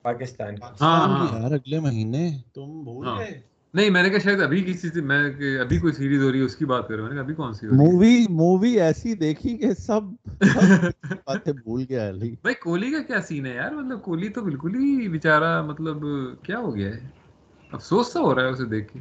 پاکستان 0.05 0.55
ہاں 0.81 1.09
ہاں۔ 1.09 1.43
یار 1.43 1.53
اگلے 1.53 1.81
مہینے۔ 1.81 2.29
تم 2.55 2.83
بھول 2.85 3.07
ہاں۔ 3.07 3.19
گئے؟ 3.19 3.41
نہیں 3.75 3.91
میں 3.91 4.03
نے 4.03 4.11
کہا 4.11 4.19
شاید 4.19 4.41
ابھی 4.43 4.63
کسی 4.63 4.89
سے 4.89 5.01
میں 5.01 5.25
ابھی 5.61 5.79
کوئی 5.79 5.93
سیریز 5.93 6.23
ہو 6.23 6.33
رہی 6.33 6.39
ہے 6.39 6.45
اس 6.45 6.57
کی 6.57 6.65
بات 6.65 6.89
کر 6.89 6.95
رہا 6.95 7.01
ہوں۔ 7.01 7.09
میں 7.09 7.15
نے 7.15 7.21
ابھی 7.21 7.35
کون 7.35 7.53
سی 7.53 7.67
مووی 7.67 8.27
مووی 8.29 8.81
ایسی 8.81 9.15
دیکھی 9.15 9.57
کہ 9.59 9.73
سب 9.75 10.01
باتیں 11.27 11.53
بھول 11.53 11.85
گیا 11.89 12.09
علی۔ 12.09 12.31
بھائی 12.43 12.55
کوہلی 12.55 12.91
کا 12.91 13.03
کیا 13.03 13.21
سین 13.23 13.47
ہے 13.47 13.55
یار؟ 13.55 13.71
مطلب 13.71 14.03
کوہلی 14.03 14.29
تو 14.29 14.43
بالکل 14.43 14.75
ہی 14.75 15.09
بیچارہ 15.09 15.63
مطلب 15.63 15.97
کیا 16.43 16.59
ہو 16.59 16.77
گیا 16.77 16.89
ہے؟ 16.89 17.01
افسوس 17.73 18.13
تو 18.13 18.21
ہو 18.21 18.35
رہا 18.35 18.43
ہے 18.43 18.49
اسے 18.49 18.65
دیکھ 18.65 18.93
کے۔ 18.93 18.99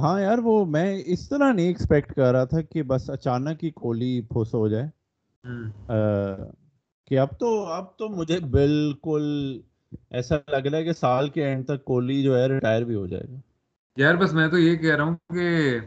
ہاں 0.00 0.20
یار 0.20 0.38
وہ 0.38 0.64
میں 0.66 1.02
اس 1.06 1.28
طرح 1.28 1.52
نہیں 1.52 1.66
ایکسپیکٹ 1.66 2.14
کر 2.14 2.32
رہا 2.32 2.44
تھا 2.44 2.60
کہ 2.62 2.82
بس 2.82 3.10
اچانک 3.10 3.64
ہی 3.64 3.70
کوہلی 3.70 4.20
پھوس 4.20 4.54
ہو 4.54 4.68
جائے۔ 4.68 4.86
کہ 7.06 7.18
اب 7.18 7.28
تو 7.40 7.64
اب 7.66 7.96
تو 7.98 8.08
مجھے 8.08 8.38
بالکل 8.40 9.24
ایسا 10.10 10.36
لگ 10.48 10.66
رہا 10.66 10.78
ہے 10.78 10.84
کہ 10.84 10.92
سال 10.92 11.28
کے 11.28 11.44
اینڈ 11.44 11.66
تک 11.66 11.84
کوہلی 11.84 12.22
جو 12.22 12.38
ہے 12.38 12.46
ریٹائر 12.46 12.82
بھی 12.82 12.94
ہو 12.94 13.06
جائے 13.06 13.28
گا۔ 13.28 13.36
یار 13.96 14.14
بس 14.14 14.32
میں 14.32 14.48
تو 14.48 14.58
یہ 14.58 14.76
کہہ 14.76 14.96
رہا 14.96 15.04
ہوں 15.04 15.16
کہ 15.16 15.78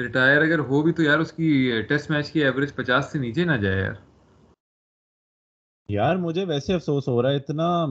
ریٹائر 0.00 0.42
اگر 0.42 0.58
ہو 0.58 0.82
بھی 0.82 0.92
تو 0.92 1.02
یار 1.02 1.18
اس 1.18 1.32
کی 1.32 1.82
ٹیسٹ 1.88 2.10
میچ 2.10 2.30
کی 2.30 2.44
ایوریج 2.44 2.74
پچاس 2.74 3.12
سے 3.12 3.18
نیچے 3.18 3.44
نہ 3.44 3.56
جائے 3.56 3.80
یار۔ 3.80 3.92
یار 5.88 6.16
مجھے 6.16 6.44
ویسے 6.44 6.74
افسوس 6.74 7.08
ہو 7.08 7.22
رہا 7.22 7.30
ہے 7.30 7.36
اتنا 7.36 7.84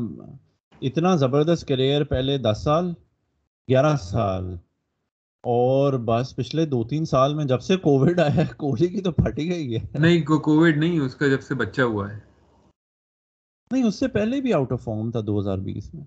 اتنا 0.82 1.15
زبردست 1.15 1.67
کریئر 1.67 2.03
پہلے 2.03 2.38
دس 2.38 2.63
سال 2.63 2.89
گیارہ 3.69 3.95
سال 3.95 4.56
اور 5.43 5.93
بس 5.93 6.36
پچھلے 6.36 6.65
دو 6.65 6.84
تین 6.84 7.06
سال 7.06 7.34
میں 7.34 7.45
جب 7.45 7.62
سے 7.62 7.75
کووڈ 7.75 8.19
آیا 8.19 8.36
ہے 8.36 8.43
کوہلی 8.58 8.88
کی 8.88 9.01
تو 9.01 9.12
پھٹی 9.12 9.49
گئی 9.49 9.75
ہے۔ 9.75 9.99
نہیں 9.99 10.21
کووڈ 10.21 10.77
نہیں 10.77 10.99
اس 10.99 11.15
کا 11.15 11.27
جب 11.27 11.41
سے 11.41 11.56
بچہ 11.56 11.82
ہوا 11.82 12.13
ہے۔ 12.13 12.37
نہیں 13.71 13.84
اس 13.84 13.95
سے 13.99 14.08
پہلے 14.08 14.41
بھی 14.41 14.53
آؤٹ 14.53 14.71
آف 14.71 14.84
فارم 14.84 15.12
تھا 15.12 15.19
دو 15.27 15.39
ہزار 15.39 15.58
بیس 15.58 15.93
میں۔ 15.93 16.03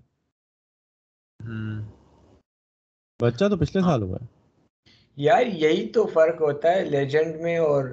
بچہ 3.21 3.45
تو 3.49 3.57
پچھلے 3.57 3.81
سال 3.81 4.01
ہوا 4.03 4.17
ہے۔ 4.21 4.25
یار 5.15 5.45
یہی 5.45 5.87
تو 5.87 6.05
فرق 6.05 6.41
ہوتا 6.41 6.71
ہے 6.71 6.85
لیجنڈ 6.85 7.35
میں 7.41 7.57
اور 7.57 7.83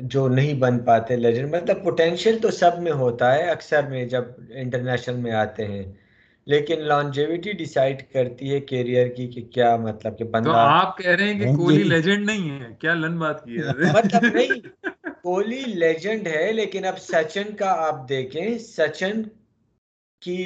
جو 0.00 0.28
نہیں 0.28 0.54
بن 0.54 0.78
پاتے 0.78 1.16
لیجنڈ 1.16 1.54
مطلب 1.54 1.84
پوٹینشیل 1.84 2.38
تو 2.42 2.50
سب 2.50 2.70
میں 2.82 2.92
ہوتا 2.92 3.34
ہے 3.34 3.50
اکثر 3.50 3.86
میں 3.90 4.06
جب 4.06 4.24
انٹرنیشنل 4.54 5.16
میں 5.16 5.32
آتے 5.32 5.66
ہیں۔ 5.66 5.92
لیکن 6.46 6.80
لانجیوٹی 6.80 7.52
ڈیسائیڈ 7.52 8.02
کرتی 8.12 8.54
ہے 8.54 8.60
کیریئر 8.60 9.08
کی 9.08 9.26
کہ 9.26 9.42
کیا 9.42 9.76
مطلب 9.76 10.18
کہ 10.18 10.24
بندہ 10.24 10.44
تو 10.44 10.54
آپ 10.54 10.98
کہہ 10.98 11.10
رہے 11.10 11.34
ہیں 11.34 11.40
کہ 11.40 11.56
کوہلی 11.56 11.82
لیجنڈ 11.82 12.26
نہیں 12.26 12.60
ہے۔ 12.60 12.66
کیا 12.78 12.94
لن 12.94 13.18
بات 13.18 13.44
کی 13.44 13.58
ہے؟ 13.58 13.68
مطلب 13.92 14.22
نہیں۔ 14.34 14.87
کوہلی 15.28 15.62
لیجنڈ 15.76 16.26
ہے 16.26 16.52
لیکن 16.52 16.84
اب 16.84 16.98
سچن 17.00 17.54
کا 17.56 17.74
آپ 17.86 18.08
دیکھیں 18.08 18.58
سچن 18.58 19.22
کی 20.22 20.36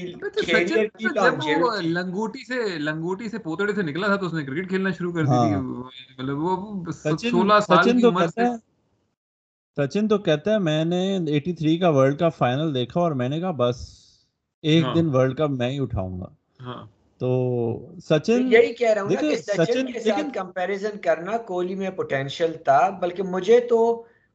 لنگوٹی 1.83 2.45
سے 2.45 2.79
لنگوٹی 2.79 3.29
سے 3.29 3.39
پوتڑے 3.39 3.75
سے 3.75 3.83
نکلا 3.83 4.07
تھا 4.07 4.17
تو 4.17 4.27
اس 4.27 4.33
نے 4.33 4.45
کرکٹ 4.45 4.69
کھیلنا 4.69 4.91
شروع 4.91 5.13
کر 5.13 5.25
دی 5.25 5.31
ہاں۔ 5.31 5.61
مطلب 5.61 6.39
وہ 6.39 6.93
سولہ 6.93 7.59
سال 7.67 7.91
کی 7.91 8.07
عمر 8.07 8.27
سے 8.27 8.49
سچن 9.77 10.09
تو 10.09 10.19
کہتا 10.19 10.53
ہے 10.53 10.59
میں 10.59 10.85
نے 10.85 11.03
ایٹی 11.29 11.53
تھری 11.53 11.77
کا 11.79 11.89
ورلڈ 11.89 12.19
کپ 12.19 12.37
فائنل 12.39 12.75
دیکھا 12.75 13.01
اور 13.01 13.13
میں 13.13 13.29
نے 13.29 13.41
کہا 13.41 13.51
بس 13.51 13.77
ایک 14.65 14.85
ہاں۔ 14.85 14.95
دن 14.95 15.15
ورلڈ 15.15 15.37
کپ 15.39 15.51
میں 15.51 15.71
ہی 15.71 15.79
اٹھاؤں 15.79 16.21
گا 16.21 16.35
ہاں۔ 16.61 16.85
تو 17.21 17.31
سچن 18.05 18.53
یہی 18.53 18.73
کہہ 18.75 18.89
رہا 18.89 19.03
ہوں 19.03 19.11
کہ 19.11 19.37
سچن 19.37 19.93
کے 19.93 20.01
ساتھ 20.01 20.35
کمپیریزن 20.35 20.99
کرنا 20.99 21.37
کوہلی 21.39 21.75
میں 21.75 21.91
پوٹینشیل 21.91 22.53
تھا 22.65 22.89
بلکہ 23.01 23.23
مجھے 23.23 23.61
تو 23.61 23.83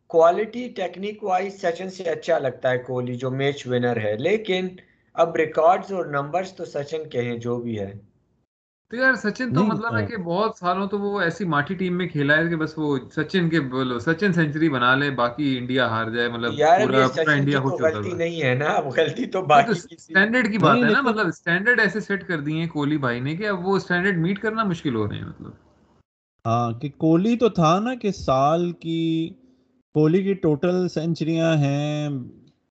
کوالٹی 0.07 0.67
ٹیکنیک 0.75 1.23
وائز 1.23 1.61
سچن 1.61 1.89
سے 1.89 2.03
اچھا 2.03 2.39
لگتا 2.39 2.71
ہے 2.71 2.77
کوہلی 2.77 3.15
جو 3.15 3.31
میچ 3.31 3.67
ونر 3.67 3.97
ہے۔ 3.97 4.15
لیکن 4.17 4.67
اب 5.13 5.35
ریکارڈز 5.35 5.93
اور 5.93 6.05
نمبرز 6.05 6.53
تو 6.53 6.65
سچن 6.65 7.09
کے 7.09 7.21
ہیں 7.21 7.37
جو 7.37 7.57
بھی 7.57 7.79
ہے۔ 7.79 7.91
تو 8.91 8.95
یار 8.95 9.13
سچن 9.13 9.53
تو 9.53 9.63
مطلب 9.63 9.97
ہے 9.97 10.05
کہ 10.05 10.17
بہت 10.17 10.57
سالوں 10.57 10.87
تو 10.87 10.99
وہ 10.99 11.21
ایسی 11.21 11.45
ماٹھی 11.45 11.75
ٹیم 11.75 11.97
میں 11.97 12.07
کھیلا 12.07 12.37
ہے 12.37 12.47
کہ 12.47 12.55
بس 12.55 12.73
وہ 12.77 12.97
سچن 13.15 13.49
کے 13.49 13.59
بولو 13.61 13.99
سچن 13.99 14.33
سینچری 14.33 14.69
بنا 14.69 14.95
لے 14.95 15.09
باقی 15.11 15.57
انڈیا 15.57 15.89
ہار 15.89 16.09
جائے۔ 16.09 16.27
مطلب 16.29 16.51
پورا 16.57 17.07
پورا 17.07 17.31
انڈیا 17.31 17.59
خوش 17.59 17.71
ہوتا 17.71 17.87
غلطی 17.87 18.13
نہیں 18.13 18.43
ہے 18.43 18.53
نا۔ 18.53 18.79
غلطی 18.97 19.25
تو 19.25 19.41
باقی 19.41 19.73
سٹینڈرڈ 19.73 20.51
کی 20.51 20.57
بات 20.57 20.77
ہے 20.77 20.89
نا۔ 20.89 21.01
مطلب 21.01 21.31
سٹینڈرڈ 21.31 21.79
ایسے 21.79 21.99
سیٹ 21.99 22.27
کر 22.27 22.39
دیے 22.39 22.59
ہیں 22.59 22.67
کوہلی 22.67 22.97
بھائی 22.97 23.19
نے 23.19 23.35
کہ 23.35 23.47
اب 23.47 23.67
وہ 23.67 23.79
سٹینڈرڈ 23.79 24.17
میٹ 24.17 24.39
کرنا 24.39 24.63
مشکل 24.63 24.95
ہو 24.95 25.07
رہے 25.07 25.17
ہیں۔ 25.17 25.25
مطلب 25.25 25.51
ہاں 26.45 26.71
کہ 26.71 26.89
کوہلی 26.97 27.37
تو 27.37 27.49
تھا 27.49 27.79
نا 27.79 27.95
کہ 27.95 28.11
سال 28.11 28.71
کی 28.71 29.29
کوہلی 29.97 30.23
کی 30.23 30.33
ٹوٹل 30.33 30.87
سینچریاں 30.87 31.57
ہیں 31.57 32.09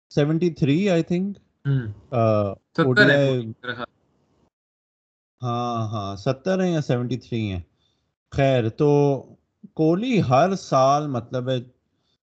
سیونٹی 0.09 0.51
تھری 0.51 0.91
آئی 0.91 1.03
تھنک 1.03 1.39
ہاں 5.43 5.89
ہاں 5.89 6.17
ستر 6.17 6.65
ہیں 6.65 6.73
یا 6.73 6.81
سیونٹی 6.81 7.17
تھری 7.17 7.53
ہیں 7.53 7.61
خیر 8.31 8.69
تو 8.69 8.91
کوہلی 9.75 10.23
ہر 10.23 10.55
سال 10.55 11.07
مطلب 11.07 11.49
ہے 11.49 11.57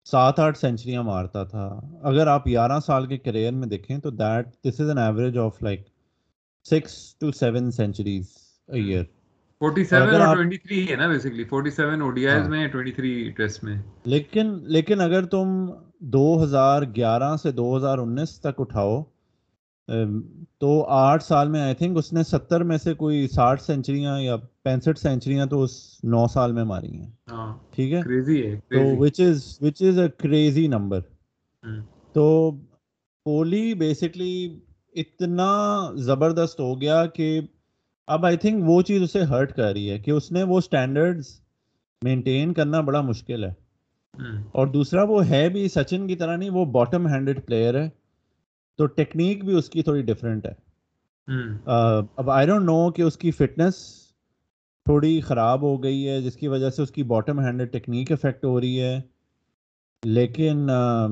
سات 0.04 0.38
آٹھ 0.38 0.58
سینچریاں 0.58 1.02
مارتا 1.02 1.44
تھا 1.44 1.80
اگر 2.02 2.26
آپ 2.26 2.46
گیارہ 2.46 2.80
سال 2.80 3.06
کے 3.06 3.18
کریئر 3.18 3.52
میں 3.52 3.68
دیکھیں 3.68 3.98
تو 3.98 4.10
that 4.10 4.46
this 4.64 4.80
is 4.80 4.88
an 4.88 4.98
average 4.98 5.38
of 5.38 5.62
like 5.62 5.86
six 6.64 7.16
two 7.18 7.32
seven 7.32 7.70
centuries 7.70 8.26
year 8.68 9.04
لیکن 14.04 14.58
لیکن 14.62 15.00
اگر 15.00 15.24
تم 15.24 15.70
دو 15.98 16.42
ہزار 16.42 16.82
گیارہ 16.96 17.36
سے 17.36 17.50
دو 17.52 17.76
ہزار 17.76 17.98
انیس 17.98 18.40
تک 18.40 18.60
اٹھاؤ 18.60 19.02
تو 20.58 20.84
آٹھ 20.88 21.22
سال 21.22 21.48
میں 21.48 21.60
آئی 21.60 21.74
تھنک 21.74 21.98
اس 21.98 22.12
نے 22.12 22.22
ستر 22.22 22.62
میں 22.62 22.78
سے 22.78 22.94
کوئی 22.94 23.28
ساٹھ 23.28 23.62
سینچریاں 23.62 24.20
یا 24.20 24.36
پینسٹھ 24.62 24.98
سینچریاں 24.98 25.46
تو 25.46 25.62
اس 25.62 25.98
نو 26.04 26.26
سال 26.26 26.52
میں 26.52 26.64
ماری 26.64 26.90
ہیں۔ 26.92 27.10
ہاں، 27.30 27.58
ٹھیک 27.70 27.92
ہے؟ 27.92 28.00
تو 28.54 28.96
وچ 28.98 29.20
از 29.20 29.58
وچ 29.60 29.82
از 29.82 29.98
اے 29.98 30.08
کریزی 30.18 30.66
نمبر 30.66 31.00
تو 32.12 32.50
کوہلی 33.26 33.74
بیسکلی 33.74 34.60
اتنا 34.94 35.50
زبردست 35.94 36.60
ہو 36.60 36.80
گیا 36.80 37.06
کہ 37.06 37.40
اب 38.08 38.26
آئی 38.26 38.36
تھنک 38.36 38.62
وہ 38.66 38.82
چیز 38.82 39.02
اسے 39.02 39.22
ہرٹ 39.22 39.56
کر 39.56 39.72
رہی 39.72 39.90
ہے 39.90 39.98
کہ 39.98 40.10
اس 40.10 40.32
نے 40.32 40.42
وہ 40.42 40.58
اسٹینڈرڈ 40.58 41.20
مینٹین 42.02 42.54
کرنا 42.54 42.80
بڑا 42.80 43.00
مشکل 43.00 43.44
ہے۔ 43.44 43.52
اور 44.52 44.66
دوسرا 44.66 45.02
وہ 45.02 45.28
ہے 45.28 45.48
بھی 45.48 45.68
سچن 45.68 46.06
کی 46.06 46.16
طرح 46.16 46.36
نہیں 46.36 46.50
وہ 46.50 46.64
باٹم 46.64 47.06
ہینڈڈ 47.06 47.46
پلیئر 47.46 47.82
ہے۔ 47.82 47.88
تو 48.76 48.86
ٹیکنیک 48.86 49.44
بھی 49.44 49.54
اس 49.54 49.70
کی 49.70 49.82
تھوڑی 49.82 50.02
ڈفرینٹ 50.02 50.46
ہے۔ 50.46 50.54
اب 52.16 52.30
آئی 52.30 52.46
ڈونٹ 52.46 52.64
نو 52.64 52.90
کہ 52.90 53.02
اس 53.02 53.16
کی 53.16 53.30
فٹنس 53.30 53.74
تھوڑی 54.84 55.20
خراب 55.20 55.62
ہو 55.62 55.82
گئی 55.82 56.08
ہے 56.08 56.20
جس 56.22 56.36
کی 56.36 56.48
وجہ 56.48 56.70
سے 56.70 56.82
اس 56.82 56.90
کی 56.90 57.02
باٹم 57.02 57.40
ہینڈ 57.40 57.62
ٹیکنیک 57.72 58.12
افیکٹ 58.12 58.44
ہو 58.44 58.60
رہی 58.60 58.80
ہے۔ 58.80 59.00
لیکن 60.04 60.68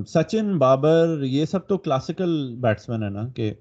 سچن 0.09 0.59
بابر 0.59 1.23
یہ 1.23 1.45
سب 1.45 1.67
تو 1.67 1.79
کلاسیکل 1.79 2.57
بیٹسمین 2.61 3.03
ہے 3.03 3.09
نا 3.09 3.29
کہ 3.29 3.55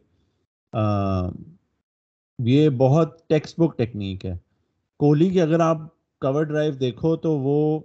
یہ 2.39 2.69
بہت 2.69 3.29
ٹیکسٹ 3.29 3.59
بک 3.59 3.77
ٹیکنیک 3.77 4.25
ہے۔ 4.25 4.37
کوہلی 4.99 5.29
کی 5.29 5.41
اگر 5.41 5.59
آپ 5.59 5.77
کور 6.19 6.43
ڈرائیو 6.43 6.71
دیکھو 6.71 7.15
تو 7.15 7.39
وہ 7.39 7.79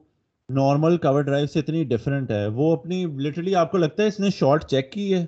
نارمل 0.49 0.97
کور 0.97 1.23
ڈرائیو 1.23 1.47
سے 1.47 1.59
اتنی 1.59 1.85
ڈفرینٹ 1.85 2.31
ہے۔ 2.31 2.47
وہ 2.47 2.73
اپنی 2.73 3.05
لٹرلی 3.05 3.55
آپ 3.55 3.71
کو 3.71 3.79
لگتا 3.79 4.03
ہے 4.03 4.09
اس 4.09 4.21
نے 4.21 4.31
شارٹ 4.31 4.65
چیک 4.65 4.93
کی 4.93 5.15
ہے 5.15 5.27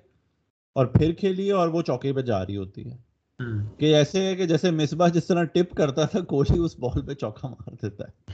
اور 0.73 0.87
پھر 0.87 1.13
کھیلی 1.13 1.47
ہے 1.49 1.53
اور 1.53 1.69
وہ 1.69 1.83
چوکے 1.83 2.13
پہ 2.13 2.21
جا 2.21 2.47
رہی 2.47 2.57
ہوتی 2.57 2.91
ہے۔ 2.91 3.13
کہ 3.79 3.95
ایسے 3.95 4.27
ہے 4.27 4.37
کہ 4.37 4.47
جیسے 4.47 4.71
مصباح 4.71 5.09
جس 5.09 5.27
طرح 5.27 5.45
ٹپ 5.45 5.77
کرتا 5.77 6.05
تھا 6.05 6.21
کوہلی 6.21 6.59
اس 6.59 6.79
بال 6.79 7.07
پہ 7.07 7.15
چوکا 7.15 7.49
مار 7.49 7.75
دیتا 7.83 8.05
ہے۔ 8.05 8.33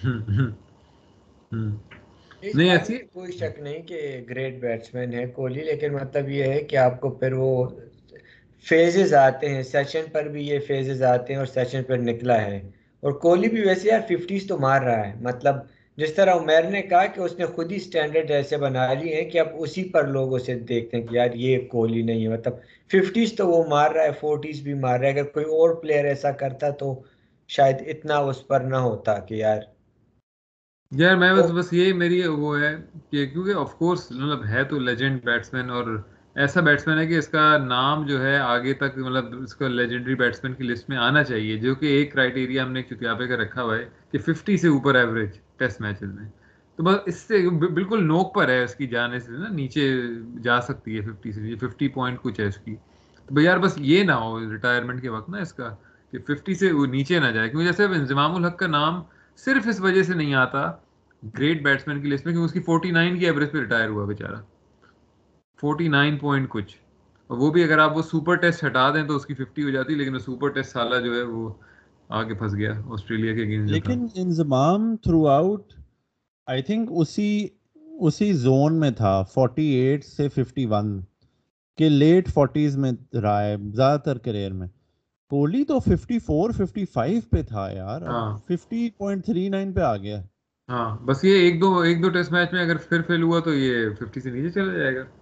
نہیں 2.54 2.70
ایسی 2.70 2.98
کوئی 2.98 3.32
شک 3.32 3.60
نہیں 3.60 3.82
کہ 3.82 4.24
گریٹ 4.30 4.60
بیٹسمین 4.60 5.14
ہے 5.14 5.26
کوہلی 5.26 5.64
لیکن 5.64 5.92
مطلب 5.92 6.28
یہ 6.28 6.44
ہے 6.44 6.64
کہ 6.64 6.76
آپ 6.76 7.00
کو 7.00 7.10
پھر 7.10 7.32
وہ 7.32 7.66
فیزز 8.66 9.14
آتے 9.14 9.48
ہیں 9.48 9.62
سیشن 9.62 10.10
پر 10.12 10.28
بھی 10.28 10.46
یہ 10.48 10.58
فیزز 10.66 11.02
آتے 11.02 11.32
ہیں 11.32 11.38
اور 11.38 11.46
سیشن 11.46 11.82
پر 11.82 11.98
نکلا 11.98 12.40
ہے 12.42 12.60
اور 13.02 13.12
کوہلی 13.12 13.48
بھی 13.48 13.60
ویسے 13.60 13.88
یار 13.88 14.00
ففٹیز 14.08 14.46
تو 14.46 14.58
مار 14.58 14.82
رہا 14.82 15.06
ہے 15.06 15.14
مطلب 15.20 15.56
جس 15.98 16.12
طرح 16.14 16.34
عمیر 16.34 16.62
نے 16.62 16.82
کہا 16.82 17.06
کہ 17.06 17.20
اس 17.20 17.38
نے 17.38 17.46
خود 17.46 17.72
ہی 17.72 17.78
سٹینڈرڈ 17.78 18.30
ایسے 18.30 18.56
بنا 18.56 18.92
لی 18.92 19.14
ہیں 19.14 19.24
کہ 19.30 19.38
اب 19.38 19.46
اسی 19.54 19.84
پر 19.88 20.06
لوگ 20.06 20.34
اسے 20.34 20.54
دیکھتے 20.58 20.96
ہیں 20.96 21.06
کہ 21.06 21.14
یار 21.14 21.34
یہ 21.34 21.66
کوہلی 21.68 22.02
نہیں 22.02 22.22
ہے 22.22 22.28
مطلب 22.28 22.58
ففٹیز 22.90 23.32
تو 23.36 23.48
وہ 23.48 23.64
مار 23.68 23.90
رہا 23.90 24.02
ہے 24.02 24.12
فورٹیز 24.20 24.60
بھی 24.60 24.74
مار 24.74 24.98
رہا 25.00 25.08
ہے 25.08 25.12
اگر 25.12 25.24
کوئی 25.24 25.44
اور 25.44 25.74
پلیئر 25.74 26.04
ایسا 26.04 26.30
کرتا 26.32 26.70
تو 26.70 26.94
شاید 27.50 27.82
اتنا 27.86 28.18
اس 28.18 28.46
پر 28.46 28.60
نہ 28.60 28.76
ہوتا 28.76 29.18
کہ 29.18 29.34
یار 29.34 29.60
یار 30.92 31.16
میں 31.16 31.32
بس 31.34 31.50
بس 31.50 31.72
یہی 31.72 31.92
میری 31.92 32.22
وہ 32.26 32.60
ہے 32.60 32.74
کہ 33.10 33.26
کیونکہ 33.26 33.58
آف 33.58 33.74
کورس 33.74 34.10
مطلب 34.10 34.44
ہے 34.44 34.64
تو 34.64 34.78
لیجنڈ 34.78 35.24
بیٹسمین 35.24 35.70
اور 35.70 35.96
ایسا 36.38 36.60
بیٹسمین 36.60 36.98
ہے 36.98 37.06
کہ 37.06 37.18
اس 37.18 37.28
کا 37.28 37.56
نام 37.58 38.04
جو 38.06 38.22
ہے 38.22 38.36
آگے 38.38 38.72
تک 38.74 38.98
مطلب 38.98 39.42
اس 39.42 39.54
کا 39.56 39.68
لیجنڈری 39.68 40.14
بیٹسمین 40.14 40.52
کی 40.54 40.64
لسٹ 40.64 40.88
میں 40.88 40.96
آنا 40.96 41.22
چاہیے، 41.22 41.56
جو 41.58 41.74
کہ 41.74 41.86
ایک 41.86 42.12
کرائٹیریا 42.12 42.64
ہم 42.64 42.72
نے 42.72 42.82
چتیاپے 42.82 43.26
کا 43.28 43.36
رکھا 43.36 43.62
ہوا 43.62 43.76
ہے 43.76 43.88
کہ 44.12 44.18
ففٹی 44.18 44.56
سے 44.56 44.68
اوپر 44.68 44.94
ایوریج 44.94 45.30
ٹیسٹ 45.58 45.80
میچز 45.80 46.12
میں۔ 46.12 46.28
تو 46.78 46.82
بس 46.84 46.96
اس 47.06 47.16
سے 47.18 47.48
بالکل 47.50 48.06
نوک 48.06 48.34
پر 48.34 48.48
ہے 48.48 48.62
اس 48.62 48.74
کی 48.74 48.86
جانے 48.86 49.18
سے 49.18 49.32
نا 49.32 49.48
نیچے 49.52 49.90
جا 50.42 50.60
سکتی 50.60 50.96
ہے 50.96 51.00
ففٹی 51.02 51.32
سے 51.32 51.54
ففٹی 51.56 51.88
پوائنٹ 51.88 52.20
کچھ 52.22 52.40
ہے 52.40 52.46
اس 52.46 52.56
کی۔ 52.56 52.74
تو 53.28 53.34
بھائی 53.34 53.46
یار 53.46 53.58
بس 53.58 53.74
یہ 53.76 54.02
نہ 54.02 54.12
ہو 54.12 54.38
ریٹائرمنٹ 54.52 55.02
کے 55.02 55.08
وقت 55.08 55.30
نا 55.30 55.38
اس 55.38 55.52
کا، 55.52 55.74
کہ 56.12 56.18
ففٹی 56.18 56.54
سے 56.54 56.70
نیچے 56.90 57.18
نہ 57.20 57.30
جائے۔ 57.30 57.48
کیونکہ 57.48 57.66
جیسے 57.66 57.84
انضمام 57.84 58.36
الحق 58.36 58.58
کا 58.58 58.66
نام 58.66 59.02
صرف 59.44 59.66
اس 59.68 59.80
وجہ 59.80 60.02
سے 60.02 60.14
نہیں 60.14 60.34
آتا 60.34 60.70
گریٹ 61.38 61.62
بیٹسمین 61.62 62.00
کی 62.02 62.08
لسٹ 62.08 62.26
میں، 62.26 62.32
کیونکہ 62.32 62.46
اس 62.46 62.52
کی 62.52 62.60
فورٹی 62.60 62.90
نائن 62.90 63.18
کی 63.18 63.26
ایوریج 63.26 63.50
پہ 63.52 63.58
ریٹائر 63.58 63.88
ہوا 63.88 64.04
بیچارہ۔ 64.04 64.40
فورٹی 65.62 65.88
نائن 65.88 66.18
پوائنٹ 66.18 66.48
کچھ۔ 66.48 66.76
اور 67.30 67.38
وہ 67.38 67.50
بھی 67.50 67.64
اگر 67.64 67.78
آپ 67.78 67.96
وہ 67.96 68.02
سپر 68.02 68.34
ٹیسٹ 68.34 68.64
ہٹا 68.64 68.90
دیں 68.94 69.02
تو 69.04 69.16
اس 69.16 69.26
کی 69.26 69.34
ففٹی 69.34 69.62
ہو 69.62 69.70
جاتی 69.70 69.94
لیکن 69.94 70.18
سپر 70.18 70.48
ٹیسٹ 70.48 70.72
سالہ 70.72 71.00
جو 71.04 71.14
ہے 71.14 71.22
وہ 71.22 71.48
آگے 72.10 72.34
پھنس 72.34 72.54
گیا 72.54 72.72
آسٹریلیا 72.86 73.34
کے 73.34 73.42
اگینسٹ 73.42 73.72
لیکن 73.72 74.06
Inzamam 74.14 74.96
through 74.96 75.26
out 75.28 75.72
I 76.46 76.62
think 76.62 76.90
اسی 76.96 77.46
اسی 78.00 78.32
زون 78.32 78.80
میں 78.80 78.90
تھا 78.90 79.22
فورٹی 79.34 79.66
ایٹ 79.74 80.04
سے 80.04 80.28
ففٹی 80.28 80.66
ون 80.66 81.00
کے 81.78 81.88
لیٹ 81.88 82.28
فورٹیز 82.28 82.76
میں 82.76 82.92
رہا 83.22 83.42
ہے 83.44 83.56
زیادہ 83.74 84.00
تر 84.00 84.18
کریئر 84.18 84.52
میں۔ 84.52 84.68
کوہلی 85.30 85.64
تو 85.64 85.78
ففٹی 85.80 86.18
فور 86.18 86.50
ففٹی 86.50 86.84
فائیو 86.84 87.20
پہ 87.30 87.42
تھا 87.42 87.68
یار 87.70 88.00
ففٹی 88.48 88.90
پوائنٹ 88.98 89.24
تھری 89.24 89.48
نائن 89.48 89.72
پہ 89.72 89.80
آ 89.80 89.96
گیا۔ 89.96 90.20
ہاں 90.68 90.98
بس 91.04 91.24
یہ 91.24 91.38
ایک 91.38 91.60
دو 91.60 91.78
ایک 91.78 92.02
دو 92.02 92.08
ٹیسٹ 92.08 92.32
میچ 92.32 92.52
میں 92.52 92.62
اگر 92.62 92.76
پھر 92.76 93.02
فیل 93.02 93.22
ہوا 93.22 93.40
تو 93.40 93.54
یہ 93.54 93.88
ففٹی 93.98 94.20
سے 94.20 94.30
نیچے 94.30 94.50
چلا 94.50 94.72
جائے 94.72 94.96
گا۔ 94.96 95.00
ہاں، 95.00 95.17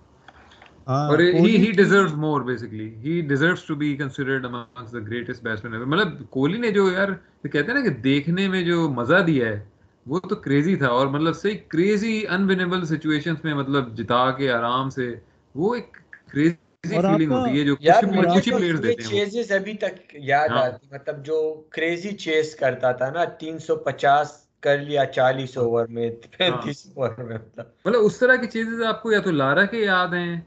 اور 0.87 1.19
he 1.19 1.57
he 1.57 1.71
deserves 1.73 2.13
more 2.15 2.41
basically 2.41 2.95
he 2.95 3.21
deserves 3.21 3.63
to 3.65 3.75
be 3.75 3.97
considered 3.97 4.45
amongst 4.45 4.93
the 4.93 4.99
greatest 5.07 5.43
batsman 5.43 5.73
ever 5.73 5.87
مطلب 5.87 6.31
کوہلی 6.31 6.59
نے 6.59 6.71
جو 6.71 6.93
یار 6.93 7.09
کہتے 7.43 7.59
ہیں 7.59 7.75
نا 7.75 7.81
کہ 7.81 7.89
دیکھنے 7.89 8.49
میں 8.49 8.63
جو 8.63 8.89
مزہ 8.89 9.21
دیا 9.27 9.49
ہے 9.49 9.65
وہ 10.07 10.19
تو 10.21 10.37
کریزی 10.37 10.77
تھا۔ 10.77 10.87
اور 10.87 11.07
مطلب 11.07 11.37
صحیح 11.37 11.57
کریزی 11.69 12.27
انونیبل 12.29 12.85
سچویشنز 12.85 13.45
میں 13.45 13.55
مطلب 13.55 13.97
جتا 13.97 14.31
کے 14.31 14.51
آرام 14.53 14.91
سے 14.91 15.15
وہ 15.55 15.75
ایک 15.75 15.97
کریزی 16.33 16.55
فیلنگ 16.89 17.33
ہوتی 17.33 17.59
ہے 17.61 17.65
جو 17.65 17.77
کچھ 17.77 18.49
ہی 18.49 18.57
پلیئرز 18.57 18.83
دیتے 18.83 19.03
ہیں۔ 19.03 19.11
چیزز 19.11 19.53
ابھی 19.53 19.75
تک 19.75 19.95
یاد 20.25 20.49
ہاں۔ 20.49 20.63
آتی 20.63 20.87
مطلب 20.93 21.25
جو 21.25 21.39
کریزی 21.71 22.13
چیز 22.17 22.55
کرتا 22.57 22.93
تھا 22.93 23.11
نا 23.11 23.25
تین 23.41 23.59
سو 23.59 23.77
پچاس 23.77 24.29
کر 24.61 24.79
لیا 24.79 25.05
چالیس 25.07 25.57
اوور 25.57 25.87
میں 25.87 26.11
پینتیس 26.39 26.87
اوور 26.87 27.11
میں 27.19 27.35
مطلب۔ 27.35 27.65
مطلب 27.85 28.01
اس 28.05 28.19
طرح 28.19 28.37
کی 28.37 28.47
چیزیں 28.47 28.87
آپ 28.87 29.03
کو 29.03 29.13
یا 29.13 29.19
تو 29.21 29.31
لارا 29.31 29.65
کے 29.67 29.79
یاد 29.79 30.15
ہیں 30.15 30.41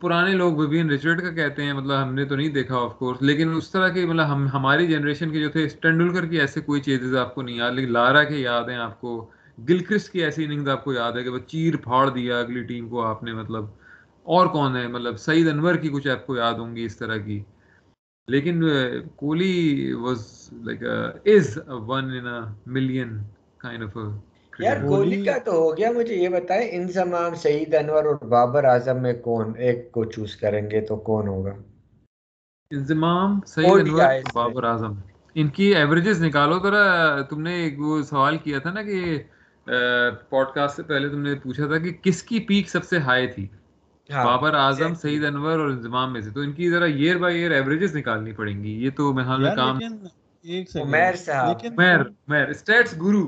پرانے 0.00 0.32
لوگ 0.32 0.52
ووین 0.52 0.90
رچرڈ 0.90 1.20
کا 1.22 1.30
کہتے 1.30 1.62
ہیں 1.62 1.72
مطلب 1.72 2.02
ہم 2.02 2.14
نے 2.14 2.24
تو 2.24 2.36
نہیں 2.36 2.48
دیکھا 2.48 2.76
آف 2.76 2.98
کورس 2.98 3.22
لیکن 3.22 3.54
اس 3.54 3.70
طرح 3.70 3.88
کے 3.88 4.04
مطلب 4.06 4.32
ہم، 4.32 4.46
ہماری 4.48 4.86
جنریشن 4.86 5.30
کے 5.30 5.40
جو 5.40 5.48
تھے 5.48 5.66
ٹینڈولکر 5.80 6.26
کی 6.26 6.40
ایسے 6.40 6.60
کوئی 6.60 6.80
چیزز 6.80 7.16
آپ 7.16 7.34
کو 7.34 7.42
نہیں 7.42 7.56
یاد، 7.56 7.72
لیکن 7.72 7.92
لارا 7.92 8.22
کے 8.24 8.36
یاد 8.36 8.68
ہیں 8.68 8.78
آپ 8.78 9.00
کو، 9.00 9.30
گلکرس 9.58 10.08
کی 10.10 10.24
ایسی 10.24 10.44
اننگز 10.44 10.68
آپ 10.68 10.84
کو 10.84 10.92
یاد 10.92 11.12
ہے 11.12 11.22
کہ 11.22 11.28
وہ 11.28 11.38
چیر 11.46 11.76
پھاڑ 11.76 12.08
دیا 12.10 12.38
اگلی 12.40 12.62
ٹیم 12.62 12.88
کو 12.88 13.02
آپ 13.02 13.22
نے 13.22 13.32
مطلب 13.32 13.64
اور 14.26 14.46
کون 14.46 14.76
ہے؟ 14.76 14.86
مطلب 14.86 15.16
سعید 15.18 15.48
انور 15.48 15.74
کی 15.74 15.88
کچھ 15.88 16.08
آپ 16.08 16.26
کو 16.26 16.36
یاد 16.36 16.54
ہوں 16.54 16.74
گی 16.76 16.84
اس 16.84 16.96
طرح 16.96 17.16
کی۔ 17.16 17.42
لیکن 18.28 18.62
Kohli 19.16 19.92
was 19.92 20.24
like 20.52 20.82
is 21.26 21.58
one 21.68 22.10
in 22.16 22.26
million 22.66 23.18
kind 23.58 23.82
of 23.84 23.96
یار 24.58 24.76
کوہلی 24.88 25.24
کا 25.24 25.38
تو 25.44 25.52
ہو 25.52 25.76
گیا 25.76 25.90
مجھے 25.90 26.14
یہ 26.14 26.28
بتائے 26.28 26.68
انضمام 26.70 27.34
سعید 27.34 27.74
انور 27.74 28.04
اور 28.04 28.14
بابر 28.28 28.64
اعظم 28.64 29.02
میں 29.02 29.12
کون 29.12 29.52
ایک 29.58 29.92
کو 29.92 30.04
چوز 30.04 30.36
کریں 30.36 30.70
گے 30.70 30.80
تو 30.80 30.96
کون 30.96 31.28
ہوگا؟ 31.28 31.54
انضمام 32.70 33.40
سعید 33.46 33.88
انور 33.88 34.00
بابر 34.34 34.64
اعظم۔ 34.64 34.94
ان 35.34 35.48
کی 35.48 35.74
ایوریجز 35.74 36.24
نکالو 36.24 36.58
ذرا 36.62 36.82
تم 37.22 37.42
نے 37.42 37.54
ایک 37.54 37.80
وہ 37.80 38.02
سوال 38.02 38.36
کیا 38.36 38.58
تھا 38.58 38.70
نا 38.70 38.82
کہ 38.82 39.18
پوڈ 40.30 40.46
کاسٹ 40.54 40.76
سے 40.76 40.82
پہلے 40.82 41.08
تم 41.08 41.22
نے 41.22 41.34
پوچھا 41.34 41.66
تھا 41.66 41.78
کہ 41.78 41.92
کس 42.02 42.22
کی 42.22 42.40
پیک 42.40 42.68
سب 42.70 42.84
سے 42.84 42.98
ہائی 42.98 43.26
تھی؟ 43.26 43.46
ہاں، 44.12 44.24
بابر 44.24 44.54
اعظم 44.54 44.94
سعید 44.94 45.24
انور 45.24 45.58
اور 45.58 45.70
انضمام 45.70 46.12
میں 46.12 46.20
سے۔ 46.20 46.30
تو 46.30 46.40
ان 46.40 46.52
کی 46.52 46.70
ذرا 46.70 46.84
ایئر 46.84 47.16
بائی 47.16 47.38
ایئر 47.38 47.50
ایوریجز 47.50 47.96
نکالنی 47.96 48.32
پڑیں 48.32 48.62
گی۔ 48.64 48.84
یہ 48.84 48.90
تو 48.96 49.12
میں 49.12 49.24
حال 49.24 49.42
میں 49.42 49.56
کام 49.56 49.78
عمیر 50.82 51.14
صاحب۔ 51.16 51.66
عمیر 51.66 52.00
عمیر 52.00 52.48
اسٹیٹس 52.48 52.94
گرو 53.02 53.26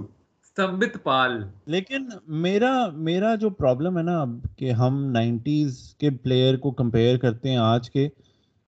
سمبت 0.60 0.96
پال۔ 1.02 1.42
لیکن 1.66 2.08
میرا 2.26 2.86
میرا 2.92 3.34
جو 3.34 3.50
پرابلم 3.50 3.98
ہے 3.98 4.02
نا 4.02 4.24
کہ 4.56 4.70
ہم 4.72 5.04
نائنٹیز 5.10 5.94
کے 5.98 6.10
پلیئر 6.10 6.56
کو 6.56 6.70
کمپیئر 6.70 7.18
کرتے 7.18 7.50
ہیں 7.50 7.56
آج 7.56 7.90
کے، 7.90 8.08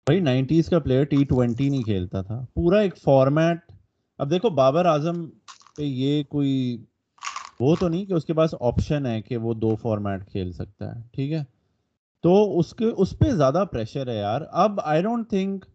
بھائی 0.08 0.20
نائنٹیز 0.20 0.70
کا 0.70 0.80
پلیئر 0.80 1.04
ٹی 1.04 1.24
ٹوینٹی 1.24 1.70
نہیں 1.70 1.82
کھیلتا 1.82 2.22
تھا۔ 2.22 2.46
پورا 2.54 2.80
ایک 2.80 2.98
فارمیٹ 2.98 3.58
اب 4.20 4.30
دیکھو 4.30 4.50
بابر 4.50 4.86
اعظم 4.86 5.26
پہ 5.78 5.82
یہ 5.82 6.24
کوئی، 6.24 6.86
وہ 7.60 7.76
تو 7.80 7.88
نہیں 7.88 8.06
کہ 8.06 8.14
اس 8.14 8.26
کے 8.26 8.34
پاس 8.34 8.56
آپشن 8.62 9.06
ہے 9.06 9.22
کہ 9.22 9.38
وہ 9.38 9.54
دو 9.54 9.76
فارمیٹ 9.76 10.32
کھیل 10.32 10.52
سکتا 10.52 10.96
ہے، 10.96 11.02
ٹھیک 11.14 11.32
ہے؟ 11.32 11.44
تو 12.24 12.60
اس 12.60 12.74
کے، 12.74 12.86
اس 12.86 13.20
پہ 13.20 13.32
زیادہ 13.32 13.64
پریشر 13.72 14.08
ہے 14.08 14.16
یار۔ 14.16 14.42
اب 14.52 14.80
آئی 14.84 15.02
ڈونٹ 15.02 15.30
تھنک 15.30 15.66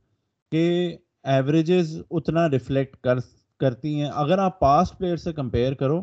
کہ 0.52 0.96
ایوریجز 1.24 2.00
اتنا 2.10 2.50
ریفلیکٹ 2.50 2.96
کر 2.96 3.18
کرتی 3.60 4.00
ہیں۔ 4.00 4.10
اگر 4.14 4.38
آپ 4.38 4.60
پاسٹ 4.60 4.98
پلیئر 4.98 5.16
سے 5.16 5.32
کمپیئر 5.32 5.74
کرو 5.74 6.02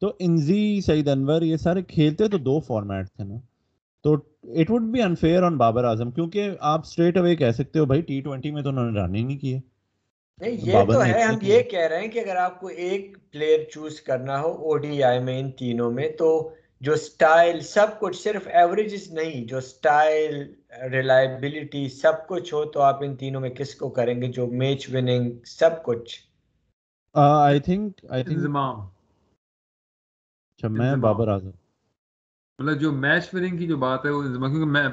تو 0.00 0.12
انزی 0.18 0.80
سعید 0.80 1.08
انور 1.08 1.42
یہ 1.42 1.56
سارے 1.56 1.82
کھیلتے 1.82 2.28
تو 2.28 2.38
دو 2.38 2.60
فارمیٹ 2.60 3.06
تھے 3.08 3.24
نا۔ 3.24 3.34
تو 4.04 4.14
it 4.42 4.70
would 4.70 4.82
be 4.82 5.02
unfair 5.02 5.42
on 5.42 5.56
Babar 5.56 5.84
Azam 5.84 6.10
کیونکہ 6.10 6.50
آپ 6.60 6.80
اسٹریٹ 6.80 7.16
اوے 7.16 7.36
کہہ 7.36 7.50
سکتے 7.50 7.78
ہو 7.78 7.84
بھائی 7.84 8.00
ٹی 8.00 8.20
ٹوینٹی 8.20 8.50
میں 8.50 8.62
تو 8.62 8.68
انہوں 8.68 8.90
نے 8.90 9.00
رن 9.00 9.14
ہی 9.14 9.22
نہیں 9.22 9.38
کیے۔ 9.38 9.60
یہ 10.40 10.72
تو 10.92 11.04
ہے 11.04 11.22
ہم 11.22 11.38
یہ 11.42 11.62
کہہ 11.62 11.86
رہے 11.86 12.00
ہیں 12.00 12.08
کہ 12.08 12.18
اگر 12.18 12.36
آپ 12.36 12.60
کو 12.60 12.66
ایک 12.66 13.16
پلیئر 13.30 13.58
چوز 13.70 14.00
کرنا 14.00 14.40
ہو 14.40 14.48
او 14.48 14.76
ڈی 14.76 15.02
آئی 15.02 15.18
میں 15.18 15.40
ان 15.40 15.50
تینوں 15.50 15.90
میں 15.90 16.08
تو 16.18 16.50
جو 16.80 16.96
سٹائل 16.96 17.60
سب 17.60 17.86
کچھ 18.00 18.22
صرف 18.22 18.48
ایوریجز 18.52 19.12
نہیں 19.12 19.44
جو 19.44 19.60
سٹائل 19.60 20.54
ریلائبلٹی 20.92 21.88
سب 21.88 22.26
کچھ 22.28 22.54
ہو 22.54 22.64
تو 22.64 22.80
آپ 22.80 23.02
ان 23.02 23.16
تینوں 23.16 23.40
میں 23.40 23.50
کس 23.50 23.74
کو 23.74 23.88
کریں 23.88 24.22
گے؟ 24.22 24.26
جو 24.26 24.46
میچ 24.46 24.94
وننگ 24.94 25.30
سب 25.44 25.82
کچھ۔ 25.82 26.26
آئی 27.16 27.60
تھنک 27.60 28.04
آئی 28.08 28.24
تھنک 28.24 28.36
انضمام 28.36 28.80
اچھا 30.44 30.68
میں 30.68 30.96
بابر 30.96 31.28
اعظم۔ 31.28 31.50
مطلب 32.58 32.80
جو 32.80 32.92
میچ 32.92 33.34
وننگ 33.34 33.56
کی 33.58 33.66
جو 33.66 33.76
بات 33.76 34.04
ہے 34.04 34.10
وہ 34.10 34.22
انضمام 34.22 34.50
کیونکہ 34.50 34.70
میں 34.70 34.88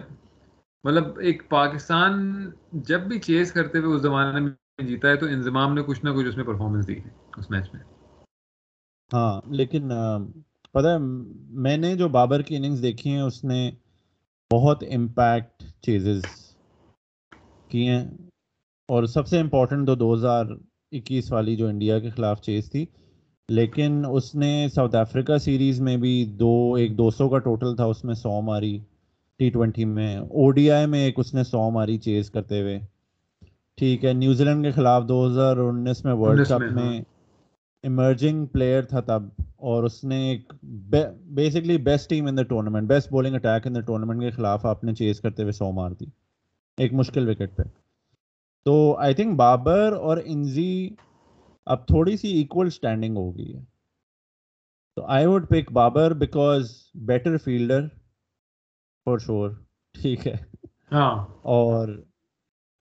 مطلب 0.84 1.19
ایک 1.19 1.49
پاکستان 1.49 2.13
جب 2.71 3.01
بھی 3.01 3.19
چیز 3.19 3.51
کرتے 3.51 3.78
ہوئے 3.78 3.95
اس 3.95 4.01
زمانے 4.01 4.39
میں 4.39 4.51
جیتا 4.88 5.09
ہے 5.09 5.15
تو 5.15 5.26
انضمام 5.26 5.74
نے 5.74 5.84
کچھ 5.84 6.05
نہ 6.05 6.09
کچھ 6.09 6.28
اس 6.28 6.38
میں 6.38 6.45
پرفارمنس 6.45 6.88
دی 6.88 6.97
ہے 6.99 7.09
اس 7.38 7.49
میچ 7.51 7.74
میں۔ 7.74 7.84
ہاں 9.13 9.41
لیکن 9.45 9.89
پتہ 10.71 10.88
ہے 10.88 10.97
میں 11.61 11.78
نے 11.78 11.95
جو 11.95 12.09
بابر 12.09 12.41
کی 12.41 12.55
اننگز 12.55 12.82
دیکھی 12.82 13.09
ہیں 13.09 13.21
اس 13.21 13.43
نے 13.43 13.71
بہت 14.51 14.84
امپیکٹ 14.95 15.63
چیزز 15.82 16.21
کی 17.67 17.88
ہیں۔ 17.89 18.05
اور 18.89 19.03
سب 19.03 19.28
سے 19.28 19.39
امپورٹنٹ 19.39 19.88
تو 19.88 19.95
دو 19.95 20.13
ہزار 20.13 20.45
اکیس 20.94 21.32
والی 21.32 21.56
جو 21.56 21.68
انڈیا 21.68 22.00
کے 22.00 22.10
خلاف 22.10 22.41
چیز 22.41 22.72
تھی 22.72 22.86
لیکن 23.50 24.04
اس 24.12 24.36
نے 24.36 24.68
ساؤتھ 24.76 24.96
افریقہ 24.96 25.38
سیریز 25.38 25.82
میں 25.82 25.98
بھی 25.98 26.26
دو 26.26 26.74
ایک 26.74 26.98
دو 26.98 27.10
سو 27.10 27.30
کا 27.30 27.38
ٹوٹل 27.38 27.76
تھا 27.76 27.86
اس 27.86 28.04
میں 28.06 28.14
سو 28.14 28.41
ماری 28.41 28.78
ٹی 29.39 29.50
ٹوینٹی 29.50 29.86
میں۔ 29.86 30.18
او 30.18 30.52
ڈی 30.52 30.72
آئی 30.72 30.86
میں 30.86 31.04
ایک 31.06 31.20
اس 31.20 31.34
نے 31.34 31.44
سو 31.44 31.70
ماری 31.72 31.98
چیز 31.98 32.32
کرتے 32.32 32.62
ہوئے۔ 32.62 32.80
ٹھیک 33.78 34.06
ہے 34.06 34.14
نیوزی 34.14 34.44
لینڈ 34.44 34.66
کے 34.66 34.72
خلاف 34.72 35.08
دو 35.08 35.28
ہزار 35.28 35.58
انیس 35.58 36.06
میں 36.06 36.14
ورلڈ 36.14 36.48
کپ 36.48 36.62
میں 36.72 37.02
ایمرجنگ 37.84 38.39
ہاں۔ 38.39 38.46
پلیئر 38.46 38.82
تھا 38.82 39.00
تب 39.00 39.24
اور 39.56 39.84
اس 39.84 40.04
نے 40.04 40.30
ایک 40.30 40.54
basically 41.34 41.78
best 41.78 42.10
team 42.10 42.28
in 42.28 42.38
the 42.38 42.44
tournament 42.44 42.88
best 42.88 43.12
bowling 43.12 43.36
attack 43.36 43.68
in 43.68 43.76
the 43.76 43.80
tournament 43.80 44.22
کے 44.22 44.30
خلاف 44.30 44.66
آپ 44.66 44.84
نے 44.84 44.94
چیز 44.94 45.22
کرتے 45.22 45.41
ہوئے 45.41 45.52
سو 45.52 45.72
مار 45.72 45.91
دی۔ 45.91 46.06
ایک 46.78 46.94
مشکل 46.94 47.30
وکٹ 47.30 47.56
پہ۔ 47.56 47.64
تو 48.66 48.97
آئی 48.97 49.14
تھنک 49.14 49.36
بابر 49.36 49.93
اور 49.93 50.18
انزی 50.26 50.89
اب 51.66 51.88
تھوڑی 51.88 52.18
سی 52.18 52.28
ایکول 52.28 52.68
اسٹینڈنگ 52.68 53.18
ہو 53.18 53.38
گئی 53.38 53.55
ہے۔ 53.55 53.61
تو 54.95 55.05
I 55.05 55.26
would 55.26 55.49
pick 55.49 55.72
Babar 55.72 56.14
because 56.14 56.72
better 56.95 57.38
fielder 57.38 57.88
for 59.05 59.20
sure 59.20 59.49
ٹھیک 60.01 60.28
ہے۔ 60.28 60.36
ہاں۔ 60.91 61.26
اور 61.41 61.88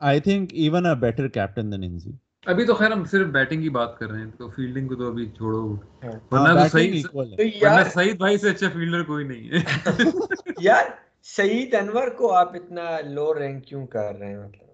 I 0.01 0.21
think 0.21 0.49
even 0.53 0.87
a 0.87 0.95
better 0.95 1.29
captain 1.29 1.73
than 1.73 1.85
Inzi. 1.85 2.11
ابھی 2.47 2.67
تو 2.67 2.75
خیر 2.75 2.93
ہم 2.93 3.05
صرف 3.05 3.27
بیٹنگ 3.27 3.63
کی 3.63 3.69
بات 3.69 3.99
کر 3.99 4.11
رہے 4.11 4.21
ہیں 4.21 4.31
تو 4.31 4.49
فیلڈنگ 4.49 4.89
کو 4.89 4.95
تو 4.95 5.07
ابھی 5.11 5.31
چھوڑو۔ 5.31 5.75
ہاں۔ 5.75 6.13
ورنہ 6.31 6.63
تو 6.63 6.69
صحیح 6.69 7.03
ورنہ 7.15 7.89
سعید 7.95 8.17
بھائی 8.17 8.39
سے 8.39 8.51
اچھا 8.51 8.69
فیلڈر 8.69 9.03
کوئی 9.03 9.25
نہیں 9.25 9.51
ہے۔ 9.51 9.59
یار 10.61 10.85
سعید 11.23 11.75
انور 11.75 12.09
کو 12.09 12.33
آپ 12.33 12.55
اتنا 12.55 13.01
لو 13.01 13.35
رینک 13.39 13.65
کیوں 13.65 13.87
کر 13.87 14.15
رہے 14.19 14.31
ہیں؟ 14.31 14.39
مطلب 14.39 14.69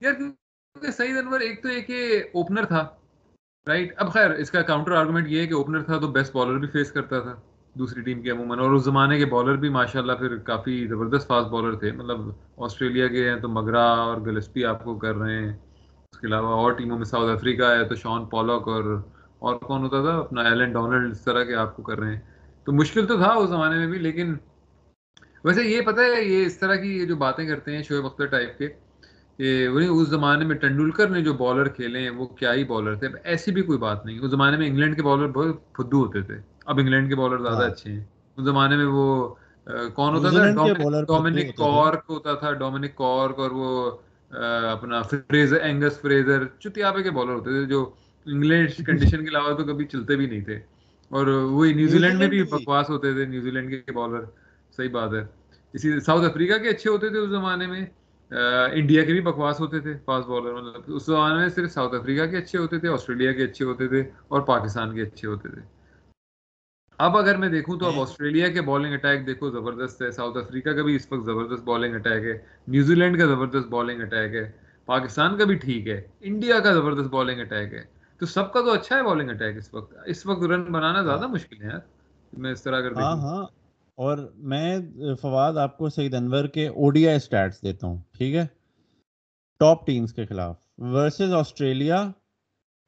یار 0.00 0.12
کیونکہ 0.80 0.96
سعید 0.96 1.16
انور 1.16 1.40
ایک 1.40 1.62
تو 1.62 1.68
ایک 1.68 1.90
اوپنر 2.34 2.64
تھا 2.64 2.86
رائٹ 3.66 3.92
اب 3.96 4.12
خیر، 4.12 4.30
اس 4.30 4.50
کا 4.50 4.62
کاؤنٹر 4.62 4.92
آرگومنٹ 4.92 5.28
یہ 5.28 5.40
ہے 5.40 5.46
کہ 5.46 5.54
اوپنر 5.54 5.82
تھا 5.82 5.98
تو 5.98 6.08
بیسٹ 6.08 6.34
بالر 6.34 6.58
بھی 6.58 6.68
فیس 6.68 6.92
کرتا 6.92 7.20
تھا، 7.20 7.34
دوسری 7.74 8.02
ٹیم 8.02 8.22
کے 8.22 8.30
عموماً، 8.30 8.58
اور 8.58 8.70
اس 8.70 8.84
زمانے 8.84 9.18
کے 9.18 9.26
بالر 9.26 9.56
بھی 9.56 9.68
ماشاء 9.68 10.00
اللہ 10.00 10.12
پھر 10.12 10.36
کافی 10.36 10.86
زبردست 10.86 11.26
فاسٹ 11.28 11.50
بالر 11.50 11.74
تھے۔ 11.74 11.90
مطلب 11.92 12.20
آسٹریلیا 12.64 13.08
کے 13.08 13.28
ہیں 13.30 13.36
تو 13.36 13.48
مگرا 13.48 13.84
اور 13.96 14.20
گلسپی 14.20 14.64
آپ 14.64 14.84
کو 14.84 14.94
کر 14.98 15.14
رہے 15.14 15.34
ہیں۔ 15.34 15.52
اس 16.12 16.18
کے 16.20 16.26
علاوہ 16.26 16.54
اور 16.54 16.72
ٹیموں 16.72 16.98
میں 16.98 17.04
ساؤتھ 17.04 17.30
افریقہ 17.30 17.70
ہے 17.70 17.84
تو 17.84 17.94
شان 17.94 18.24
پالک 18.26 18.68
اور 18.68 18.84
اور 19.38 19.56
کون 19.58 19.82
ہوتا 19.82 20.02
تھا؟ 20.02 20.16
اپنا 20.18 20.42
ایلن 20.42 20.72
ڈونلڈ 20.72 21.10
اس 21.10 21.20
طرح 21.20 21.44
کے 21.44 21.54
آپ 21.54 21.76
کو 21.76 21.82
کر 21.82 21.98
رہے 21.98 22.12
ہیں۔ 22.12 22.20
تو 22.66 22.72
مشکل 22.72 23.06
تو 23.06 23.16
تھا 23.16 23.32
اس 23.32 23.48
زمانے 23.50 23.76
میں 23.76 23.86
بھی، 23.86 23.98
لیکن 23.98 24.34
ویسے 25.44 25.62
یہ 25.62 25.80
پتہ 25.80 26.00
ہے، 26.00 26.22
یہ 26.24 26.44
اس 26.46 26.58
طرح 26.58 26.76
کی 26.76 27.06
جو 27.06 27.16
باتیں 27.16 27.46
کرتے 27.48 27.76
ہیں 27.76 27.82
شعیب 27.82 28.06
اختر 28.06 28.26
ٹائپ 28.26 28.58
کے 28.58 28.68
اس 29.40 30.08
زمانے 30.08 30.44
میں 30.44 30.56
ٹنڈولکر 30.56 31.08
نے 31.08 31.22
جو 31.22 31.34
بالر 31.34 31.68
کھیلے 31.68 31.98
ہیں 31.98 32.10
وہ 32.10 32.26
کیا 32.26 32.54
ہی 32.54 32.64
بالر 32.64 32.94
تھے؟ 32.94 33.08
ایسی 33.24 33.52
بھی 33.52 33.62
کوئی 33.62 33.78
بات 33.78 34.06
نہیں۔ 34.06 34.18
اس 34.18 34.30
زمانے 34.30 34.56
میں 34.56 34.66
انگلینڈ 34.66 34.96
کے 34.96 35.02
بالر 35.02 35.26
بہت 35.26 35.56
فدو 35.76 36.06
ہوتے 36.06 36.22
تھے۔ 36.22 36.34
اب 36.66 36.78
انگلینڈ 36.78 37.08
کے 37.08 37.14
بالر 37.14 37.38
زیادہ 37.38 37.56
ہاں۔ 37.56 37.70
اچھے 37.70 37.92
ہیں۔ 37.92 38.04
اس 38.36 38.44
زمانے 38.44 38.76
میں 38.76 38.84
وہ 38.84 39.34
کون 39.94 40.14
ہوتا 40.14 40.30
تھا؟ 40.30 40.52
ڈومینک 41.02 41.56
کارک 41.56 42.00
ہوتا 42.08 42.34
تھا۔ 42.34 42.52
ڈومینک 42.52 42.94
کارک 42.96 43.38
اور 43.38 43.50
وہ 43.50 43.90
اپنا 44.72 45.02
فریزر 45.02 45.60
اینگس 45.60 46.00
فریزر 46.00 46.44
چتیابے 46.60 47.02
کے 47.02 47.10
بالر 47.10 47.32
ہوتے 47.32 47.50
تھے 47.50 47.64
جو 47.64 47.90
انگلینڈ 48.26 48.68
کنڈیشن 48.86 49.24
کے 49.24 49.30
علاوہ 49.30 49.52
تو 49.52 49.64
کبھی 49.64 49.84
چلتے 49.84 50.16
بھی 50.16 50.26
نہیں 50.26 50.40
تھے۔ 50.40 50.54
اور 51.08 51.26
وہی 51.26 51.72
نیوزی 51.72 51.98
لینڈ 51.98 52.18
میں 52.18 52.26
بھی 52.26 52.42
بکواس 52.42 52.90
ہوتے 52.90 53.12
تھے۔ 53.12 53.24
نیوزی 53.24 53.50
لینڈ 53.50 53.86
کے 53.86 53.92
بالر 53.92 54.20
صحیح 54.76 54.90
بات 54.90 55.14
ہے۔ 55.14 55.26
اسی 55.72 56.00
ساؤتھ 56.00 56.24
افریقہ 56.24 56.58
کے 56.58 56.68
اچھے 56.68 56.90
ہوتے 56.90 57.08
تھے 57.08 57.18
اس 57.18 57.30
زمانے 57.30 57.66
میں۔ 57.66 57.86
انڈیا 58.30 59.04
کے 59.04 59.12
بھی 59.12 59.20
بکواس 59.20 59.60
ہوتے 59.60 59.80
تھے 59.80 59.94
فاسٹ 60.04 60.28
بالر 60.28 60.52
مطلب 60.54 60.94
اس 60.94 61.06
زمانے 61.06 61.34
میں 61.34 61.48
صرف 61.48 61.72
ساؤتھ 61.72 61.94
افریقہ 61.94 62.26
کے 62.26 62.36
اچھے 62.36 62.58
ہوتے 62.58 62.78
تھے 62.78 62.88
آسٹریلیا 62.88 63.32
کے 63.32 63.44
اچھے 63.44 63.64
ہوتے 63.64 63.88
تھے 63.88 64.00
اور 64.28 64.40
پاکستان 64.46 64.94
کے 64.94 65.02
اچھے 65.02 65.28
ہوتے 65.28 65.48
تھے۔ 65.48 65.60
اب 66.98 67.16
اگر 67.16 67.36
میں 67.36 67.48
دیکھوں 67.48 67.78
تو 67.78 67.86
اب 67.86 68.00
آسٹریلیا 68.00 68.48
کے 68.48 68.60
بالنگ 68.60 68.94
اٹیک 68.94 69.26
دیکھو 69.26 69.50
زبردست 69.50 70.02
ہے 70.02 70.10
ساؤتھ 70.10 70.36
افریقہ 70.38 70.70
کا 70.70 70.82
بھی 70.82 70.96
اس 70.96 71.06
وقت 71.12 71.24
زبردست 71.24 71.64
بالنگ 71.64 71.94
اٹیک 71.94 72.24
ہے 72.24 72.36
نیوزی 72.68 72.94
لینڈ 72.94 73.18
کا 73.18 73.26
زبردست 73.26 73.68
بالنگ 73.68 74.02
اٹیک 74.02 74.34
ہے 74.34 74.50
پاکستان 74.88 75.36
کا 75.38 75.44
بھی 75.44 75.54
ٹھیک 75.56 75.88
ہے 75.88 76.00
انڈیا 76.20 76.58
کا 76.60 76.72
زبردست 76.74 77.10
بالنگ 77.10 77.40
اٹیک 77.40 77.74
ہے۔ 77.74 77.82
تو 78.20 78.26
سب 78.26 78.52
کا 78.52 78.60
تو 78.60 78.72
اچھا 78.72 78.96
ہے 78.96 79.02
بالنگ 79.02 79.30
اٹیک 79.30 79.56
اس 79.56 79.72
وقت۔ 79.74 79.94
اس 80.06 80.26
وقت 80.26 80.44
رن 80.44 80.62
بنانا 80.72 81.02
زیادہ 81.02 81.26
مشکل 81.26 81.62
ہے 81.62 81.68
یار۔ 81.68 81.80
میں 82.32 82.52
اس 82.52 82.62
طرح 82.62 82.76
اگر 82.76 82.92
ہاں 82.96 83.14
ہاں۔ 83.16 83.44
اور 84.00 84.18
میں 84.44 84.78
فواد 85.20 85.56
آپ 85.56 85.76
کو 85.78 85.88
سعید 85.88 86.14
انور 86.14 86.44
کے 86.44 86.66
او 86.66 86.90
ڈی 86.90 87.06
آئی 87.08 87.16
اسٹیٹس 87.16 87.62
دیتا 87.62 87.86
ہوں 87.86 87.96
ٹھیک 88.18 88.34
ہے؟ 88.34 88.44
ٹاپ 89.60 89.86
ٹیمز 89.86 90.12
کے 90.12 90.26
خلاف 90.26 90.56
versus 90.92 91.32
Australia 91.32 91.96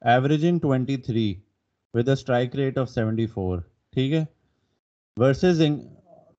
averaging 0.01 0.59
twenty 0.59 0.97
three 0.97 1.33
with 1.93 2.07
a 2.07 2.13
strike 2.13 2.55
rate 2.55 2.77
of 2.77 2.89
seventy 2.89 3.27
four 3.27 3.59
ٹھیک 3.93 4.13
ہے؟ 4.13 4.23
ورسز 5.17 5.61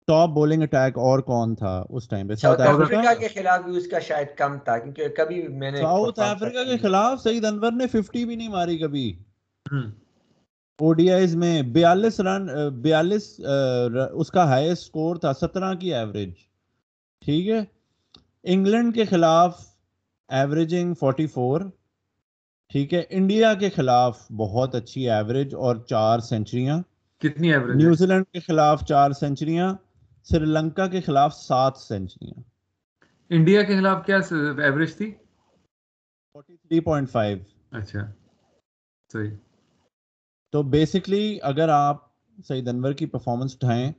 ٹاپ 0.09 0.31
بولنگ 0.31 0.63
اٹیک 0.63 0.99
اور 0.99 1.19
کون 1.19 1.55
تھا 1.55 1.75
اس 1.89 2.09
ٹائم 2.09 2.29
پہ؟ 2.29 2.35
ساؤتھ 2.35 2.61
افریقہ 2.61 3.15
کے 3.21 3.29
خلاف 3.29 3.65
بھی 3.65 3.77
اس 3.77 3.87
کا 3.87 3.99
شاید 3.99 4.37
کم 4.37 4.59
تھا 4.65 4.79
کیونکہ 4.79 5.09
کبھی 5.09 5.43
میں 5.49 5.71
نے 5.71 5.79
ساؤتھ 5.79 6.21
افریقہ 6.21 6.65
کے 6.65 6.77
خلاف 6.79 7.21
سعید 7.23 7.45
انور 7.45 7.73
نے 7.73 7.87
50 7.97 8.25
بھی 8.25 8.37
نہیں 8.37 8.49
ماری 8.49 8.79
کبھی۔ 8.79 9.07
او 10.81 10.93
ڈی 10.93 11.11
آئیز 11.11 11.37
میں 11.37 11.63
بیالیس 11.63 12.21
رن 12.21 12.49
بیالیس 12.83 13.41
اس 14.13 14.31
کا 14.31 14.45
ہائیسٹ 14.45 14.83
سکور 14.83 15.17
تھا 15.17 15.33
سترہ 15.33 15.75
کی 15.75 15.95
ایوریج 15.95 16.33
ٹھیک 17.23 17.49
ہے؟ 17.49 17.61
انگلینڈ 18.43 18.95
کے 18.95 19.05
خلاف 19.05 19.61
ایوریجنگ 20.29 20.95
فورٹی 20.95 21.27
فور 21.27 21.61
ٹھیک 22.73 22.95
ہے؟ 22.95 23.03
انڈیا 23.11 23.55
کے 23.55 23.71
خلاف 23.71 24.27
بہت 24.33 24.75
اچھی 24.75 25.11
ایوریج 25.11 25.55
اور 25.55 25.77
چار 25.77 26.19
سینچریاں 26.19 26.81
کتنی 27.23 27.53
ایوریج 27.53 27.77
نیوزی 27.77 28.07
لینڈ 28.07 28.27
کے 28.33 28.41
خلاف 28.41 28.85
چار 28.85 29.11
سینچریاں 29.11 29.73
سری 30.23 30.45
لنکا 30.45 30.87
کے 30.87 31.01
خلاف 31.01 31.35
سات 31.35 31.77
سینچریاں 31.77 32.43
انڈیا 33.31 33.63
کے 33.63 33.77
خلاف 33.77 34.07
کیا 34.07 34.19
ایوریج 34.19 34.97
تھی؟ 34.97 35.13
اچھا 37.71 38.01
صحیح۔ 39.13 39.31
تو 40.55 40.63
بیسکلی 40.63 41.39
اگر 41.43 41.69
آپ 41.69 41.97
سعید 42.49 42.69
انور 42.69 42.93
کی 42.93 43.07
پرفارمنس 43.07 43.55
اٹھائیں 43.55 43.93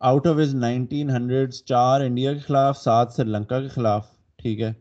out 0.00 0.26
of 0.26 0.36
is 0.36 0.54
nineteen 0.54 1.10
hundred 1.10 1.52
چار 1.52 2.00
انڈیا 2.00 2.32
کے 2.32 2.38
خلاف 2.38 2.78
سات 2.78 3.12
سری 3.12 3.30
لنکا 3.30 3.60
کے 3.60 3.68
خلاف 3.68 4.06
ٹھیک 4.36 4.60
ہے۔ 4.60 4.72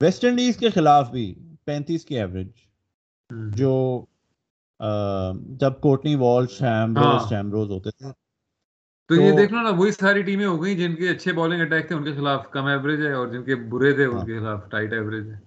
ویسٹ 0.00 0.24
انڈیز 0.24 0.56
کے 0.56 0.70
خلاف 0.70 1.10
بھی 1.10 1.24
پینتیس 1.64 2.04
کی 2.04 2.18
ایوریج 2.18 2.50
جو 3.56 4.04
جب 5.60 5.80
کوٹنی 5.80 6.14
وال 6.14 6.46
شیمروز 6.46 7.28
شیمروز 7.28 7.70
ہوتے 7.70 7.90
تھے۔ 7.90 8.12
تو 9.08 9.14
یہ 9.14 9.32
دیکھ 9.36 9.52
لو 9.52 9.62
نا 9.62 9.70
وہی 9.70 9.90
ساری 9.90 10.22
ٹیمیں 10.22 10.46
ہو 10.46 10.62
گئی 10.62 10.76
جن 10.76 10.94
کے 10.94 11.08
اچھے 11.08 11.32
بالنگ 11.32 11.60
اٹیک 11.60 11.88
تھے 11.88 11.94
ان 11.94 12.04
کے 12.04 12.12
خلاف 12.12 12.50
کم 12.50 12.66
ایوریج 12.66 13.06
ہے 13.06 13.12
اور 13.12 13.26
جن 13.28 13.42
کے 13.44 13.54
برے 13.54 13.92
تھے 13.92 14.04
ان 14.04 14.26
کے 14.26 14.38
خلاف 14.38 14.68
ٹائٹ 14.70 14.92
ایوریج 14.92 15.28
ہے۔ 15.30 15.45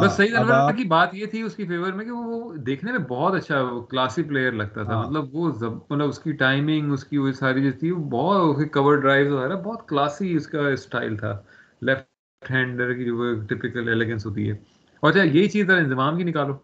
بس 0.00 0.12
صحیح 0.12 0.28
انور 0.38 0.72
کی 0.76 0.84
بات 0.84 1.14
یہ 1.14 1.26
تھی 1.26 1.42
اس 1.42 1.56
کی 1.56 1.66
فیور 1.66 1.92
میں 1.92 2.04
کہ 2.04 2.10
وہ 2.10 2.54
دیکھنے 2.54 2.92
میں 2.92 2.98
بہت 2.98 3.34
اچھا 3.34 3.62
کلاسی 3.90 4.22
پلیئر 4.22 4.52
لگتا 4.52 4.82
تھا۔ 4.82 5.00
مطلب 5.00 5.34
وہ 5.34 5.52
مطلب 5.90 6.08
اس 6.08 6.18
کی 6.18 6.32
ٹائمنگ 6.32 6.92
اس 6.92 7.04
کی 7.04 7.18
وہ 7.18 7.32
ساری 7.32 7.62
چیز 7.62 7.80
تھی 7.80 7.90
وہ 7.90 8.04
بہت 8.04 8.56
کور 8.72 8.96
ڈرائیو 8.96 9.36
وغیرہ 9.36 9.56
بہت 9.56 9.88
کلاسی 9.88 10.34
اس 10.34 10.46
کا 10.46 10.68
اسٹائل 10.68 11.16
تھا۔ 11.16 11.40
لیفٹ 11.80 12.50
ہینڈر 12.50 12.94
کی 12.94 13.04
جو 13.04 13.40
ٹپیکل 13.40 13.88
ایلیگنس 13.88 14.26
ہوتی 14.26 14.50
ہے۔ 14.50 14.54
اور 15.00 15.10
اچھا 15.10 15.22
یہی 15.22 15.48
چیز 15.48 15.66
ذرا 15.66 15.76
انضمام 15.76 16.16
کی 16.16 16.24
نکالو۔ 16.24 16.54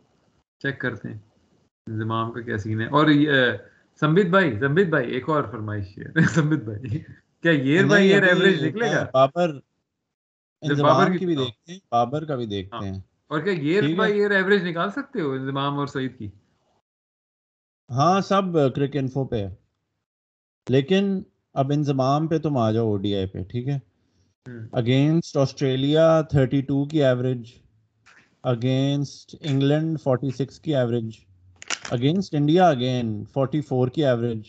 چیک 0.59 0.81
کرتے 0.81 1.09
ہیں۔ 1.09 1.18
انضمام 1.87 2.33
کا 2.33 2.41
کیا 2.41 2.59
سین 2.59 2.81
ہے۔ 2.81 2.87
اور 2.87 3.07
سمبت 4.01 4.26
بھائی 4.26 4.59
سمبت 4.59 4.87
بھائی 4.87 5.11
ایک 5.11 5.29
اور 5.29 5.43
فرمائش 5.43 5.99
ہے۔ 5.99 6.05
سمبت 6.35 6.59
بھائی۔ 6.59 6.99
کیا 7.43 7.53
ایئر 7.53 7.85
بائی 7.87 8.09
ایئر 8.09 8.22
ایوریج 8.22 8.64
نکلے 8.66 8.87
گا؟ 8.87 9.07
بابر 9.12 9.59
انضمام 10.62 11.16
کی 11.16 11.26
بھی 11.26 11.37
دیکھتے 11.37 11.72
ہیں 11.72 11.79
بابر 11.91 12.24
کا 12.24 12.37
بھی 12.37 12.47
دیکھتے 12.47 12.87
ہیں۔ 12.89 13.01
اور 13.31 13.41
کیا 13.41 13.81
بائی 13.97 14.18
ایئر 14.18 14.31
ایوریج 14.31 14.64
نکال 14.64 14.91
سکتے 14.91 15.20
ہو 15.20 15.31
انضمام 15.33 15.79
اور 15.79 15.87
سعید 15.87 16.18
کی؟ 16.18 16.29
ہاں 17.91 18.20
سب 18.20 18.43
کرک 18.74 18.97
انفو 18.97 19.24
پہ 19.24 19.37
ہے۔ 19.37 19.55
لیکن 20.68 21.22
اب 21.55 21.72
انضمام 21.72 22.26
پہ 22.26 22.39
تم 22.39 22.57
آ 22.57 22.70
جاؤ 22.70 22.87
او 22.87 22.97
ڈی 22.97 23.14
آئی 23.16 23.26
پہ 23.26 23.43
ٹھیک 23.43 23.68
ہے؟ 23.68 23.79
اگینسٹ 24.72 25.37
آسٹریلیا 25.37 26.20
32 26.35 26.89
کی 26.89 27.05
ایوریج 27.05 27.53
اگینسٹ 28.43 29.37
انگلینڈ 29.41 29.99
46 30.09 30.59
کی 30.59 30.76
ایوریج 30.76 31.16
اگینسٹ 31.91 32.35
انڈیا 32.35 32.68
اگین 32.68 33.24
44 33.39 33.89
کی 33.89 34.05
ایوریج 34.05 34.43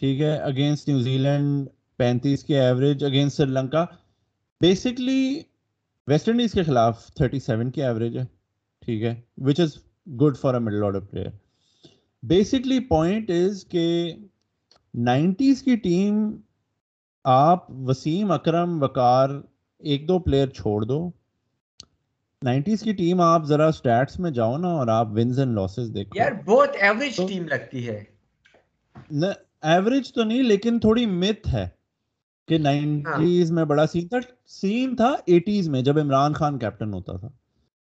ٹھیک 0.00 0.20
ہے؟ 0.20 0.36
اگینسٹ 0.36 0.88
نیوزی 0.88 1.18
لینڈ 1.18 1.68
پینتیس 1.96 2.44
کی 2.44 2.54
average 2.54 3.04
against 3.04 3.36
Sri 3.36 3.50
Lanka 3.50 3.84
basically 4.60 5.42
West 6.08 6.28
Indies 6.28 6.52
کے 6.52 6.62
خلاف 6.62 7.10
37 7.22 7.70
کی 7.70 7.82
ایوریج 7.82 8.16
ہے 8.18 8.24
ٹھیک 8.82 9.02
ہے 9.02 9.14
which 9.38 9.60
is 9.60 9.76
good 10.06 10.36
for 10.36 10.54
a 10.54 10.60
middle 10.60 10.82
order 10.84 11.00
player 11.00 11.26
basically 12.22 12.80
point 12.80 13.30
is 13.30 13.64
کہ 13.64 14.14
نائنٹیز 14.94 15.62
کی 15.62 15.76
ٹیم 15.76 16.36
آپ 17.24 17.70
وسیم 17.70 18.30
اکرم 18.30 18.82
وقار 18.82 19.30
ایک 19.82 20.08
دو 20.08 20.18
پلیئر 20.18 20.48
چھوڑ 20.48 20.82
دو. 20.82 21.10
نائنٹیز 22.42 22.82
کی 22.82 22.92
ٹیم 22.92 23.20
آپ 23.20 23.44
ذرا 23.44 23.70
سٹیٹس 23.72 24.18
میں 24.20 24.30
جاؤ 24.30 24.56
نا 24.58 24.68
اور 24.68 24.88
آپ 24.88 25.08
ونز 25.12 25.38
اینڈ 25.38 25.54
لاسز 25.54 25.94
دیکھو. 25.94 26.18
یار 26.18 26.32
بہت 26.44 26.76
ایوریج 26.80 27.16
ٹیم 27.28 27.46
لگتی 27.48 27.86
ہے۔ 27.88 28.02
ایوریج 29.62 30.12
تو 30.12 30.24
نہیں 30.24 30.42
لیکن 30.42 30.80
تھوڑی 30.80 31.06
مت 31.06 31.46
ہے۔ 31.52 31.68
کہ 32.48 32.58
نائنٹیز 32.58 33.52
میں 33.52 33.64
بڑا 33.64 33.86
سین 33.86 34.08
تھا 34.08 34.18
سین 34.46 34.96
تھا 34.96 35.14
ایٹیز 35.26 35.68
میں 35.68 35.82
جب 35.82 35.98
عمران 35.98 36.32
خان 36.32 36.58
کیپٹن 36.58 36.92
ہوتا 36.92 37.16
تھا۔ 37.16 37.28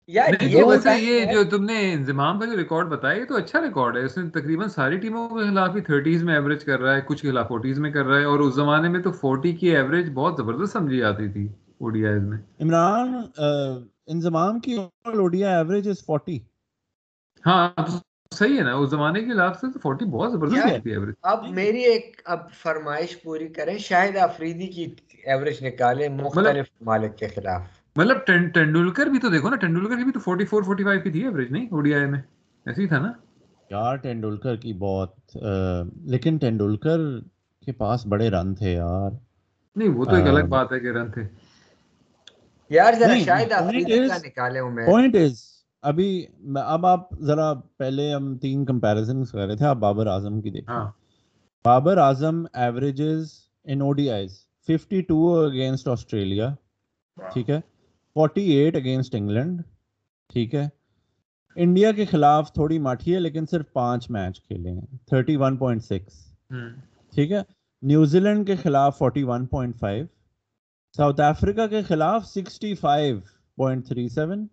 یہ 0.09 1.25
جو 1.33 1.45
تم 1.51 1.65
نے 1.65 1.93
انضمام 1.93 2.39
کا 2.41 2.47
جو 2.47 2.57
ریکارڈ 2.57 2.89
بتایا 2.89 3.25
تو 3.29 3.37
اچھا 3.37 3.61
ریکارڈ 3.61 3.97
ہے۔ 3.97 4.05
اس 4.05 4.19
نے 4.19 4.31
تقریباً 4.31 4.69
ساری 4.69 4.99
ٹیموں 4.99 5.29
کے 5.29 5.51
خلاف 5.51 5.77
ہی 5.77 5.81
تھرٹیز 5.81 6.23
میں 6.25 6.35
ایوریج 6.35 6.65
کر 6.65 6.81
رہا 6.81 6.95
ہے 6.95 7.01
کچھ 7.07 7.23
کے 7.23 7.31
خلاف 7.31 7.49
فورٹیز 7.49 7.79
میں 7.79 7.91
کر 7.91 8.05
رہا 8.05 8.19
ہے۔ 8.19 8.25
اور 8.25 8.39
اس 8.39 8.55
زمانے 8.55 8.89
میں 8.89 9.01
تو 9.01 9.13
فورٹی 9.13 9.53
کی 9.53 9.77
ایوریج 9.77 10.11
بہت 10.15 10.35
زبردست 10.37 10.73
سمجھی 10.73 10.99
جاتی 10.99 11.29
تھی 11.29 11.47
اوڈی 11.79 12.07
آئیز 12.07 12.23
میں۔ 12.23 12.39
عمران 12.61 13.15
انضمام 14.07 14.61
کی 14.61 14.75
اوڈی 14.75 15.45
ایوریج 15.45 15.89
از 15.89 16.05
فورٹی 16.07 16.39
ہاں 17.47 17.71
صحیح 18.35 18.59
ہے 18.59 18.63
نا 18.63 18.75
اس 18.75 18.91
زمانے 18.91 19.21
کے 19.21 19.33
خلاف 19.33 19.61
سے 19.61 19.79
فورٹی 19.83 20.05
بہت 20.05 20.33
زبردست 20.33 20.65
ہوتی 20.65 20.91
ہے 20.91 20.95
ایوریج 20.95 21.15
اب 21.23 21.49
میری 21.49 21.81
ایک 21.81 22.21
اب 22.25 22.51
فرمائش 22.53 23.23
پوری 23.23 23.49
کریں 23.49 23.79
شاہد 23.79 24.17
آفریدی 24.17 24.67
کی 24.67 24.95
ایوریج 25.25 25.65
نکالے 25.65 26.09
مختلف 26.09 26.67
مالک 26.81 27.17
کے 27.17 27.29
خلاف۔ 27.29 27.63
مطلب 27.97 28.17
ٹینڈولکر 28.55 29.07
بھی 29.07 29.19
تو 29.19 29.29
دیکھو 29.29 29.51
نا 29.51 29.57
ٹینڈولکر 29.57 29.97
کی 29.97 30.05
بھی 30.05 30.13
تو 30.13 30.21
44 30.21 30.63
45 30.69 31.03
کی 31.03 31.11
تھی 31.11 31.23
ایوریج 31.23 31.53
نہیں؟ 31.53 31.67
اوڈی 31.67 31.95
آئی 31.95 32.07
میں۔ 32.07 32.21
ایسے 32.67 32.83
ہی 32.83 32.87
تھا 32.87 32.99
نا۔ 32.99 33.13
یار 33.71 33.97
ٹینڈولکر 33.97 34.57
کی 34.57 34.73
بہت 34.73 35.37
لیکن 36.05 36.37
ٹینڈولکر 36.37 36.99
کے 37.67 37.73
پاس 37.73 38.07
بڑے 38.07 38.31
رن 38.31 38.55
تھے 38.55 38.73
یار۔ 38.73 39.11
نہیں 39.77 39.89
وہ 39.89 40.05
تو 40.05 40.15
ایک 40.15 40.27
الگ 40.27 40.45
بات 40.49 40.73
ہے 40.73 40.81
کہ 40.81 40.87
رن 40.87 41.11
تھے۔ 41.11 41.23
یار 42.71 42.93
ذرا 42.99 43.19
شاید 43.19 43.53
افریدی 43.53 44.09
کا 44.09 44.17
نکالے 44.25 44.61
ہوں 44.61 44.71
میں۔ 44.71 44.87
پوائنٹ 44.87 45.17
از 45.17 45.58
ابھی 45.83 46.27
اب 46.57 46.87
آپ 46.87 47.21
ذرا 47.21 47.53
پہلے 47.77 48.15
ہم 48.15 48.39
تین 48.39 48.65
کمپیریزن 48.65 49.25
کر 49.25 49.47
رہے 49.47 49.57
تھے 49.57 49.67
آپ 49.67 49.77
بابر 49.77 50.07
اعظم 50.07 50.41
کی 50.41 50.51
دیکھیں۔ 50.51 50.75
ہاں۔ 50.75 50.91
Babar 51.65 51.97
Azam 51.97 52.45
averages 52.53 53.33
in 53.65 53.81
O 53.81 53.93
D 53.93 54.11
Is 54.11 54.39
52 54.69 55.47
against 55.47 55.89
Australia 55.89 56.55
ٹھیک 57.17 57.51
ہے۔ 57.51 57.61
فورٹی 58.17 58.43
ایٹ 58.43 58.77
اگینسٹ 58.77 59.15
انگلینڈ 59.15 59.63
ٹھیک 60.31 60.55
ہے۔ 60.55 60.69
انڈیا 61.57 61.93
کے 61.93 62.05
خلاف 62.05 62.53
تھوڑی 62.53 62.79
ماٹھی 62.79 63.15
ہے 63.15 63.21
لیکن 63.21 63.47
صرف 63.47 63.73
پانچ 63.73 64.11
میچ 64.11 64.43
کھیلے 64.43 64.71
ہیں 64.71 64.99
تھرٹی 65.07 65.37
ون 65.37 65.57
پوائنٹ 65.57 65.83
سکس 65.83 66.35
ٹھیک 67.13 67.33
ہے۔ 67.33 67.43
نیوزی 67.83 68.21
لینڈ 68.21 68.47
کے 68.47 68.57
خلاف 68.57 68.99
forty 68.99 69.23
one 69.23 69.47
point 69.47 69.77
five 69.79 70.07
South 70.97 71.21
Africa 71.21 71.67
کے 71.67 71.83
خلاف 71.83 72.27
sixty 72.27 72.75
five 72.75 73.19
point 73.57 73.87
three 73.87 74.09
seven 74.09 74.47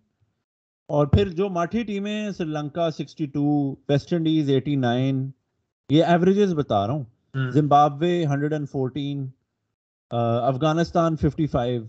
اور 0.90 1.06
پھر 1.06 1.28
جو 1.28 1.48
ماٹھی 1.48 1.82
ٹیمیں 1.82 2.30
Sri 2.30 2.48
Lanka 2.48 2.90
sixty 2.90 3.26
two 3.26 3.44
West 3.88 4.12
Indies 4.12 4.50
eighty 4.50 4.74
nine 4.76 5.30
یہ 5.90 6.04
ایوریجز 6.04 6.54
بتا 6.54 6.86
رہا 6.86 6.94
ہوں۔ 6.94 7.50
Zimbabwe 7.52 8.24
hundred 8.26 8.52
and 8.52 8.68
fourteen 8.70 9.26
Afghanistan 10.10 11.16
fifty 11.16 11.46
five 11.46 11.82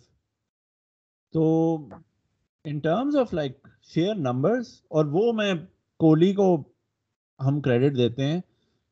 تو 1.34 1.46
in 2.66 2.80
terms 2.80 3.16
of 3.18 3.34
like 3.34 3.68
sheer 3.94 4.16
numbers 4.16 4.82
اور 4.90 5.06
وہ 5.06 5.32
میں 5.34 5.54
کوہلی 6.00 6.34
کو 6.34 6.56
ہم 7.40 7.62
کریڈٹ 7.62 7.98
دیتے 7.98 8.26
ہیں 8.26 8.42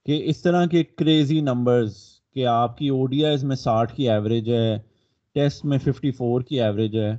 کہ 0.05 0.21
اس 0.25 0.41
طرح 0.41 0.65
کے 0.65 0.83
کریزی 0.83 1.39
نمبرز 1.41 1.95
کہ 2.33 2.45
آپ 2.45 2.77
کی 2.77 2.87
او 2.87 3.05
ڈی 3.05 3.25
آئیز 3.25 3.43
میں 3.43 3.55
ساٹھ 3.55 3.95
کی 3.95 4.09
ایوریج 4.09 4.49
ہے 4.49 4.77
ٹیسٹ 5.35 5.65
میں 5.65 5.77
ففٹی 5.77 6.11
فور 6.11 6.41
کی 6.41 6.61
ایوریج 6.61 6.95
ہے۔ 6.95 7.15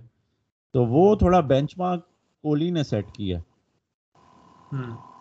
تو 0.75 0.85
وہ 0.85 1.15
تھوڑا 1.17 1.41
بینچ 1.41 1.79
مارک 1.79 2.07
کوہلی 2.47 2.71
نے 2.71 2.83
سیٹ 2.83 3.13
کیا۔ 3.13 3.39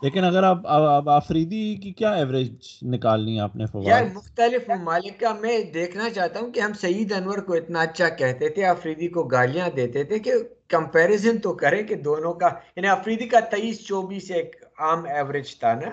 لیکن 0.01 0.23
اگر 0.23 0.43
آپ 0.43 0.67
اب 0.67 1.09
آفریدی 1.09 1.75
کی 1.75 1.91
کیا 1.91 2.11
ایوریج 2.11 2.55
نکالنی 2.81 3.35
ہے 3.35 3.41
آپ 3.41 3.55
نے 3.55 3.65
یار 3.81 4.03
مختلف 4.13 4.69
ممالک 4.69 5.19
کا 5.19 5.33
میں 5.33 5.57
دیکھنا 5.73 6.09
چاہتا 6.09 6.39
ہوں 6.39 6.51
کہ 6.51 6.59
ہم 6.59 6.73
سعید 6.73 7.13
انور 7.13 7.37
کو 7.37 7.53
اتنا 7.53 7.81
اچھا 7.81 8.09
کہتے 8.09 8.49
تھے 8.49 8.65
آفریدی 8.65 9.07
کو 9.07 9.23
گالیاں 9.23 9.69
دیتے 9.75 10.03
تھے 10.03 10.19
کہ 10.19 10.33
کمپیریزن 10.67 11.37
تو 11.37 11.53
کریں 11.53 11.83
کہ 11.83 11.95
دونوں 11.95 12.33
کا 12.33 12.47
یعنی 12.75 12.87
آفریدی 12.87 13.27
کا 13.27 13.39
تیئیس 13.39 13.85
چوبیس 13.87 14.31
ایک 14.31 14.55
عام 14.79 15.05
ایوریج 15.05 15.59
تھا 15.59 15.73
نا۔ 15.73 15.89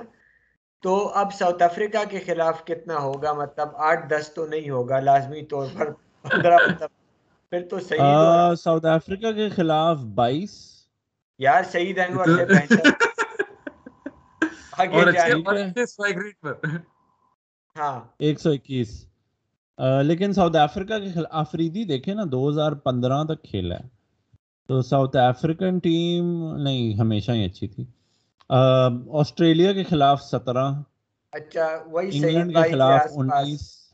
تو 0.83 1.09
اب 1.15 1.35
ساؤتھ 1.35 1.63
افریقہ 1.63 2.05
کے 2.11 2.19
خلاف 2.19 2.65
کتنا 2.65 2.99
ہوگا؟ 2.99 3.33
مطلب 3.33 3.77
آٹھ 3.77 4.09
دس 4.09 4.33
تو 4.35 4.47
نہیں 4.47 4.71
ہوگا 4.71 5.01
لازمی 5.01 5.43
طور 5.43 5.67
پر۔ 5.79 5.93
پندرہ 6.25 6.57
مطلب 6.69 6.89
پھر 7.53 7.67
تو 7.69 7.81
سعید 7.81 8.59
ساؤتھ 8.59 8.87
افریقہ 8.87 9.33
کے 9.33 9.49
خلاف 9.49 9.99
بائیس 10.15 10.72
یار 11.43 11.63
سعید 11.63 11.99
انور 11.99 12.25
سے 12.25 12.45
ہاں۔ 17.79 18.01
ایک 18.19 18.41
سو 18.41 18.51
اکیس۔ 18.51 19.07
لیکن 20.03 20.33
ساؤتھ 20.33 20.57
افریقہ 20.57 20.99
کے 20.99 21.13
خلاف 21.13 21.27
آفریدی 21.31 21.85
دیکھے 21.85 22.15
نا 22.15 22.23
دو 22.33 22.49
ہزار 22.49 22.73
پندرہ 22.73 23.25
تک 23.25 23.45
کھیلا 23.45 23.75
ہے۔ 23.75 23.89
تو 24.69 24.83
ساؤتھ 24.83 25.17
افریقن 25.17 25.79
ٹیم 25.79 26.57
نہیں 26.57 26.95
ہمیشہ 27.01 27.33
ہی 27.33 27.45
اچھی 27.45 27.69
تھی۔ 27.69 27.85
آسٹریلیا 29.13 29.73
کے 29.73 29.83
خلاف 29.83 30.23
سترہ۔ 30.23 30.73
اچھا 31.33 31.67
انگلینڈ 31.93 32.55
کے 32.55 32.71
خلاف 32.71 33.01
انیس۔ 33.15 33.93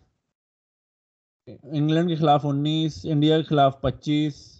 انگلینڈ 1.62 2.08
کے 2.08 2.14
خلاف 2.14 2.46
انیس 2.46 3.00
انڈیا 3.04 3.36
کے 3.36 3.42
خلاف 3.42 3.80
پچیس۔ 3.80 4.57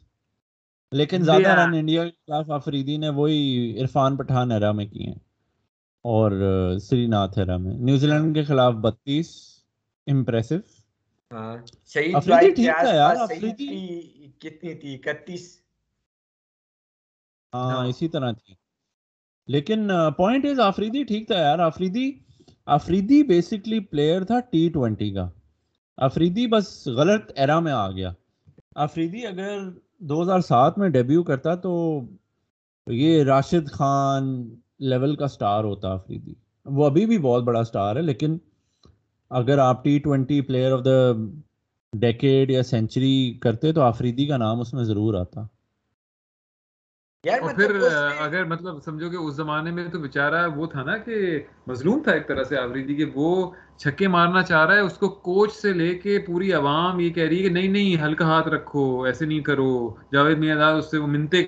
لیکن 0.92 1.22
زیادہ 1.22 1.48
رن 1.48 1.74
انڈیا 1.74 2.04
کے 2.04 2.10
خلاف 2.10 2.50
آفریدی 2.50 2.96
نے 2.96 3.08
وہی 3.08 3.78
عرفان 3.80 4.16
پٹھان 4.16 4.52
ایرا 4.52 4.72
میں 4.72 4.86
کیے 4.86 5.06
ہیں۔ 5.06 5.28
اور 6.02 6.30
سری 6.78 7.06
ناتھ 7.06 7.38
ہیرا 7.38 7.56
میں۔ 7.56 7.74
نیوزی 7.74 8.06
لینڈ 8.06 8.34
کے 8.34 8.42
خلاف 8.42 8.74
بتیس 8.74 9.34
امپریسو۔ 10.06 10.54
افریدی 12.14 12.50
ٹھیک 12.54 12.70
تھا 12.80 12.94
یار 12.94 13.16
افریدی 13.16 13.90
کتنی 14.38 14.74
تھی؟ 14.74 14.94
اکتیس۔ 14.94 15.60
ہاں, 17.54 17.70
ہاں۔ 17.70 17.86
اسی 17.86 18.08
طرح 18.08 18.32
تھی۔ 18.32 18.54
لیکن 19.46 19.90
پوائنٹ 20.16 20.44
از 20.44 20.60
آفریدی 20.60 21.04
ٹھیک 21.04 21.26
تھا 21.26 21.38
یار۔ 21.38 21.58
آفریدی 21.58 22.12
آفریدی 22.66 23.22
بیسکلی 23.22 23.80
پلیئر 23.80 24.24
تھا 24.24 24.40
ٹی 24.40 24.68
ٹوینٹی 24.68 25.10
کا۔ 25.10 25.28
آفریدی 25.96 26.46
بس 26.46 26.86
غلط 26.86 27.32
ایرا 27.36 27.60
میں 27.60 27.72
آ 27.72 27.90
گیا۔ 27.90 28.12
آفریدی 28.74 29.26
اگر 29.26 29.58
دو 30.00 30.22
ہزار 30.22 30.40
سات 30.40 30.78
میں 30.78 30.88
ڈیبیو 30.88 31.22
کرتا 31.22 31.54
تو 31.54 31.72
یہ 32.86 33.22
راشد 33.24 33.70
خان 33.70 34.28
لیول 34.80 35.16
کا 35.16 35.28
سٹار 35.28 35.64
ہوتا 35.64 35.92
افریدی 35.92 36.34
وہ 36.66 36.86
ابھی 36.86 37.04
بھی 37.06 37.18
بہت 37.18 37.42
بڑا 37.44 37.62
سٹار 37.64 37.96
ہے 37.96 38.02
لیکن 38.02 38.36
اگر 39.30 39.58
آپ 39.58 39.82
T 39.84 39.98
twenty 39.98 40.40
player 40.40 40.72
of 40.72 40.84
the 40.84 40.98
decade 41.92 42.50
یا 42.50 42.62
سینچری 42.62 43.14
کرتے 43.42 43.72
تو 43.72 43.82
آفریدی 43.82 44.26
کا 44.26 44.36
نام 44.36 44.60
اس 44.60 44.74
میں 44.74 44.84
ضرور 44.84 45.14
آتا۔ 45.14 45.40
اور 47.24 47.54
پھر 47.54 47.74
اگر 48.20 48.44
مطلب 48.44 48.82
سمجھو 48.84 49.08
کہ 49.10 49.16
اس 49.16 49.34
زمانے 49.34 49.70
میں 49.70 49.88
تو 49.88 49.98
بیچارہ 49.98 50.46
وہ 50.56 50.66
تھا 50.66 50.82
نا 50.82 50.96
کہ 50.98 51.16
مظلوم 51.66 52.02
تھا 52.02 52.12
ایک 52.12 52.28
طرح 52.28 52.44
سے 52.44 52.58
آفریدی 52.58 52.94
کہ 52.94 53.04
وہ 53.14 53.30
چھکے 53.80 54.08
مارنا 54.08 54.42
چاہ 54.42 54.64
رہا 54.66 54.74
ہے 54.74 54.80
اس 54.80 54.96
کو 54.98 55.08
کوچ 55.08 55.52
سے 55.52 55.72
لے 55.72 55.94
کے 55.94 56.18
پوری 56.18 56.52
عوام 56.52 57.00
یہ 57.00 57.10
کہہ 57.10 57.22
رہی 57.22 57.38
ہے 57.38 57.42
کہ 57.42 57.48
نہیں 57.48 57.68
نہیں 57.68 58.02
ہلکا 58.02 58.24
ہاتھ 58.24 58.48
رکھو 58.48 59.02
ایسے 59.02 59.26
نہیں 59.26 59.40
کرو 59.40 59.72
جاوید 60.12 60.38
میاں 60.38 60.72
اس 60.72 60.90
سے 60.90 60.98
وہ 60.98 61.06
منتے 61.06 61.42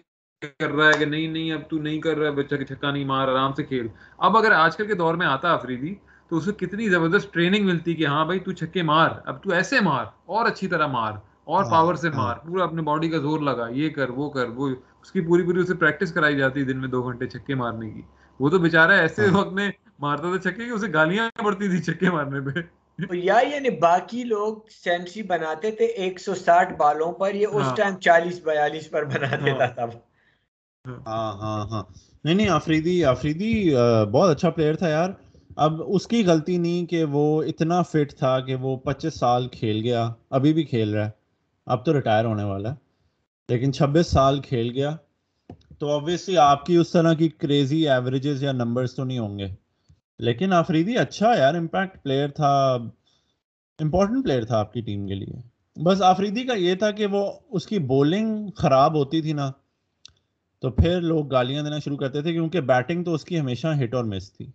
کر 0.59 0.70
رہا 0.70 0.87
ہے 0.87 0.99
کہ 0.99 1.05
نہیں 1.05 1.26
نہیں 1.28 1.53
اب 1.53 1.68
تو 1.70 1.78
نہیں 1.78 2.01
کر 2.01 2.16
رہا 2.16 2.26
ہے 2.26 2.33
بچہ 2.33 2.62
چھکا 2.64 2.91
نہیں 2.91 3.05
مار 3.05 3.28
آرام 3.28 3.55
سے 3.55 3.62
کھیل 3.62 3.89
اب 4.18 4.37
اگر 4.37 4.53
آج 4.53 4.76
کل 4.76 4.87
کے 4.87 4.95
دور 4.95 5.14
میں 5.14 5.26
آتا 5.26 5.53
افریدی 5.53 5.95
تو 6.31 6.37
اسے 6.37 6.53
کتنی 6.59 6.89
زبردست 6.89 7.33
ٹریننگ 7.33 7.66
ملتی 7.66 7.95
کہ 7.95 8.07
ہاں 8.07 8.24
بھائی 8.24 8.39
تو 8.41 8.53
چھکے 8.53 8.83
مار 8.83 9.11
اب 9.24 9.43
تو 9.43 9.53
ایسے 9.53 9.81
مار 9.81 10.05
اور 10.26 10.47
اچھی 10.47 10.68
طرح 10.68 10.87
مار 10.87 11.12
اور 11.45 11.64
پاور 11.70 11.95
ہاں، 11.95 12.01
سے 12.01 12.09
ہاں۔ 12.09 12.16
مار 12.16 12.37
پورا 12.37 12.64
اپنے 12.64 12.83
باڈی 12.83 13.09
کا 13.09 13.18
زور 13.18 13.41
لگا 13.41 13.68
یہ 13.72 13.89
کر 13.89 14.11
وہ 14.11 14.28
کر 14.31 14.49
وہ 14.49 14.68
اس 15.03 15.12
کی 15.12 15.20
پوری 15.20 15.43
پوری 15.43 15.61
اسے 15.61 15.74
پریکٹس 15.74 16.12
کرائی 16.12 16.37
جاتی 16.37 16.64
دن 16.64 16.78
میں 16.78 16.89
دو 16.89 17.03
گھنٹے 17.03 17.26
چھکے 17.26 17.55
مارنے 17.55 17.91
کی 17.91 18.03
وہ 18.41 18.49
تو 18.49 18.59
بےچارا 18.59 18.95
ایسے 18.97 19.26
ہاں۔ 19.26 19.39
وقت 19.39 19.53
میں 19.53 19.70
مارتا 20.01 20.36
تھا 20.36 20.51
چھکے 20.51 20.64
کہ 20.64 20.70
اسے 20.70 20.92
گالیاں 20.92 21.30
پڑتی 21.44 21.68
تھی 21.68 21.82
چھکے 21.82 22.11
مارنے 22.11 22.40
پہ۔ 22.40 22.61
یا 23.12 23.38
یعنی 23.53 23.70
باقی 23.70 24.24
لوگ 24.24 24.57
سینچری 24.84 25.22
بناتے 25.22 25.70
تھے 25.70 25.84
ایک 25.84 26.20
سو 26.20 26.34
ساٹھ 26.34 26.72
بالوں 26.74 27.12
پر 27.12 27.34
یہ 27.34 27.46
اس 27.46 27.66
ٹائم 27.76 27.96
چالیس 27.96 28.40
بیالیس 28.44 28.90
پر 28.90 29.05
بنا 29.05 29.36
دیتا 29.44 29.66
تھا 29.66 29.84
ہاں 31.07 31.32
ہاں 31.32 31.66
ہاں۔ 31.70 31.82
نہیں 32.24 32.34
نہیں 32.34 32.48
آفریدی 32.48 33.05
آفریدی 33.05 33.74
بہت 34.12 34.30
اچھا 34.30 34.51
پلیئر 34.51 34.74
تھا 34.74 34.88
یار۔ 34.88 35.11
اب 35.57 35.82
اس 35.86 36.07
کی 36.07 36.26
غلطی 36.26 36.57
نہیں 36.57 36.86
کہ 36.86 37.05
وہ 37.05 37.42
اتنا 37.42 37.82
فٹ 37.82 38.14
تھا 38.18 38.40
کہ 38.40 38.55
وہ 38.55 38.76
پچیس 38.76 39.18
سال 39.18 39.48
کھیل 39.48 39.80
گیا 39.82 40.09
ابھی 40.30 40.53
بھی 40.53 40.64
کھیل 40.64 40.94
رہا 40.94 41.05
ہے۔ 41.05 41.11
اب 41.66 41.84
تو 41.84 41.94
ریٹائر 41.94 42.24
ہونے 42.24 42.44
والا 42.44 42.70
ہے 42.70 42.74
لیکن 43.48 43.72
چھبیس 43.72 44.07
سال 44.07 44.40
کھیل 44.40 44.70
گیا۔ 44.70 44.96
تو 45.78 45.88
آبویسلی 45.88 46.36
آپ 46.38 46.66
کی 46.66 46.76
اس 46.76 46.90
طرح 46.90 47.14
کی 47.14 47.28
کریزی 47.28 47.88
ایوریجز 47.88 48.42
یا 48.42 48.53
نمبرز 48.53 48.94
تو 48.94 49.05
نہیں 49.05 49.18
ہوں 49.18 49.38
گے۔ 49.38 49.46
لیکن 50.21 50.53
آفریدی 50.53 50.97
اچھا 50.99 51.33
یار 51.39 51.55
امپیکٹ 51.55 52.03
پلیئر 52.03 52.29
تھا 52.29 52.53
امپورٹنٹ 53.79 54.25
پلیئر 54.25 54.45
تھا 54.45 54.59
آپ 54.59 54.73
کی 54.73 54.81
ٹیم 54.81 55.07
کے 55.07 55.14
لیے۔ 55.14 55.37
بس 55.83 56.03
آفریدی 56.03 56.45
کا 56.45 56.55
یہ 56.55 56.75
تھا 56.75 56.91
کہ 56.91 57.07
وہ 57.07 57.33
اس 57.51 57.66
کی 57.66 57.79
بولنگ 57.79 58.51
خراب 58.57 58.95
ہوتی 58.95 59.21
تھی 59.21 59.33
نا، 59.33 59.51
تو 60.62 60.71
پھر 60.71 61.01
لوگ 61.01 61.27
گالیاں 61.27 61.62
دینا 61.62 61.79
شروع 61.79 61.97
کرتے 61.97 62.23
تھے 62.23 62.33
کیونکہ 62.33 62.61
بیٹنگ 62.61 63.05
تو 63.05 63.14
اس 63.14 63.25
کی 63.25 63.41
ہمیشہ 63.41 63.66
ہٹ 63.85 63.95
اور 63.95 64.05
مس 64.05 64.33
تھی۔ 64.33 64.47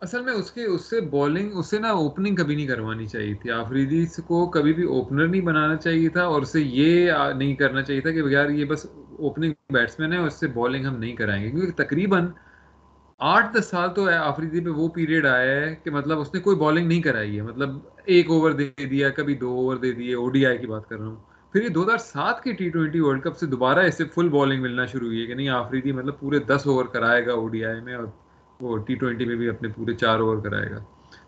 اصل 0.00 0.20
میں 0.20 0.32
اس 0.32 0.50
کے، 0.50 0.64
اس 0.64 0.90
سے 0.90 1.00
بالنگ 1.00 1.50
اس 1.54 1.70
سے 1.70 1.78
نا 1.78 1.90
اوپننگ 1.90 2.34
کبھی 2.34 2.56
نہیں 2.56 2.66
کروانی 2.66 3.06
چاہیے 3.06 3.34
تھی۔ 3.34 3.50
آفریدی 3.50 4.06
کو 4.26 4.50
کبھی 4.50 4.72
بھی 4.72 4.84
اوپنر 4.84 5.26
نہیں 5.28 5.42
بنانا 5.42 5.76
چاہیے 5.76 6.08
تھا 6.08 6.22
اور 6.22 6.42
اسے 6.42 6.60
یہ 6.60 7.10
نہیں 7.36 7.54
کرنا 7.54 7.82
چاہیے 7.82 8.00
تھا 8.00 8.10
کہ 8.10 8.22
یار 8.30 8.50
یہ 8.50 8.64
بس 8.64 8.86
اوپننگ 9.18 9.52
بیٹسمین 9.72 10.12
ہے، 10.12 10.18
اس 10.18 10.40
سے 10.40 10.46
بالنگ 10.46 10.86
ہم 10.86 10.98
نہیں 10.98 11.16
کرائیں 11.16 11.44
گے۔ 11.44 11.50
کیونکہ 11.50 11.84
تقریباً 11.84 12.26
آٹھ 13.26 13.46
دس 13.56 13.66
سال 13.66 13.94
تو 13.94 14.08
آفریدی 14.10 14.60
پہ 14.60 14.70
وہ 14.70 14.88
پیریڈ 14.88 15.26
آیا 15.26 15.60
ہے 15.60 15.74
کہ 15.74 15.90
مطلب 15.90 16.18
اس 16.18 16.34
نے 16.34 16.40
کوئی 16.40 16.56
بالنگ 16.56 16.88
نہیں 16.88 17.02
کرائی 17.02 17.36
ہے۔ 17.36 17.42
مطلب 17.42 17.70
ایک 18.04 18.30
اوور 18.30 18.50
دے 18.50 18.86
دیا، 18.86 19.10
کبھی 19.10 19.34
دو 19.34 19.50
اوور 19.50 19.76
دے 19.76 19.92
دیے 19.92 20.14
او 20.14 20.28
ڈی 20.28 20.46
آئی 20.46 20.58
کی 20.58 20.66
بات 20.66 20.88
کر 20.88 20.98
رہا 20.98 21.06
ہوں۔ 21.06 21.16
پھر 21.52 21.62
یہ 21.62 21.68
دو 21.68 21.82
ہزار 21.82 21.98
سات 21.98 22.42
کے 22.42 22.52
ٹی 22.52 22.68
ٹوینٹی 22.70 23.00
ورلڈ 23.00 23.22
کپ 23.22 23.36
سے 23.36 23.46
دوبارہ 23.46 23.78
اسے 23.78 24.04
فل 24.04 24.28
بالنگ 24.28 24.62
ملنا 24.62 24.86
شروع 24.86 25.06
ہوئی 25.06 25.20
ہے 25.22 25.26
کہ 25.26 25.34
نہیں 25.34 25.48
آفریدی 25.48 25.92
مطلب 25.92 26.20
پورے 26.20 26.38
دس 26.38 26.66
اوور 26.66 26.84
کرائے 26.84 27.26
گا 27.26 27.32
او 27.32 27.48
ڈی 27.48 27.64
آئی 27.64 27.80
میں 27.80 27.94
اور 27.94 28.04
وہ 28.60 28.76
ٹی 28.78 28.94
ٹوینٹی 28.94 29.24
میں 29.24 29.36
بھی 29.36 29.48
اپنے 29.48 29.68
پورے 29.68 29.94
چار 29.94 30.18
اوور 30.18 30.38
کرائے 30.38 30.70
گا۔ 30.70 30.78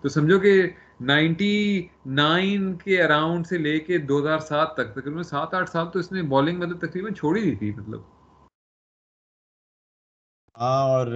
تو 0.01 0.09
سمجھو 0.09 0.38
کہ 0.38 0.70
نائنٹی 1.01 1.86
نائن 2.07 2.74
کے 2.74 3.03
اراؤنڈ 3.03 3.47
سے 3.47 3.59
لے 3.59 3.78
کے 3.78 3.99
دو 3.99 4.18
ہزار 4.18 4.38
سات 4.38 4.74
تک، 4.74 4.94
تقریباً 4.94 5.22
سات 5.22 5.55
آٹھ 5.55 5.70
سال 5.70 5.86
تو 5.92 5.99
اس 5.99 6.12
نے 6.12 6.22
بالنگ 6.22 6.59
مطلب 6.59 6.78
تقریباً 6.78 7.14
چھوڑی 7.14 7.42
دی 7.42 7.55
تھی 7.55 7.72
مطلب۔ 7.72 8.01
ہاں 10.61 10.84
اور 10.88 11.07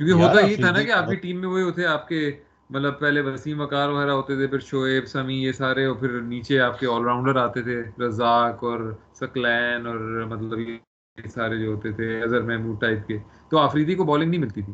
کیونکہ 0.00 0.22
ہوتا 0.22 0.40
یہ 0.40 0.56
تھا 0.56 0.70
نا 0.70 0.82
کہ 0.82 0.92
آپ 0.92 1.08
کی 1.10 1.16
ٹیم 1.16 1.40
میں 1.40 1.48
وہی 1.48 1.62
ہوتے 1.62 1.86
آپ 1.86 2.08
کے 2.08 2.40
مطلب 2.70 2.98
پہلے 3.00 3.20
وسیم 3.20 3.60
وکار 3.60 3.88
وغیرہ 3.88 4.10
ہوتے 4.10 4.34
تھے 4.36 4.46
پھر 4.46 4.60
شعیب 4.60 5.06
سمی 5.06 5.34
یہ 5.34 5.52
سارے 5.52 5.84
اور 5.84 5.96
پھر 5.96 6.20
نیچے 6.20 6.60
آپ 6.60 6.78
کے 6.80 6.86
آل 6.86 7.04
راؤنڈر 7.04 7.36
آتے 7.36 7.62
تھے 7.62 8.06
رزاق 8.06 8.64
اور 8.64 8.92
سکلین 9.14 9.86
اور 9.86 10.24
مطلب 10.26 10.58
یہ 10.58 11.28
سارے 11.28 11.58
جو 11.58 11.72
ہوتے 11.72 11.92
تھے 11.92 12.22
اظہر 12.22 12.40
محمود 12.40 12.80
ٹائپ 12.80 13.06
کے۔ 13.08 13.18
تو 13.50 13.58
آفریدی 13.58 13.94
کو 13.94 14.04
بالنگ 14.04 14.30
نہیں 14.30 14.40
ملتی 14.40 14.62
تھی۔ 14.62 14.72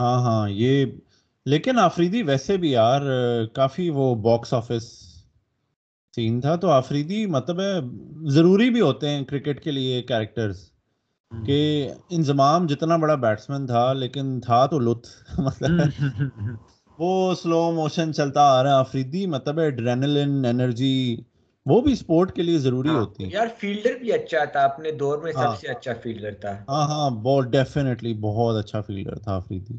ہاں 0.00 0.18
ہاں 0.20 0.48
یہ 0.50 0.84
لیکن 1.46 1.78
آفریدی 1.78 2.22
ویسے 2.22 2.56
بھی 2.56 2.70
یار 2.70 3.00
کافی 3.46 3.90
وہ 3.90 4.14
باکس 4.14 4.54
آفس 4.54 4.84
سین 6.14 6.40
تھا۔ 6.40 6.56
تو 6.56 6.68
آفریدی 6.68 7.26
مطلب 7.26 7.60
ہے 7.60 7.72
ضروری 8.30 8.70
بھی 8.70 8.80
ہوتے 8.80 9.08
ہیں 9.08 9.24
کرکٹ 9.24 9.60
کے 9.64 9.70
لیے 9.70 10.02
کیریکٹرز 10.02 10.73
کہ 11.46 11.58
انضمام 12.08 12.66
جتنا 12.66 12.96
بڑا 12.96 13.14
بیٹسمین 13.14 13.66
تھا 13.66 13.92
لیکن 13.92 14.40
تھا 14.40 14.66
تو 14.66 14.78
لطف۔ 14.78 15.38
مطلب 15.38 15.80
وہ 16.98 17.34
سلو 17.34 17.70
موشن 17.72 18.12
چلتا 18.14 18.42
آ 18.50 18.62
رہا 18.62 18.70
ہے 18.70 18.76
آفریدی 18.76 19.26
مطلب 19.26 19.58
ایڈرینلن 19.58 20.44
انرجی 20.46 21.16
وہ 21.66 21.80
بھی 21.80 21.94
سپورٹ 21.94 22.32
کے 22.32 22.42
لیے 22.42 22.58
ضروری 22.58 22.88
ہاں، 22.88 23.00
ہوتی۔ 23.00 23.24
ہے 23.24 23.28
یار 23.30 23.46
فیلڈر 23.58 23.94
بھی 23.98 24.12
اچھا 24.12 24.44
تھا 24.44 24.60
اپنے 24.64 24.90
دور 24.92 25.18
میں 25.18 25.32
سب 25.32 25.40
ہاں۔ 25.40 25.54
سے 25.56 25.68
اچھا 25.68 25.92
فیلڈر 26.02 26.34
تھا۔ 26.34 26.52
ہاں 26.68 26.86
ہاں 26.88 27.10
بہت 27.22 27.46
ڈیفینیٹلی 27.46 28.14
بہت 28.20 28.56
اچھا 28.56 28.80
فیلڈر 28.80 29.18
تھا 29.18 29.36
آفریدی 29.36 29.78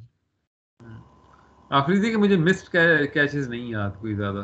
آفریدی 1.72 2.12
کے 2.12 2.18
مجھے 2.18 2.38
مسڈ 2.38 2.70
کیچز 3.14 3.48
نہیں 3.50 3.70
یاد 3.70 3.92
کوئی 4.02 4.16
زیادہ۔ 4.16 4.44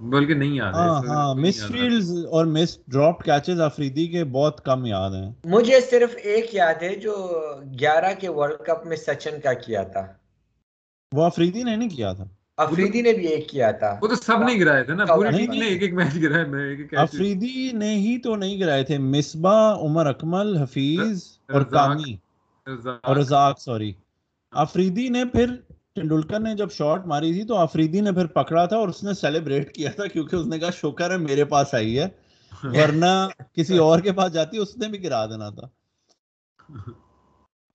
بلکہ 0.00 0.34
نہیں 0.34 0.54
یاد 0.54 0.72
ہاں 0.72 1.02
ہاں 1.08 1.34
مس 1.34 1.66
فیلڈز 1.66 2.26
اور 2.30 2.44
مس 2.46 2.78
ڈراپ 2.88 3.24
کیچز 3.24 3.60
افریدی 3.60 4.06
کے 4.06 4.24
بہت 4.24 4.64
کم 4.64 4.86
یاد 4.86 5.10
ہیں۔ 5.10 5.30
مجھے 5.44 5.80
صرف 5.80 6.14
ایک 6.22 6.54
یاد 6.54 6.82
ہے 6.82 6.94
جو 6.96 7.14
گیارہ 7.80 8.12
کے 8.20 8.28
ورلڈ 8.28 8.66
کپ 8.66 8.86
میں 8.86 8.96
سچن 8.96 9.40
کا 9.40 9.52
کیا 9.52 9.82
تھا۔ 9.82 10.06
وہ 11.12 11.24
افریدی 11.24 11.62
نے 11.62 11.76
نہیں 11.76 11.88
کیا 11.88 12.12
تھا۔ 12.12 12.24
افریدی 12.58 13.02
نے 13.02 13.12
بھی 13.12 13.26
ایک 13.26 13.48
کیا 13.48 13.70
تھا۔ 13.70 13.98
وہ 14.02 14.08
تو 14.08 14.14
سب 14.14 14.42
نہیں 14.42 14.60
گرائے 14.60 14.84
تھے 14.84 14.94
نا 14.94 15.04
پوری 15.04 15.30
ٹیم 15.30 15.52
نے 15.52 15.66
ایک 15.66 15.82
ایک 15.82 15.94
میچ 15.94 16.14
گرائے 16.22 16.44
میں 16.44 16.64
ایک 16.68 16.80
ایک 16.80 16.94
افریدی 16.94 17.70
نے 17.72 17.94
ہی 17.94 18.18
تو 18.18 18.36
نہیں 18.36 18.60
گرائے 18.60 18.82
تھے۔ 18.82 18.98
مصباح 18.98 19.74
عمر 19.74 20.06
اکمل 20.06 20.56
حفیظ 20.56 21.22
اور 21.48 21.62
کامی۔ 21.62 22.16
اور 23.02 23.16
رزاق 23.16 23.60
سوری 23.60 23.92
افریدی 24.52 25.08
نے 25.08 25.24
پھر 25.24 25.54
ٹنڈولکر 25.94 26.40
نے 26.40 26.54
جب 26.54 26.70
شاٹ 26.70 27.06
ماری 27.06 27.32
تھی 27.32 27.44
تو 27.44 27.56
آفریدی 27.56 28.00
نے 28.00 28.12
پھر 28.12 28.26
پکڑا 28.26 28.64
تھا 28.66 28.76
اور 28.76 28.88
اس 28.88 29.02
نے 29.02 29.14
سیلیبریٹ 29.14 29.74
کیا 29.74 29.90
تھا 29.96 30.06
کیونکہ 30.06 30.36
اس 30.36 30.46
نے 30.46 30.58
کہا 30.58 30.70
شوکر 30.70 31.10
ہے 31.10 31.16
میرے 31.16 31.44
پاس 31.44 31.74
آئی 31.74 31.98
ہے، 31.98 32.08
ورنہ 32.64 33.28
کسی 33.52 33.78
اور 33.78 34.00
کے 34.00 34.12
پاس 34.12 34.32
جاتی، 34.32 34.58
اس 34.58 34.76
نے 34.76 34.88
بھی 34.88 35.02
گرا 35.02 35.26
دینا 35.26 35.50
تھا۔ 35.50 35.66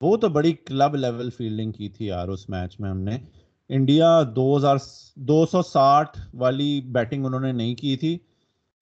وہ 0.01 0.17
تو 0.17 0.29
بڑی 0.29 0.53
کلب 0.53 0.95
لیول 0.95 1.29
فیلڈنگ 1.29 1.71
کی 1.71 1.89
تھی 1.89 2.05
یار 2.05 2.27
اس 2.27 2.49
میچ 2.49 2.79
میں 2.79 2.89
ہم 2.89 2.97
نے۔ 2.97 3.17
انڈیا 3.69 4.21
دو 4.35 4.57
ہزار 4.57 4.77
دو 5.15 5.45
سو 5.45 5.61
ساٹھ 5.61 6.19
والی 6.33 6.81
بیٹنگ 6.81 7.25
انہوں 7.25 7.39
نے 7.39 7.51
نہیں 7.51 7.75
کی 7.75 7.97
تھی۔ 7.97 8.17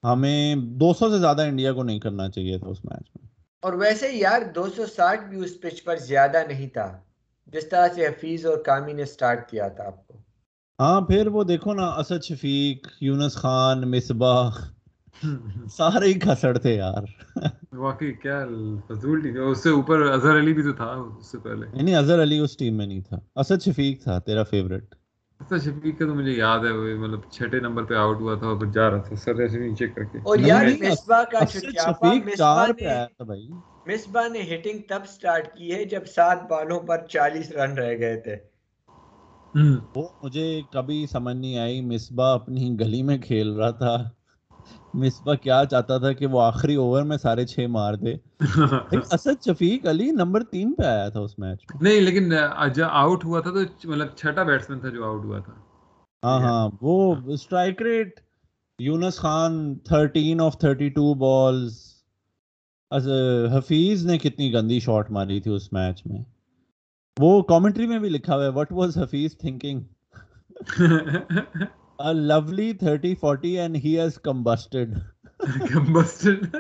ہمیں 0.04 0.56
دو 0.56 0.94
سو 0.94 1.10
سے 1.10 1.20
زیادہ 1.20 1.42
انڈیا 1.42 1.74
کو 1.74 1.84
نہیں 1.84 2.00
کرنا 2.00 2.30
چاہیے 2.30 2.58
تھا 2.58 2.68
اس 2.68 2.86
میچ 2.86 3.12
میں۔ 3.16 3.30
اور 3.62 3.74
ویسے 3.74 4.08
یار، 4.12 4.42
دو 4.56 4.68
سو 4.76 4.86
ساٹھ 4.86 5.24
بھی 5.24 5.40
اس 5.40 5.62
پچ 5.62 5.84
پر 5.84 5.98
زیادہ 5.98 6.38
نہیں 6.48 6.68
تھا۔ 6.68 7.00
جس 7.54 7.70
طرح 7.70 7.88
سے 7.95 8.08
حفیظ 8.08 8.45
اور 8.45 8.58
کامی 8.58 8.93
نے 8.93 9.06
سٹارٹ 9.06 9.50
کیا 9.50 9.68
تھا 9.68 9.84
آپ 9.84 10.08
کو۔ 10.08 10.14
ہاں 10.80 11.02
پھر 11.02 11.28
وہ 11.28 11.43
دیکھو 11.43 11.74
نا 11.74 11.86
اسد 11.98 12.24
شفیق 12.24 12.88
یونس 13.02 13.36
خان 13.36 13.91
مصباح 13.91 14.50
سارے 15.72 16.06
ہی 16.06 16.14
کھسڑ 16.20 16.58
تھے 16.58 16.76
یار۔ 16.76 17.04
واقعی 17.76 18.12
کیا 18.14 18.45
فضول 18.88 19.22
ٹیم 19.22 19.48
اس 19.48 19.64
سے 19.64 19.70
اوپر 19.70 20.02
اظہر 20.02 20.39
علی 20.39 20.54
بھی 20.54 20.64
تو 20.64 20.74
تھا 20.74 20.91
اس 21.20 21.32
سے 21.32 21.38
پہلے۔ 21.38 21.66
نہیں 21.84 21.95
اظہر 21.95 22.22
علی 22.24 22.39
اس 22.39 22.58
ٹیم 22.58 22.78
میں 22.78 22.88
نہیں 22.88 23.02
تھا۔ 23.02 23.20
اسد 23.36 23.62
شفیق 23.66 24.04
تھا 24.04 24.20
تیرا 24.20 24.43
فیوریٹ 24.43 24.95
اسد 25.39 25.64
شفیق 25.64 26.00
کا 26.00 26.06
تو 26.06 26.16
مجھے 26.16 26.32
یاد 26.32 26.60
ہے 26.60 26.72
وہ 26.72 26.98
مطلب 27.00 27.32
چھٹے 27.32 27.60
نمبر 27.60 27.84
پہ 27.84 27.93
آؤٹ 27.95 28.22
ہوا 28.22 28.36
تھا 28.36 28.48
اور 28.48 28.58
پھر 28.58 28.72
جا 28.72 28.89
رہا 28.89 28.98
تھا۔ 28.98 29.16
سر 29.16 29.36
ایسے 29.36 29.60
نیچے 29.60 29.88
کر 29.88 30.04
کے۔ 30.04 30.18
اور 30.18 30.38
یار 30.39 30.66
مصباح 30.82 31.24
کا 31.24 31.45
شفیق 31.45 32.38
چار 32.38 32.70
پہ 32.80 32.86
آیا 32.86 33.06
تھا 33.06 33.24
بھائی۔ 33.24 33.48
مصباح 33.88 34.28
نے 34.28 34.42
ہٹنگ 34.42 34.80
تب 34.90 35.06
سٹارٹ 35.08 35.56
کی 35.56 35.74
ہے 35.74 35.84
جب 35.86 36.06
سات 36.06 36.50
بالوں 36.50 36.80
پر 36.80 37.06
چالیس 37.08 37.52
رن 37.52 37.78
رہ 37.78 37.98
گئے 38.00 38.20
تھے۔ 38.22 38.36
وہ 39.96 40.08
مجھے 40.24 40.62
کبھی 40.72 41.06
سمجھ 41.12 41.36
نہیں 41.36 41.58
آئی 41.58 41.82
مصباح 41.82 42.34
اپنی 42.34 42.70
گلی 42.80 43.02
میں 43.04 43.18
کھیل 43.18 43.54
رہا 43.54 43.72
تھا۔ 43.72 43.96
مصباح 44.94 45.36
کیا 45.36 45.64
چاہتا 45.66 45.98
تھا 45.98 46.12
کہ 46.12 46.26
وہ 46.26 46.42
آخری 46.42 46.76
اوور 46.76 47.04
میں 47.04 47.18
سارے 47.18 47.46
چھ 47.46 47.66
مار 47.70 47.94
دے۔ 47.94 48.14
اسد 49.12 49.44
شفیق 49.46 49.86
علی 49.86 50.12
نمبر 50.12 50.44
تین 50.44 50.74
پہ 50.74 50.84
آیا 50.84 51.10
تھا 51.10 51.20
اس 51.20 51.40
میچ 51.40 51.66
میں۔ 51.70 51.82
نہیں 51.82 52.02
لیکن 52.02 52.34
آؤٹ 52.84 53.26
ہوا 53.26 53.40
تھا 53.42 53.52
تو 53.52 53.60
مطلب 53.90 54.16
چھٹا 54.16 54.44
بیٹسمین 54.44 54.80
تھا 54.80 54.90
جو 54.90 55.06
آؤٹ 55.06 55.26
ہوا 55.26 55.40
تھا۔ 55.40 55.54
ہاں 56.24 56.40
ہاں 56.40 56.70
وہ 56.82 57.16
strike 57.28 57.82
rate 57.82 58.20
Younis 58.80 59.18
Khan 59.18 59.76
thirteen 59.80 60.42
off 60.42 60.58
thirty 60.60 60.90
two 60.90 61.14
balls 61.14 61.97
Hafeez 63.58 64.06
نے 64.06 64.18
کتنی 64.18 64.54
گندی 64.54 64.80
شاٹ 64.80 65.12
ماری 65.12 65.40
تھی 65.40 65.52
اس 65.52 65.74
میچ 65.74 66.06
میں۔ 66.06 66.24
وہ 67.20 67.42
کامنٹری 67.42 67.88
میں 67.88 68.00
بھی 68.00 68.10
لکھا 68.10 68.36
ہوا 68.36 68.44
ہے 68.44 68.50
what 68.50 68.72
was 68.72 68.98
Hafeez 68.98 69.38
thinking 69.38 69.80
lovely 72.12 72.74
thirty 72.74 73.16
forty 73.16 73.60
and 73.60 73.76
he 73.76 74.00
has 74.00 74.18
combusted 74.18 74.98
combusted 75.74 76.56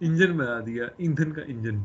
engine 0.00 0.36
بنا 0.36 0.60
دیا 0.66 0.84
ایندھن 0.96 1.32
کا 1.32 1.42
انجن 1.46 1.78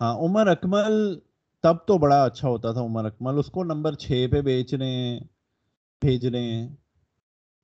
ہاں 0.00 0.14
عمر 0.14 0.46
اکمل 0.46 1.18
تب 1.62 1.76
تو 1.86 1.98
بڑا 1.98 2.24
اچھا 2.24 2.48
ہوتا 2.48 2.72
تھا 2.72 2.80
عمر 2.80 3.04
اکمل 3.04 3.38
اس 3.38 3.46
کو 3.46 3.64
نمبر 3.64 3.94
چھ 3.94 4.26
پہ 4.32 4.40
بیچ 4.40 4.74
رہے 4.74 4.86
ہیں 4.86 5.20
بھیج 6.00 6.26
رہے 6.26 6.42
ہیں۔ 6.42 6.76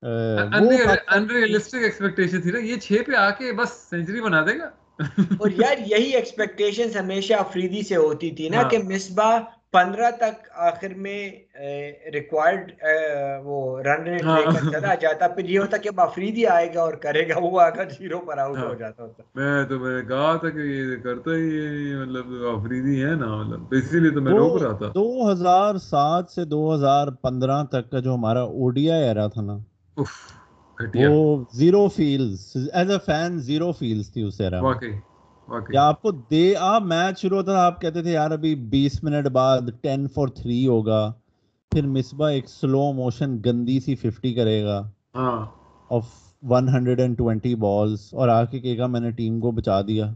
انریلسٹک 0.03 1.83
ایکسپیکٹیشن 1.83 2.41
تھی 2.41 2.51
نا 2.51 2.59
یہ 2.59 2.77
چھ 2.77 3.03
پہ 3.07 3.15
آ 3.17 3.31
کے 3.31 3.53
بس 3.53 3.73
سینچری 3.91 4.21
بنا 4.21 4.41
دے 4.43 4.59
گا۔ 4.59 4.69
اور 5.41 5.51
یار 5.59 5.79
یہی 5.87 6.11
ایکسپیکٹیشن 6.11 6.99
ہمیشہ 6.99 7.35
افریدی 7.39 7.83
سے 7.83 7.97
ہوتی 7.97 8.31
تھی 8.31 8.49
نا 8.49 8.63
کہ 8.63 8.79
مصباح 8.85 9.39
پندرہ 9.73 10.11
تک 10.11 10.35
آخر 10.61 10.95
میں 10.97 11.19
ریکوائرڈ 12.13 12.71
وہ 13.45 13.59
رن 13.83 14.03
ریٹ 14.03 14.23
لے 14.25 14.43
کر 14.47 14.71
چلا 14.71 14.95
جاتا۔ 14.95 15.29
پھر 15.29 15.49
یہ 15.49 15.59
ہوتا 15.59 15.77
کہ 15.77 15.89
اب 15.89 16.01
افریدی 16.01 16.47
آئے 16.47 16.69
گا 16.75 16.81
اور 16.81 16.93
کرے 17.05 17.29
گا 17.29 17.39
وہ 17.43 17.61
آگا 17.61 17.85
زیرو 17.91 18.19
پر 18.21 18.39
آؤٹ 18.39 18.59
ہو 18.59 18.75
جاتا 18.75 19.03
ہوتا۔ 19.03 19.23
میں 19.35 19.65
تو 19.65 19.79
میں 19.79 20.03
کہا 20.03 20.37
تھا 20.37 20.49
کہ 20.49 20.59
یہ 20.61 20.97
کرتا 21.03 21.31
ہی 21.31 21.49
مطلب 21.95 22.27
افریدی 22.55 23.03
ہے 23.05 23.15
نا 23.15 23.27
مطلب۔ 23.37 23.75
اسی 23.79 24.01
لیے 24.01 24.11
تو 24.11 24.21
میں 24.21 24.33
روک 24.33 24.63
رہا 24.63 24.77
تھا۔ 24.77 24.87
دو 24.95 25.31
ہزار 25.33 25.79
سات 25.85 26.31
سے 26.31 26.45
دو 26.47 26.75
ہزار 26.75 27.11
پندرہ 27.23 27.63
تک 27.73 27.91
کا 27.91 27.99
جو 27.99 28.15
ہمارا 28.15 28.41
اوڈیا 28.59 28.97
ایرا 28.99 29.27
تھا 29.27 29.43
نا 29.43 29.59
وہ 30.95 31.45
zero 31.53 31.89
feels 31.89 32.57
as 32.73 32.91
a 32.91 32.99
fan 33.07 33.39
zero 33.39 33.73
feels 33.73 34.13
تھی 34.13 34.23
اس 34.23 34.41
ایرا 34.41 34.61
یا 35.69 35.87
آپ 35.87 36.03
کو 36.03 36.11
دے 36.11 36.55
آپ 36.57 36.83
میچ 36.83 37.21
شروع 37.21 37.37
ہوتا 37.37 37.53
تھا 37.53 37.65
آپ 37.67 37.81
کہتے 37.81 38.03
تھے 38.03 38.13
یار 38.13 38.31
ابھی 38.31 38.55
بیس 38.55 39.03
منٹ 39.05 39.27
بعد 39.27 39.61
ٹین 39.83 40.07
فور 40.09 40.29
تھری 40.29 40.67
ہوگا 40.67 41.13
پھر 41.73 41.87
مصباح 41.87 42.31
ایک 42.31 42.49
سلو 42.49 42.93
موشن 42.93 43.37
گندی 43.45 43.81
سی 43.81 43.95
ففٹی 43.95 44.35
کرے 44.35 44.65
گا۔ 44.65 44.91
Off 45.91 46.09
one 46.43 46.69
hundred 46.69 47.01
and 47.01 47.19
twenty 47.19 47.55
balls 47.55 48.15
اور 48.15 48.29
آ 48.29 48.45
کے 48.45 48.59
کہے 48.59 48.79
گا 48.79 48.87
میں 48.87 49.01
نے 49.01 49.11
ٹیم 49.11 49.41
کو 49.41 49.51
بچا 49.51 49.81
دیا۔ 49.83 50.13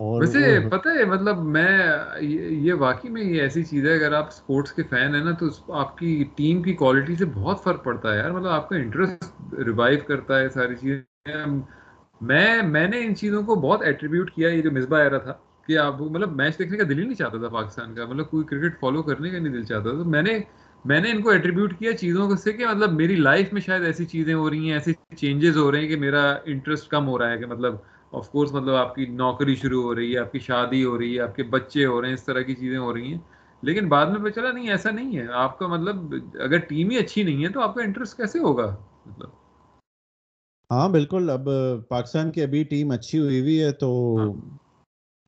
ویسے 0.00 0.68
پتہ 0.70 0.88
ہے 0.88 1.04
مطلب 1.04 1.38
میں 1.38 1.88
یہ 2.20 2.72
واقعی 2.72 3.10
میں 3.10 3.22
یہ 3.22 3.40
ایسی 3.40 3.62
چیز 3.62 3.86
ہے 3.86 3.94
اگر 3.94 4.12
آپ 4.12 4.26
اسپورٹس 4.28 4.72
کے 4.72 4.82
فین 4.82 5.14
ہیں 5.14 5.24
نا 5.24 5.30
تو 5.30 5.72
آپ 5.72 5.98
کی 5.98 6.24
ٹیم 6.34 6.62
کی 6.62 6.74
کوالٹی 6.74 7.14
سے 7.14 7.24
بہت 7.24 7.62
فرق 7.62 7.84
پڑتا 7.84 8.12
ہے 8.12 8.18
یار۔ 8.18 8.30
مطلب 8.30 8.50
آپ 8.50 8.68
کا 8.68 8.76
انٹرسٹ 8.76 9.24
ریوائو 9.54 9.98
کرتا 10.06 10.38
ہے 10.38 10.48
ساری 10.48 10.74
چیزیں۔ 10.74 11.46
میں 12.20 12.62
میں 12.62 12.88
نے 12.88 13.04
ان 13.04 13.14
چیزوں 13.14 13.42
کو 13.42 13.54
بہت 13.54 13.82
ایٹریبیوٹ 13.82 14.30
کیا 14.30 14.48
یہ 14.48 14.62
جو 14.62 14.70
مصباح 14.72 15.08
رہا 15.08 15.18
تھا 15.18 15.32
کہ 15.66 15.78
آپ 15.78 16.00
مطلب 16.00 16.36
میچ 16.36 16.58
دیکھنے 16.58 16.78
کا 16.78 16.84
دل 16.88 16.98
ہی 16.98 17.04
نہیں 17.04 17.14
چاہتا 17.14 17.38
تھا 17.38 17.48
پاکستان 17.48 17.94
کا۔ 17.94 18.06
مطلب 18.06 18.30
کوئی 18.30 18.44
کرکٹ 18.44 18.80
فالو 18.80 19.02
کرنے 19.02 19.30
کا 19.30 19.38
نہیں 19.38 19.52
دل 19.52 19.64
چاہتا 19.64 19.90
تھا۔ 19.90 19.98
تو 19.98 20.04
میں 20.04 20.22
نے 20.22 20.38
میں 20.84 21.00
نے 21.00 21.10
ان 21.10 21.22
کو 21.22 21.30
ایٹریبیوٹ 21.30 21.78
کیا 21.78 21.96
چیزوں 21.96 22.36
سے 22.36 22.52
کہ 22.52 22.66
مطلب 22.66 22.92
میری 22.92 23.16
لائف 23.16 23.52
میں 23.52 23.60
شاید 23.60 23.82
ایسی 23.82 24.04
چیزیں 24.04 24.34
ہو 24.34 24.50
رہی 24.50 24.66
ہیں 24.66 24.72
ایسی 24.72 24.92
چینجز 25.16 25.56
ہو 25.56 25.72
رہے 25.72 25.80
ہیں 25.80 25.88
کہ 25.88 25.96
میرا 25.96 26.36
انٹرسٹ 26.44 26.88
کم 26.88 27.08
ہو 27.08 27.18
رہا 27.18 27.30
ہے 27.30 27.38
کہ 27.38 27.46
مطلب 27.46 27.74
آف 28.16 28.30
کورس 28.30 28.52
مطلب 28.52 28.74
آپ 28.74 28.94
کی 28.94 29.06
نوکری 29.06 29.54
شروع 29.54 29.82
ہو 29.82 29.94
رہی 29.94 30.14
ہے 30.14 30.18
آپ 30.18 30.32
کی 30.32 30.38
شادی 30.38 30.84
ہو 30.84 30.98
رہی 30.98 31.16
ہے 31.16 31.20
آپ 31.20 31.36
کے 31.36 31.42
بچے 31.42 31.86
ہو 31.86 32.00
رہے 32.00 32.08
ہیں 32.08 32.14
اس 32.14 32.24
طرح 32.24 32.40
کی 32.40 32.54
چیزیں 32.54 32.78
ہو 32.78 32.94
رہی 32.94 33.12
ہیں۔ 33.12 33.18
لیکن 33.62 33.88
بعد 33.88 34.06
میں 34.06 34.30
پتہ 34.30 34.40
چلا 34.40 34.52
نہیں 34.52 34.70
ایسا 34.70 34.90
نہیں 34.90 35.18
ہے۔ 35.18 35.26
آپ 35.32 35.58
کا 35.58 35.66
مطلب 35.66 36.14
اگر 36.34 36.58
ٹیم 36.58 36.90
ہی 36.90 36.98
اچھی 36.98 37.22
نہیں 37.22 37.44
ہے 37.44 37.48
تو 37.48 37.60
آپ 37.60 37.74
کا 37.74 37.82
انٹرسٹ 37.82 38.16
کیسے 38.16 38.38
ہوگا؟ 38.38 38.76
مطلب 39.06 39.30
ہاں 40.70 40.88
بالکل۔ 40.88 41.30
اب 41.30 41.48
پاکستان 41.88 42.30
کی 42.30 42.42
ابھی 42.42 42.64
ٹیم 42.64 42.90
اچھی 42.90 43.18
ہوئی 43.18 43.40
ہوئی 43.40 43.62
ہے 43.62 43.72
تو 43.72 44.16
ہاں۔ 44.18 44.58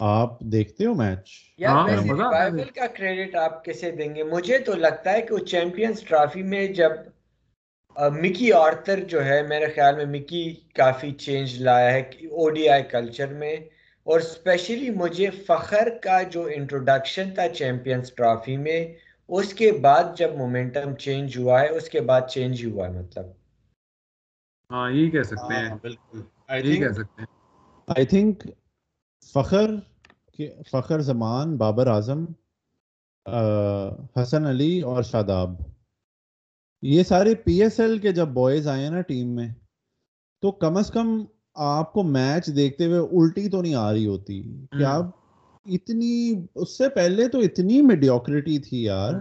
آپ 0.01 0.41
دیکھتے 0.41 0.87
ہو 0.87 0.95
میچ۔ 0.95 1.31
ہاں، 1.69 1.89
کا 2.75 2.87
کریڈٹ 2.87 3.35
آپ 3.35 3.65
کیسے 3.65 3.91
دیں 3.91 4.15
گے؟ 4.15 4.23
مجھے 4.23 4.59
تو 4.59 4.75
لگتا 4.75 5.13
ہے 5.13 5.23
کہ 5.23 5.35
وہ 5.35 5.39
چیمپئنز 5.39 6.01
ٹرافی 6.01 6.43
میں 6.43 6.67
جب 6.69 6.91
مکی 7.99 8.53
آرتر 8.53 9.01
جو 9.01 9.25
ہے 9.25 9.43
میرے 9.43 9.67
خیال 9.67 9.97
میں 9.97 10.21
مکی 10.21 10.55
کافی 10.75 11.11
چینج 11.13 11.63
لایا 11.63 11.93
ہے 11.93 12.01
او 12.01 12.51
ڈی 12.51 12.69
آئی 12.69 12.83
کلچر 12.83 13.27
میں۔ 13.27 13.57
اور 14.05 14.21
اسپیشلی 14.21 14.91
مجھے 14.91 15.31
فخر 15.31 15.89
کا 16.03 16.23
جو 16.23 16.49
انٹروڈکشن 16.55 17.31
تھا 17.35 17.49
چیمپئنز 17.49 18.13
ٹرافی 18.15 18.57
میں 18.57 18.95
اس 19.29 19.55
کے 19.55 19.73
بعد 19.73 20.05
جب 20.17 20.35
مومنٹم 20.37 20.95
چینج 20.95 21.39
ہوا 21.39 21.61
ہے 21.61 21.69
اس 21.69 21.89
کے 21.89 22.01
بعد 22.01 22.21
چینج 22.29 22.67
ہوا 22.67 22.87
ہے 22.87 22.93
مطلب۔ 22.93 23.27
ہاں 24.73 24.91
یہ 24.91 25.11
کہہ 25.11 25.23
سکتے 25.23 25.55
ہیں۔ 25.55 25.69
ہاں، 25.69 25.79
بالکل 25.83 26.21
یہ 26.65 26.77
کہہ 26.77 26.93
سکتے 26.93 27.23
ہیں۔ 27.23 27.27
آئی 27.87 28.07
تھنک 28.07 28.43
فخر 29.35 29.71
فخر 30.71 31.01
زمان 31.01 31.57
بابر 31.57 31.87
اعظم 31.87 32.25
حسن 34.23 34.47
علی 34.47 34.81
اور 34.81 35.03
شاداب۔ 35.03 35.51
یہ 36.83 37.03
سارے 37.03 37.35
پی 37.35 37.63
ایس 37.63 37.81
ایل 37.81 37.99
کے 37.99 38.13
جب 38.13 38.29
بوائز 38.29 38.69
آئے 38.69 38.91
نا 38.91 39.01
ٹیم 39.01 39.29
میں 39.29 39.49
تو 40.41 40.51
کم 40.51 40.77
از 40.77 40.91
کم 40.91 41.25
آپ 41.55 41.93
کو 41.93 42.03
میچ 42.03 42.47
دیکھتے 42.57 42.87
ہوئے 42.87 42.99
الٹی 42.99 43.49
تو 43.49 43.63
نہیں 43.63 43.75
آ 43.75 43.93
رہی 43.93 44.07
ہوتی۔ 44.07 44.43
کہ 44.79 44.85
آپ 44.85 45.05
اتنی 45.67 46.43
اس 46.55 46.79
سے 46.79 46.89
پہلے 46.89 47.29
تو 47.29 47.39
اتنی 47.39 47.83
میڈیوکریٹی 47.83 48.59
تھی 48.59 48.83
یار 48.83 49.15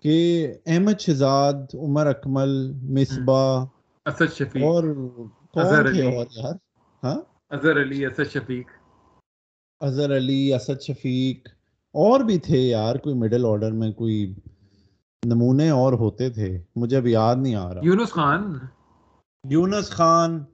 کہ 0.00 0.48
احمد 0.66 1.00
شہزاد 1.00 1.54
عمر 1.74 2.06
اکمل 2.06 2.72
مصباح 2.72 3.64
اسد 4.04 4.32
شفیق۔ 4.32 4.64
اور 4.64 4.82
کون 5.50 5.92
تھے 5.92 6.16
اور 6.16 6.26
یار؟ 6.36 6.54
ہاں؟ 7.04 7.20
اظہر 7.50 7.82
علی 7.82 8.06
اسد 8.06 8.32
شفیق۔ 8.32 8.66
اظہر 9.80 10.16
علی 10.16 10.54
اسد 10.54 10.82
شفیق 10.82 11.48
اور 11.94 12.20
بھی 12.20 12.38
تھے 12.38 12.58
یار 12.58 12.96
کوئی 12.96 13.14
مڈل 13.14 13.44
آرڈر 13.46 13.72
میں 13.72 13.92
کوئی 13.92 14.34
نمونے 15.24 15.68
اور 15.70 15.92
ہوتے 15.92 16.28
تھے 16.30 16.58
مجھے 16.76 16.96
اب 16.96 17.06
یاد 17.06 17.36
نہیں 17.36 17.54
آ 17.54 17.72
رہا۔ 17.74 17.80
Younis 17.84 18.10
Khan? 18.10 18.54
Younis 19.50 19.90
Khan 19.90 20.44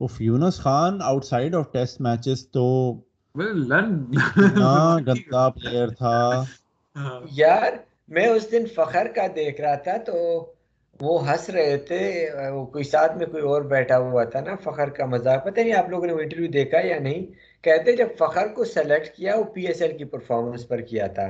if 0.00 0.20
Younis 0.20 0.56
Khan 0.56 0.98
outside 1.24 1.54
of 1.54 1.72
test 1.72 2.00
matches 2.00 2.48
تو 2.48 2.66
گندا 4.98 5.48
پلیئر 5.48 5.88
تھا۔ 5.88 6.42
یار 7.32 7.72
میں 8.08 8.26
اس 8.26 8.50
دن 8.52 8.66
فخر 8.74 9.06
کا 9.14 9.26
دیکھ 9.36 9.60
رہا 9.60 9.74
تھا 9.74 9.96
تو 10.06 10.14
وہ 11.00 11.28
ہنس 11.28 11.48
رہے 11.50 11.76
تھے 11.76 12.00
وہ 12.54 12.66
کوئی 12.66 12.84
ساتھ 12.84 13.16
میں 13.16 13.26
کوئی 13.26 13.42
اور 13.42 13.62
بیٹھا 13.62 13.98
ہوا 13.98 14.24
تھا 14.24 14.40
نا 14.40 14.54
فخر 14.64 14.88
کا 14.88 15.06
مذاق۔ 15.06 15.44
پتہ 15.44 15.60
نہیں 15.60 15.72
آپ 15.72 15.90
لوگوں 15.90 16.06
نے 16.06 16.12
وہ 16.12 16.20
انٹرویو 16.20 16.50
دیکھا 16.50 16.78
یا 16.86 16.98
نہیں؟ 16.98 17.24
کہتے 17.64 17.96
جب 17.96 18.08
فخر 18.18 18.46
کو 18.54 18.64
سلیکٹ 18.64 19.16
کیا 19.16 19.36
وہ 19.36 19.44
پی 19.44 19.66
ایس 19.66 19.82
ایل 19.82 19.96
کی 19.98 20.04
پرفارمنس 20.04 20.68
پر 20.68 20.80
کیا 20.80 21.06
تھا۔ 21.06 21.28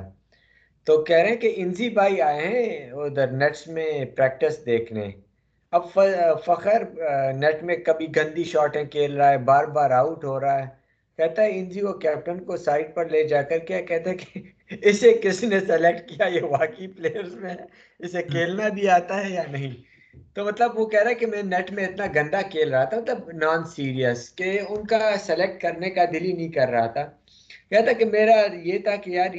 تو 0.86 1.02
کہہ 1.04 1.16
رہے 1.16 1.28
ہیں 1.28 1.36
کہ 1.36 1.52
انزی 1.56 1.88
بھائی 1.88 2.20
آئے 2.22 2.46
ہیں 2.46 2.90
ادھر 2.92 3.30
نیٹس 3.32 3.66
میں 3.68 4.04
پریکٹس 4.16 4.64
دیکھنے۔ 4.66 5.10
اب 5.72 5.86
فخر 6.44 6.82
نیٹ 7.34 7.62
میں 7.62 7.76
کبھی 7.76 8.06
گندی 8.16 8.44
شاٹیں 8.44 8.84
کھیل 8.84 9.16
رہا 9.16 9.30
ہے، 9.30 9.38
بار 9.38 9.64
بار 9.64 9.90
آؤٹ 9.90 10.24
ہو 10.24 10.40
رہا 10.40 10.58
ہے۔ 10.58 10.66
کہتا 11.18 11.42
ہے 11.42 11.58
انزی 11.58 11.82
وہ 11.82 11.92
کیپٹن 11.92 12.44
کو 12.44 12.56
سائڈ 12.56 12.94
پر 12.94 13.08
لے 13.08 13.22
جا 13.28 13.42
کر 13.42 13.58
کیا 13.58 13.80
کہتا 13.80 14.10
ہے 14.10 14.16
کہ 14.16 14.40
اسے 14.82 15.12
کس 15.22 15.42
نے 15.44 15.60
سلیکٹ 15.60 16.08
کیا؟ 16.08 16.26
یہ 16.26 16.42
واقعی 16.42 16.86
پلیئرز 16.86 17.34
میں 17.34 17.54
اسے 17.98 18.22
کھیلنا 18.22 18.68
بھی 18.68 18.88
آتا 18.88 19.24
ہے 19.24 19.30
یا 19.30 19.42
نہیں؟ 19.50 19.72
تو 20.34 20.44
مطلب 20.44 20.78
وہ 20.78 20.86
کہہ 20.86 21.00
رہا 21.00 21.10
ہے 21.10 21.14
کہ 21.14 21.26
میں 21.26 21.42
نیٹ 21.42 21.70
میں 21.72 21.86
اتنا 21.86 22.06
گندا 22.14 22.42
کھیل 22.42 22.74
رہا 22.74 22.84
تھا 22.84 22.96
مطلب 22.96 23.30
نان 23.32 23.64
سیریس 23.64 24.34
کہ 24.34 24.58
ان 24.68 24.86
کا 24.86 25.16
سلیکٹ 25.18 25.60
کرنے 25.62 25.90
کا 25.90 26.04
دل 26.04 26.24
ہی 26.24 26.32
نہیں 26.32 26.48
کر 26.48 26.68
رہا 26.68 26.86
تھا۔ 26.86 27.10
کہتا 27.70 27.92
کہ 27.92 28.04
میرا 28.06 28.36
یہ 28.62 28.78
تھا 28.78 28.94
کہ 28.96 29.10
یار 29.10 29.30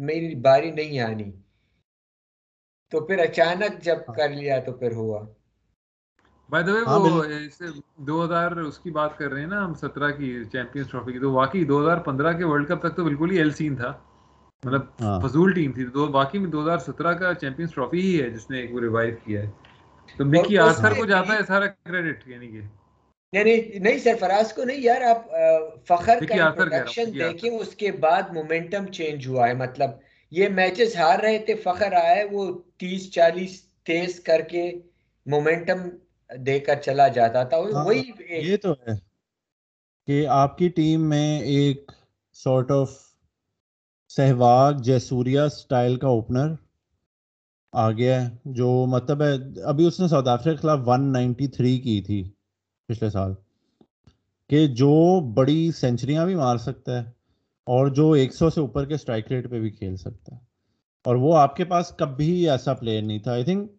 میری 0.00 0.34
باری 0.42 0.70
نہیں 0.72 1.00
آنی۔ 1.02 1.30
تو 2.92 3.06
پھر 3.06 3.18
اچانک 3.20 3.72
جب 3.80 3.98
ہاں۔ 4.08 4.16
کر 4.16 4.28
لیا 4.30 4.58
تو 4.60 4.72
پھر 4.74 4.92
ہوا۔ 4.94 5.20
بائی 6.50 6.64
دا 6.64 6.72
وے 6.72 6.82
وہ 6.92 7.04
دو 8.06 8.14
ہزار 8.24 8.50
اس 8.60 8.78
کی 8.78 8.90
بات 8.90 9.16
کر 9.18 9.28
رہے 9.30 9.40
ہیں 9.40 9.48
نا 9.48 9.64
ہم 9.64 9.74
سترہ 9.74 10.10
کی 10.12 10.28
چیمپئنس 10.52 10.90
ٹرافی 10.90 11.12
کی۔ 11.12 11.18
تو 11.18 11.32
واقعی 11.32 11.64
دو 11.64 11.80
ہزار 11.82 11.98
پندرہ 12.04 12.32
کے 12.32 12.44
ورلڈ 12.44 12.68
کپ 12.68 12.80
تک 12.80 12.96
تو 12.96 13.04
بالکل 13.04 13.30
ہی 13.30 13.38
ایل 13.38 13.50
سین 13.52 13.76
تھا۔ 13.76 13.92
مطلب 14.64 14.82
ہاں۔ 15.00 15.20
فضول 15.22 15.52
ٹیم 15.52 15.72
تھی۔ 15.72 15.84
تو 15.90 16.06
باقی 16.12 16.38
میں 16.38 16.50
دو 16.50 16.62
ہزار 16.62 16.78
سترہ 16.80 17.12
کا 17.14 17.34
چیمپئنس 17.34 17.70
ٹرافی 17.72 18.00
ہی 18.00 18.20
ہے 18.22 18.30
جس 18.30 18.50
نے 18.50 18.60
ایک 18.60 18.74
وہ 18.74 18.80
ریوائو 18.80 19.14
کیا 19.24 19.42
ہے۔ 19.42 19.50
تو 20.18 20.24
مکی 20.26 20.56
آسر 20.60 20.94
کو 20.94 21.04
جاتا 21.06 21.32
ہے 21.34 21.42
سارا 21.42 21.66
کریڈٹ 21.66 22.26
یعنی 22.26 22.48
کہ۔ 22.48 22.60
یعنی 23.32 23.78
نہیں 23.78 23.98
سر 23.98 24.14
فراز 24.20 24.52
کو 24.52 24.64
نہیں 24.64 24.80
یار 24.80 25.00
آپ 25.02 25.30
فخر 25.88 26.24
کا 26.28 26.44
انٹروڈکشن 26.44 27.14
دیکھیں 27.14 27.50
اس 27.50 27.74
کے 27.76 27.92
بعد 27.92 28.22
مومنٹم 28.32 28.86
چینج 28.86 29.26
ہوا 29.26 29.48
ہے۔ 29.48 29.54
مطلب 29.54 29.90
یہ 30.32 30.48
میچز 30.48 30.96
ہار 30.96 31.18
رہے 31.18 31.38
تھے 31.38 31.54
فخر 31.54 31.92
آئے 31.92 32.24
وہ 32.32 32.46
تیس 32.78 33.10
چالیس 33.12 33.60
تیز 33.86 34.20
کر 34.20 34.40
کے 34.40 34.70
مومنٹم 35.26 35.88
دے 36.30 36.58
کر 36.60 36.80
چلا 36.82 37.08
جاتا 37.08 37.42
تھا۔ 37.42 37.56
ہاں، 37.56 37.84
وہی 37.84 38.02
یہ 38.28 38.56
تو 38.56 38.72
ہے 38.72 38.94
کہ 40.08 40.26
آپ 40.26 40.58
کی 40.58 40.68
ٹیم 40.68 41.08
میں 41.08 41.40
ایک 41.40 41.92
sort 42.36 42.70
of 42.70 42.90
Sehwag 44.10 44.72
Jayasuriya 44.82 45.48
style 45.48 45.96
کا 45.96 46.08
اوپنر 46.08 46.54
آ 47.72 47.90
گیا 47.90 48.20
ہے 48.22 48.28
جو 48.44 48.86
مطلب 48.86 49.22
ہے 49.22 49.32
ابھی 49.62 49.86
اس 49.86 50.00
نے 50.00 50.08
ساؤتھ 50.08 50.28
افریقہ 50.28 50.56
کے 50.56 50.62
خلاف 50.62 50.78
ون 50.86 51.12
نائنٹی 51.12 51.48
تھری 51.48 51.78
کی 51.80 52.00
تھی۔ 52.02 52.22
پچھلے 52.88 53.10
سال، 53.10 53.34
کہ 54.48 54.66
جو 54.66 55.20
بڑی 55.32 55.72
سینچریاں 55.72 56.26
بھی 56.26 56.34
مار 56.34 56.56
سکتا 56.56 56.98
ہے 56.98 57.10
اور 57.66 57.86
جو 57.86 58.12
ایک 58.12 58.34
سو 58.34 58.50
سے 58.50 58.60
اوپر 58.60 58.84
کے 58.84 58.94
اسٹرائک 58.94 59.32
ریٹ 59.32 59.50
پہ 59.50 59.60
بھی 59.60 59.70
کھیل 59.70 59.96
سکتا 59.96 60.34
ہے۔ 60.36 60.40
اور 61.04 61.14
وہ 61.14 61.36
آپ 61.36 61.56
کے 61.56 61.64
پاس 61.64 61.92
کبھی 61.98 62.50
ایسا 62.50 62.74
پلیئر 62.74 63.02
نہیں 63.02 63.18
تھا۔ 63.18 63.32
آئی 63.32 63.44
تھنک 63.44 63.70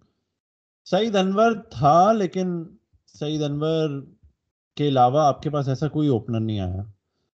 سعید 0.85 1.15
انور 1.15 1.51
تھا، 1.69 2.11
لیکن 2.11 2.63
سعید 3.19 3.43
انور 3.43 4.05
کے 4.75 4.87
علاوہ 4.87 5.19
آپ 5.19 5.41
کے 5.41 5.49
پاس 5.49 5.67
ایسا 5.67 5.87
کوئی 5.87 6.07
اوپنر 6.07 6.39
نہیں 6.39 6.59
آیا۔ 6.59 6.83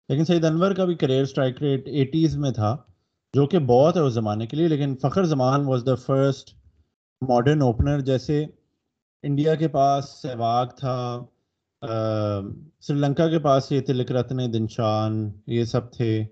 لیکن 0.08 0.24
سعید 0.24 0.44
انور 0.44 0.72
کا 0.72 0.84
بھی 0.84 0.94
کریئر 0.94 1.22
اسٹرائک 1.22 1.62
ریٹ 1.62 1.88
ایٹیز 1.88 2.36
میں 2.36 2.50
تھا، 2.50 2.76
جو 3.34 3.46
کہ 3.46 3.58
بہت 3.58 3.96
ہے 3.96 4.00
اس 4.00 4.12
زمانے 4.12 4.46
کے 4.46 4.56
لیے۔ 4.56 4.68
لیکن 4.68 4.96
Fakhar 4.96 5.24
Zaman 5.24 5.64
was 5.64 5.82
the 5.86 5.94
first 5.94 6.54
modern 7.28 7.62
opener 7.62 8.00
جیسے 8.00 8.46
انڈیا 9.22 9.54
کے 9.54 9.68
پاس 9.68 10.04
سہواگ 10.22 10.66
تھا 10.66 11.24
سری 11.82 12.94
لنکا 12.94 13.28
کے 13.30 13.38
پاس 13.38 13.72
یہ 13.72 13.80
تلک 13.80 14.12
رتن 14.12 14.52
دنشان 14.52 15.30
یہ 15.46 15.64
سب 15.64 15.92
تھے۔ 15.92 16.24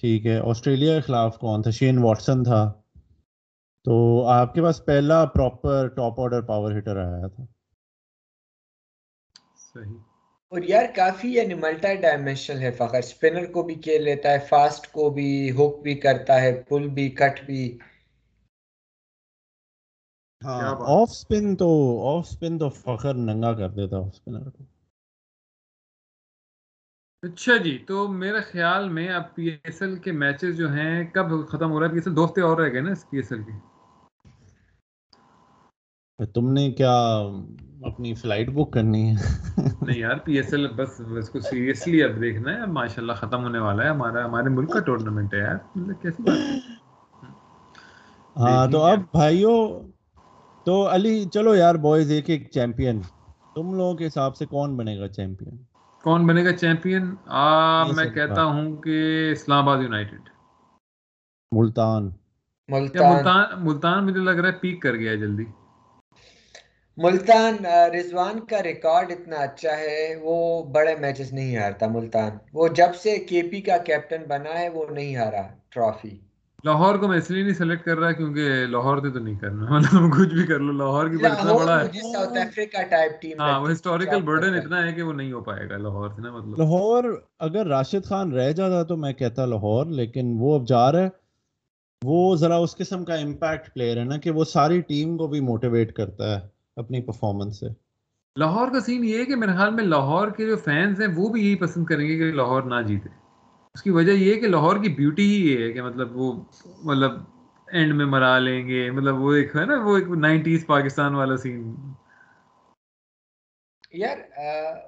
ٹھیک 0.00 0.26
ہے 0.26 0.38
آسٹریلیا 0.38 0.94
کے 0.94 1.00
خلاف 1.00 1.38
کون 1.38 1.62
تھا؟ 1.62 1.70
شین 1.70 1.98
واٹسن 1.98 2.44
تھا۔ 2.44 2.72
تو 3.84 4.26
آپ 4.26 4.54
کے 4.54 4.62
پاس 4.62 4.84
پہلا 4.84 5.24
proper 5.24 5.88
top 5.88 6.20
order 6.20 6.42
power 6.42 6.72
hitter 6.72 6.96
آیا 6.96 7.26
تھا۔ 7.26 7.44
صحیح۔ 9.74 9.98
اور 10.52 10.60
یار 10.62 10.84
کافی 10.96 11.34
یعنی 11.34 11.54
ملٹا 11.54 11.94
ڈائمینشنل 11.94 12.58
ہے 12.58 12.70
فخر۔ 12.70 12.98
اسپنر 12.98 13.52
کو 13.52 13.62
بھی 13.62 13.74
کھیل 13.74 14.02
لیتا 14.02 14.32
ہے 14.32 14.38
فاسٹ 14.48 14.92
کو 14.92 15.10
بھی 15.10 15.50
ہک 15.50 15.82
بھی 15.82 15.94
کرتا 15.94 16.40
ہے 16.42 16.62
پل 16.68 16.88
بھی 16.88 17.08
کٹ 17.10 17.44
بھی۔ 17.46 17.78
ہاں 20.42 20.60
آف 20.92 21.10
سپن 21.12 21.44
تو 21.56 21.68
آف 22.08 22.26
سپن 22.28 22.58
تو 22.58 22.68
فخر 22.76 23.14
ننگا 23.26 23.52
کر 23.54 23.70
دیتا 23.70 23.96
آف 23.98 24.14
سپنر 24.14 24.48
کو 24.50 24.62
اچھا 27.22 27.56
جی 27.58 27.76
تو 27.86 27.96
میرے 28.14 28.40
خیال 28.42 28.88
میں 28.88 29.08
اب 29.10 29.34
پی 29.34 29.48
ایس 29.54 29.80
ایل 29.82 29.96
کے 29.98 30.12
میچز 30.14 30.56
جو 30.56 30.72
ہیں 30.72 30.92
کب 31.12 31.26
ختم 31.48 31.70
ہو 31.70 31.80
رہا 31.80 31.86
ہے 31.86 31.92
پی 31.92 31.98
ایس 31.98 32.06
ایل 32.06 32.16
دو 32.16 32.24
ہفتے 32.24 32.40
اور 32.42 32.56
رہ 32.58 32.72
گئے 32.72 32.80
نا 32.80 32.92
اس 32.92 33.08
پی 33.10 33.16
ایس 33.16 33.32
ایل 33.32 33.42
کے۔ 33.42 33.52
تم 36.18 36.52
نے 36.52 36.70
کیا 36.72 36.94
اپنی 37.84 38.14
فلائٹ 38.14 38.48
بک 38.50 38.72
کرنی 38.72 39.08
ہے؟ 39.08 39.14
نہیں 39.82 39.98
یار 39.98 40.16
پی 40.24 40.36
ایس 40.36 40.52
ایل 40.52 40.66
بس 40.76 40.90
اس 41.18 41.30
کو 41.30 41.40
سیریسلی 41.40 42.02
اب 42.02 42.20
دیکھنا 42.20 42.52
ہے 42.52 42.66
ماشاء 42.72 43.02
اللہ 43.02 43.12
ختم 43.16 43.42
ہونے 43.44 43.58
والا 43.58 43.84
ہے 43.84 43.88
ہمارا 43.88 44.24
ہمارے 44.24 44.48
ملک 44.50 44.72
کا 44.72 44.80
ٹورنامنٹ 44.80 45.34
ہے 45.34 45.38
یار 45.38 45.56
مطلب 45.76 46.02
کیسی 46.02 46.22
بات 46.22 46.38
ہاں 48.36 48.66
تو 48.68 48.82
اب 48.82 49.00
بھائیوں 49.12 49.58
تو 50.66 50.74
علی 50.90 51.24
چلو 51.24 51.54
یار 51.56 51.74
بوائز 51.74 52.10
ایک 52.10 52.30
ایک 52.30 52.50
چیمپئن 52.50 53.00
تم 53.54 53.74
لوگوں 53.74 53.94
کے 53.94 54.06
حساب 54.06 54.36
سے 54.36 54.46
کون 54.46 54.76
بنے 54.76 54.98
گا 54.98 55.08
چیمپئن 55.08 55.56
کون 56.04 56.26
بنے 56.26 56.44
گا 56.44 56.52
چیمپئن 56.52 57.04
میں 57.96 58.10
کہتا 58.14 58.44
ہوں 58.44 58.76
کہ 58.76 58.96
اسلام 59.32 59.68
آباد 59.68 59.82
یونائٹیڈ 59.82 60.28
ملتان۔ 61.52 62.10
ملتان۔ 62.68 63.24
ملتان 63.64 64.06
مجھے 64.06 64.20
لگ 64.20 64.38
رہا 64.40 64.48
ہے 64.48 64.58
پیک 64.60 64.82
کر 64.82 64.94
گیا 64.94 65.14
جلدی۔ 65.14 65.44
ملتان 66.98 67.54
رضوان 67.94 68.40
کا 68.40 68.62
ریکارڈ 68.62 69.10
اتنا 69.10 69.36
اچھا 69.36 69.76
ہے 69.78 70.14
وہ 70.22 70.36
بڑے 70.64 70.94
میچز 70.96 71.32
نہیں 71.32 71.56
ہارتا 71.56 71.86
ملتان۔ 71.86 72.38
وہ 72.52 72.68
جب 72.68 72.94
سے 72.94 73.16
کے 73.18 73.42
پی 73.50 73.60
کا 73.60 73.76
کیپٹن 73.78 74.22
بنا 74.28 74.58
ہے 74.58 74.68
وہ 74.68 74.84
نہیں 74.90 75.16
ہارا 75.16 75.42
ٹرافی۔ 75.68 76.14
لاہور 76.64 76.96
کو 76.98 77.08
میں 77.08 77.18
اس 77.18 77.30
لیے 77.30 77.42
نہیں 77.42 77.54
سلیکٹ 77.54 77.84
کر 77.84 77.98
رہا 77.98 78.12
کیونکہ 78.12 78.66
لاہور 78.66 78.98
سے 78.98 79.10
تو 79.10 79.18
نہیں 79.18 79.38
کرنا۔ 79.38 79.66
مطلب 79.74 80.10
کچھ 80.12 80.34
بھی 80.34 80.46
کر 80.46 80.58
لو 80.58 80.72
لاہور 80.72 81.08
کی 81.08 81.26
اتنا 81.26 81.52
بڑا 81.54 81.80
ہے۔ 81.80 82.00
ساؤتھ 82.12 82.38
افریقہ 82.38 82.82
ٹائپ 82.90 83.20
ٹیم 83.22 83.40
ہاں 83.40 83.60
وہ 83.60 83.70
ہسٹوریکل 83.72 84.22
برڈن 84.22 84.54
اتنا 84.54 84.86
ہے 84.86 84.92
کہ 84.92 85.02
وہ 85.02 85.12
نہیں 85.12 85.32
ہو 85.32 85.40
پائے 85.40 85.68
گا 85.70 85.76
لاہور 85.76 86.08
سے 86.08 86.22
نا 86.22 86.32
مطلب۔ 86.32 86.58
لاہور 86.58 87.04
اگر 87.38 87.66
راشد 87.66 88.04
خان 88.04 88.32
رہ 88.32 88.52
جاتا 88.52 88.82
تو 88.82 88.96
میں 88.96 89.12
کہتا 89.12 89.44
لاہور 89.44 89.86
لیکن 89.86 90.36
وہ 90.38 90.54
اب 90.54 90.66
جا 90.68 90.92
رہا 90.92 91.02
ہے۔ 91.02 91.08
وہ 92.02 92.36
ذرا 92.36 92.56
اس 92.56 92.76
قسم 92.76 93.04
کا 93.04 93.14
امپیکٹ 93.14 93.74
پلیئر 93.74 93.96
ہے 93.96 94.04
نا 94.04 94.16
کہ 94.16 94.30
وہ 94.30 94.44
ساری 94.44 94.80
ٹیم 94.80 95.16
کو 95.16 95.26
بھی 95.26 95.40
موٹیویٹ 95.40 95.92
کرتا 95.92 96.30
ہے 96.30 96.40
اپنی 96.76 97.00
پرفارمنس 97.02 97.60
سے۔ 97.60 97.68
لاہور 98.36 98.68
کا 98.72 98.80
سین 98.80 99.04
یہ 99.04 99.18
ہے 99.18 99.24
کہ 99.24 99.36
میرے 99.36 99.52
خیال 99.52 99.74
میں 99.74 99.84
لاہور 99.84 100.28
کے 100.28 100.46
جو 100.46 100.56
فینس 100.56 101.00
ہیں 101.00 101.08
وہ 101.16 101.28
بھی 101.28 101.46
یہی 101.46 101.56
پسند 101.56 101.84
کریں 101.84 102.08
گے 102.08 102.18
کہ 102.18 102.32
لاہور 102.32 102.62
نہ 102.62 102.80
جیتے۔ 102.86 103.08
اس 103.74 103.82
کی 103.82 103.90
وجہ 103.90 104.12
یہ 104.12 104.34
ہے 104.34 104.38
کہ 104.40 104.48
لاہور 104.48 104.76
کی 104.76 104.88
بیوٹی 104.94 105.26
ہی 105.26 105.50
یہ 105.50 105.64
ہے 105.64 105.72
کہ 105.72 105.82
مطلب 105.82 106.16
وہ 106.16 106.32
مطلب 106.84 107.12
اینڈ 107.68 107.94
میں 107.94 108.06
مرا 108.06 108.38
لیں 108.38 108.66
گے۔ 108.68 108.90
مطلب 108.90 109.20
وہ 109.20 109.32
ایک 109.32 109.56
ہے 109.56 109.64
نا 109.66 109.74
وہ 109.84 109.96
ایک 109.96 110.08
نائنٹیز 110.18 110.66
پاکستان 110.66 111.14
والا 111.14 111.36
سین 111.36 111.60
یار 113.92 114.18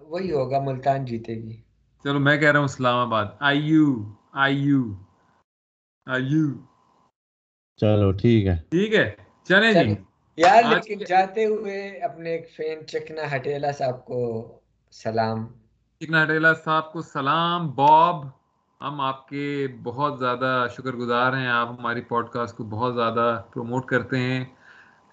وہی 0.02 0.32
ہوگا 0.32 0.58
ملتان 0.60 1.04
جیتے 1.04 1.34
گی۔ 1.34 1.56
چلو 2.04 2.18
میں 2.18 2.36
کہہ 2.36 2.50
رہا 2.50 2.58
ہوں 2.58 2.64
Islamabad. 2.98 3.26
I 3.40 3.60
you 3.60 3.86
I 4.32 4.58
you 4.58 4.82
I 6.06 6.24
you 6.24 6.46
چلو 7.80 8.10
ٹھیک 8.12 8.46
ہے۔ 8.46 8.56
ٹھیک 8.70 8.94
ہے 8.94 9.10
چلیں 9.48 9.72
جی۔ 9.72 9.94
یار 10.38 10.62
لیکن 10.64 10.98
جاتے 11.08 11.44
ہوئے 11.44 11.78
اپنے 12.04 12.30
ایک 12.30 12.50
فین 12.56 12.86
چکنا 12.86 13.22
ہٹیلا 13.36 13.72
صاحب 13.72 14.04
کو 14.04 14.20
سلام۔ 14.92 15.46
چکنا 16.00 16.22
ہٹیلا 16.24 16.52
صاحب 16.54 16.92
کو 16.92 17.02
سلام 17.02 17.70
باب۔ 17.70 18.41
ہم 18.82 19.00
آپ 19.00 19.28
کے 19.28 19.66
بہت 19.82 20.18
زیادہ 20.18 20.66
شکر 20.76 20.92
گزار 20.92 21.32
ہیں، 21.32 21.48
آپ 21.48 21.68
ہماری 21.78 22.00
پوڈ 22.00 22.28
کاسٹ 22.28 22.56
کو 22.56 22.64
بہت 22.64 22.94
زیادہ 22.94 23.42
پروموٹ 23.54 23.84
کرتے 23.86 24.18
ہیں۔ 24.18 24.44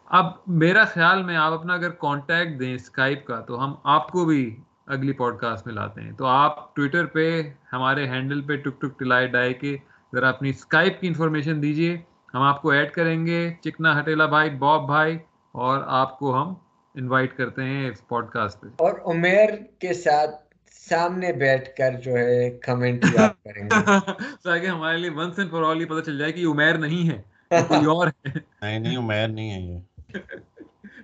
اب 0.05 0.25
میرا 0.47 0.83
خیال 0.83 1.23
میں 1.23 1.35
آپ 1.35 1.53
اپنا 1.53 1.73
اگر 1.73 1.89
کانٹیکٹ 1.89 2.59
دیں 2.59 2.75
اسکائپ 2.75 3.25
کا، 3.25 3.39
تو 3.39 3.63
ہم 3.63 3.73
آپ 3.83 4.11
کو 4.11 4.25
بھی 4.25 4.59
اگلی 4.85 5.13
پوڈ 5.13 5.37
کاسٹ 5.37 5.67
میں 5.67 5.75
لاتے 5.75 6.01
ہیں۔ 6.01 6.11
تو 6.11 6.25
آپ 6.25 6.75
ٹویٹر 6.75 7.05
پہ، 7.05 7.53
ہمارے 7.73 8.07
ہینڈل 8.07 8.41
پہ 8.41 8.55
ٹک 8.55 8.81
ٹک 8.81 8.99
ٹلائے 8.99 9.27
ڈائے 9.27 9.53
کے 9.53 9.77
ذرا 10.15 10.29
اپنی 10.29 10.49
اسکائپ 10.49 11.01
کی 11.01 11.07
انفارمیشن 11.07 11.61
دیجیے 11.61 11.97
ہم 12.33 12.41
آپ 12.41 12.61
کو 12.61 12.69
ایڈ 12.69 12.91
کریں 12.91 13.25
گے۔ 13.25 13.53
چکنا 13.61 13.99
ہٹیلا 13.99 14.25
بھائی، 14.25 14.49
باب 14.49 14.85
بھائی، 14.85 15.17
اور 15.51 15.79
آپ 15.87 16.19
کو 16.19 16.41
ہم 16.41 16.53
انوائٹ 16.95 17.37
کرتے 17.37 17.63
ہیں 17.63 17.89
اس 17.89 18.07
پوڈ 18.07 18.29
کاسٹ 18.29 18.61
پہ۔ 18.61 18.67
اور 18.67 19.15
عمیر 19.15 19.49
کے 19.79 19.93
ساتھ 19.93 20.48
سامنے 20.89 21.33
بیٹھ 21.33 21.77
کر 21.77 21.91
جو 22.03 22.11
ہے 22.11 22.49
کمنٹ 22.49 23.03
یاد 23.13 23.43
کریں 23.43 23.63
گے۔ 23.63 23.69
تاکہ 24.43 24.65
ہمارے 24.67 24.97
لیے 24.97 25.09
ونس 25.09 25.39
اینڈ 25.39 25.51
فار 25.51 25.63
آل 25.63 25.81
یہ 25.81 25.85
پتہ 25.85 26.01
چل 26.01 26.17
جائے 26.17 26.31
کہ 26.31 26.39
یہ 26.39 26.47
عمیر 26.47 26.77
نہیں 26.77 27.09
ہے 27.09 27.21
کوئی 27.67 27.85
اور 27.85 28.07
ہے۔ 28.07 28.29
نہیں 28.61 28.79
نہیں 28.79 28.97
عمیر 28.97 29.27
نہیں 29.27 29.51
ہے 29.51 29.59
یہ۔ 29.59 29.79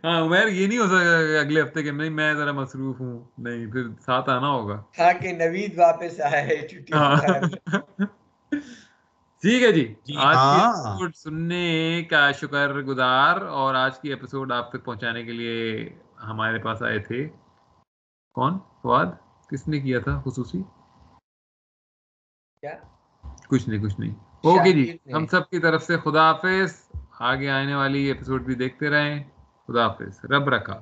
ہاں 0.03 0.21
عمیر 0.21 0.47
یہ 0.47 0.67
نہیں 0.67 0.77
ہو 0.77 0.85
سکتا 0.85 1.39
اگلے 1.39 1.61
ہفتے 1.61 1.83
کے 1.83 1.91
نہیں 1.91 2.09
میں 2.09 2.33
ذرا 2.33 2.51
مصروف 2.51 2.99
ہوں۔ 2.99 3.19
نہیں 3.37 3.71
پھر 3.71 3.83
ساتھ 4.05 4.29
آنا 4.29 4.49
ہوگا۔ 4.49 4.83
ہاں 4.99 5.21
کہ 5.21 5.31
نوید 5.31 5.77
واپس 5.77 6.21
آیا 6.21 6.47
ہے۔ 6.47 6.67
چھٹی 6.67 6.93
ٹھیک 9.43 9.63
ہے 9.63 9.71
جی۔ 9.71 9.93
آج 10.17 10.35
کی 10.35 10.61
ایپیسوڈ 10.61 11.15
سننے 11.15 12.03
کا 12.09 12.31
شکر 12.31 12.81
گزار 12.81 13.41
اور 13.41 13.75
آج 13.75 13.99
کی 13.99 14.09
ایپیسوڈ 14.09 14.51
آپ 14.51 14.71
تک 14.71 14.85
پہنچانے 14.85 15.23
کے 15.23 15.31
لیے 15.31 15.89
ہمارے 16.23 16.57
پاس 16.57 16.81
آئے 16.83 16.99
تھے۔ 16.99 17.29
کون؟ 18.33 18.57
فواد؟ 18.81 19.05
کس 19.49 19.67
نے 19.67 19.79
کیا 19.79 19.99
تھا 19.99 20.21
خصوصی؟ 20.25 20.61
کچھ 23.49 23.69
نہیں 23.69 23.83
کچھ 23.83 23.99
نہیں۔ 23.99 24.13
اوکے 24.43 24.71
جی 24.71 24.97
ہم 25.13 25.27
سب 25.27 25.49
کی 25.49 25.59
طرف 25.59 25.83
سے 25.83 25.97
خدا 25.97 26.31
حافظ۔ 26.31 26.89
آگے 27.19 27.49
آنے 27.49 27.75
والی 27.75 28.03
ایپیسوڈ 28.03 28.45
بھی 28.45 28.55
دیکھتے 28.55 28.89
رہیں۔ 28.89 29.23
خدا 29.67 29.87
حافظ۔ 29.87 30.25
رب 30.25 30.49
رکھا۔ 30.49 30.81